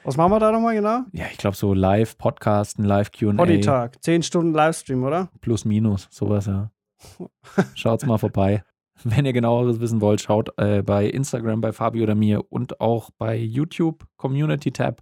Was 0.05 0.17
machen 0.17 0.33
wir 0.33 0.39
da 0.39 0.51
nochmal 0.51 0.75
genau? 0.75 1.03
ja, 1.13 1.27
ich 1.31 1.37
glaube, 1.37 1.55
so 1.55 1.73
Live-Podcasten, 1.73 2.83
Live-QA. 2.83 3.37
Poddy-Tag. 3.37 4.03
10 4.03 4.23
Stunden 4.23 4.53
Livestream, 4.53 5.01
oder? 5.01 5.29
Plus, 5.39 5.63
minus, 5.63 6.09
sowas, 6.11 6.45
ja. 6.45 6.71
Schaut's 7.73 8.05
mal 8.05 8.17
vorbei. 8.17 8.65
Wenn 9.05 9.25
ihr 9.25 9.31
genaueres 9.31 9.79
wissen 9.79 10.01
wollt, 10.01 10.19
schaut 10.19 10.49
äh, 10.57 10.81
bei 10.81 11.07
Instagram 11.07 11.61
bei 11.61 11.71
Fabio 11.71 12.03
oder 12.03 12.15
mir 12.15 12.43
und 12.51 12.81
auch 12.81 13.11
bei 13.17 13.37
YouTube 13.37 14.05
Community 14.17 14.71
Tab. 14.71 15.01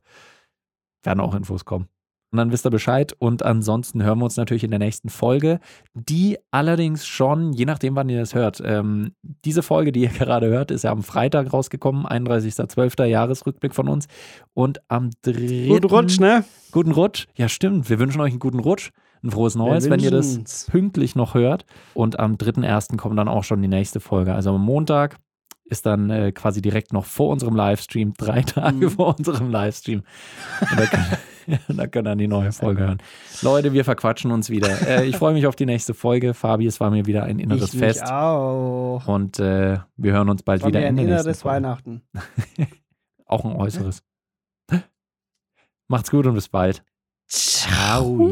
Werden 1.03 1.19
auch 1.19 1.34
Infos 1.34 1.65
kommen. 1.65 1.88
Und 2.32 2.38
dann 2.38 2.51
wisst 2.51 2.65
ihr 2.65 2.69
Bescheid. 2.69 3.13
Und 3.19 3.43
ansonsten 3.43 4.03
hören 4.03 4.19
wir 4.19 4.25
uns 4.25 4.38
natürlich 4.38 4.63
in 4.63 4.69
der 4.71 4.79
nächsten 4.79 5.09
Folge, 5.09 5.59
die 5.93 6.38
allerdings 6.49 7.05
schon, 7.05 7.51
je 7.51 7.65
nachdem, 7.65 7.95
wann 7.95 8.07
ihr 8.07 8.19
das 8.19 8.34
hört, 8.34 8.61
ähm, 8.63 9.11
diese 9.43 9.63
Folge, 9.63 9.91
die 9.91 10.01
ihr 10.01 10.09
gerade 10.17 10.47
hört, 10.47 10.71
ist 10.71 10.84
ja 10.84 10.91
am 10.91 11.03
Freitag 11.03 11.51
rausgekommen, 11.51 12.05
31.12. 12.05 13.05
Jahresrückblick 13.05 13.75
von 13.75 13.89
uns. 13.89 14.07
Und 14.53 14.82
am 14.88 15.09
3. 15.23 15.67
Guten 15.67 15.88
Rutsch, 15.88 16.19
ne? 16.19 16.45
Guten 16.71 16.91
Rutsch. 16.91 17.27
Ja, 17.36 17.49
stimmt. 17.49 17.89
Wir 17.89 17.99
wünschen 17.99 18.21
euch 18.21 18.32
einen 18.32 18.39
guten 18.39 18.59
Rutsch. 18.59 18.91
ein 19.23 19.32
frohes 19.32 19.55
Neues, 19.55 19.89
wenn 19.89 19.99
ihr 19.99 20.11
das 20.11 20.67
pünktlich 20.71 21.15
noch 21.15 21.34
hört. 21.34 21.65
Und 21.93 22.17
am 22.17 22.36
3.1. 22.36 22.95
kommt 22.95 23.19
dann 23.19 23.27
auch 23.27 23.43
schon 23.43 23.61
die 23.61 23.67
nächste 23.67 23.99
Folge. 23.99 24.34
Also 24.34 24.51
am 24.55 24.63
Montag 24.63 25.17
ist 25.72 25.86
dann 25.86 26.09
äh, 26.09 26.32
quasi 26.32 26.61
direkt 26.61 26.93
noch 26.93 27.05
vor 27.05 27.30
unserem 27.30 27.55
Livestream, 27.55 28.13
drei 28.17 28.41
Tage 28.41 28.86
mhm. 28.86 28.89
vor 28.91 29.17
unserem 29.17 29.49
Livestream. 29.49 30.03
Und 30.69 30.80
da, 30.80 30.86
kann, 30.86 31.05
da 31.78 31.88
können 31.88 32.05
dann 32.05 32.17
die 32.17 32.28
neue 32.28 32.51
Folge 32.51 32.84
hören. 32.84 32.97
Leute, 33.41 33.74
wir 33.74 33.86
verquatschen 33.86 34.32
uns 34.32 34.49
wieder. 34.49 34.88
Äh, 34.88 35.05
ich 35.05 35.17
freue 35.17 35.34
mich 35.34 35.47
auf 35.47 35.55
die 35.55 35.65
nächste 35.65 35.93
Folge. 35.93 36.34
Fabi, 36.34 36.67
es 36.67 36.80
war 36.80 36.91
mir 36.91 37.05
wieder 37.05 37.24
ein 37.24 37.39
inneres 37.39 37.74
ich 37.74 37.80
Fest. 37.80 38.03
auch. 38.03 39.01
Und 39.07 39.39
äh, 39.39 39.80
wir 39.95 40.11
hören 40.11 40.30
uns 40.30 40.43
bald 40.43 40.61
war 40.61 40.67
wieder. 40.67 40.82
Mir 40.82 40.88
ein 40.88 40.97
inneres 40.97 41.45
Weihnachten. 41.45 42.01
auch 43.26 43.45
ein 43.45 43.53
äußeres. 43.53 44.03
Macht's 45.88 46.11
gut 46.11 46.26
und 46.26 46.36
bis 46.36 46.47
bald. 46.47 46.84
Ciao. 47.28 48.32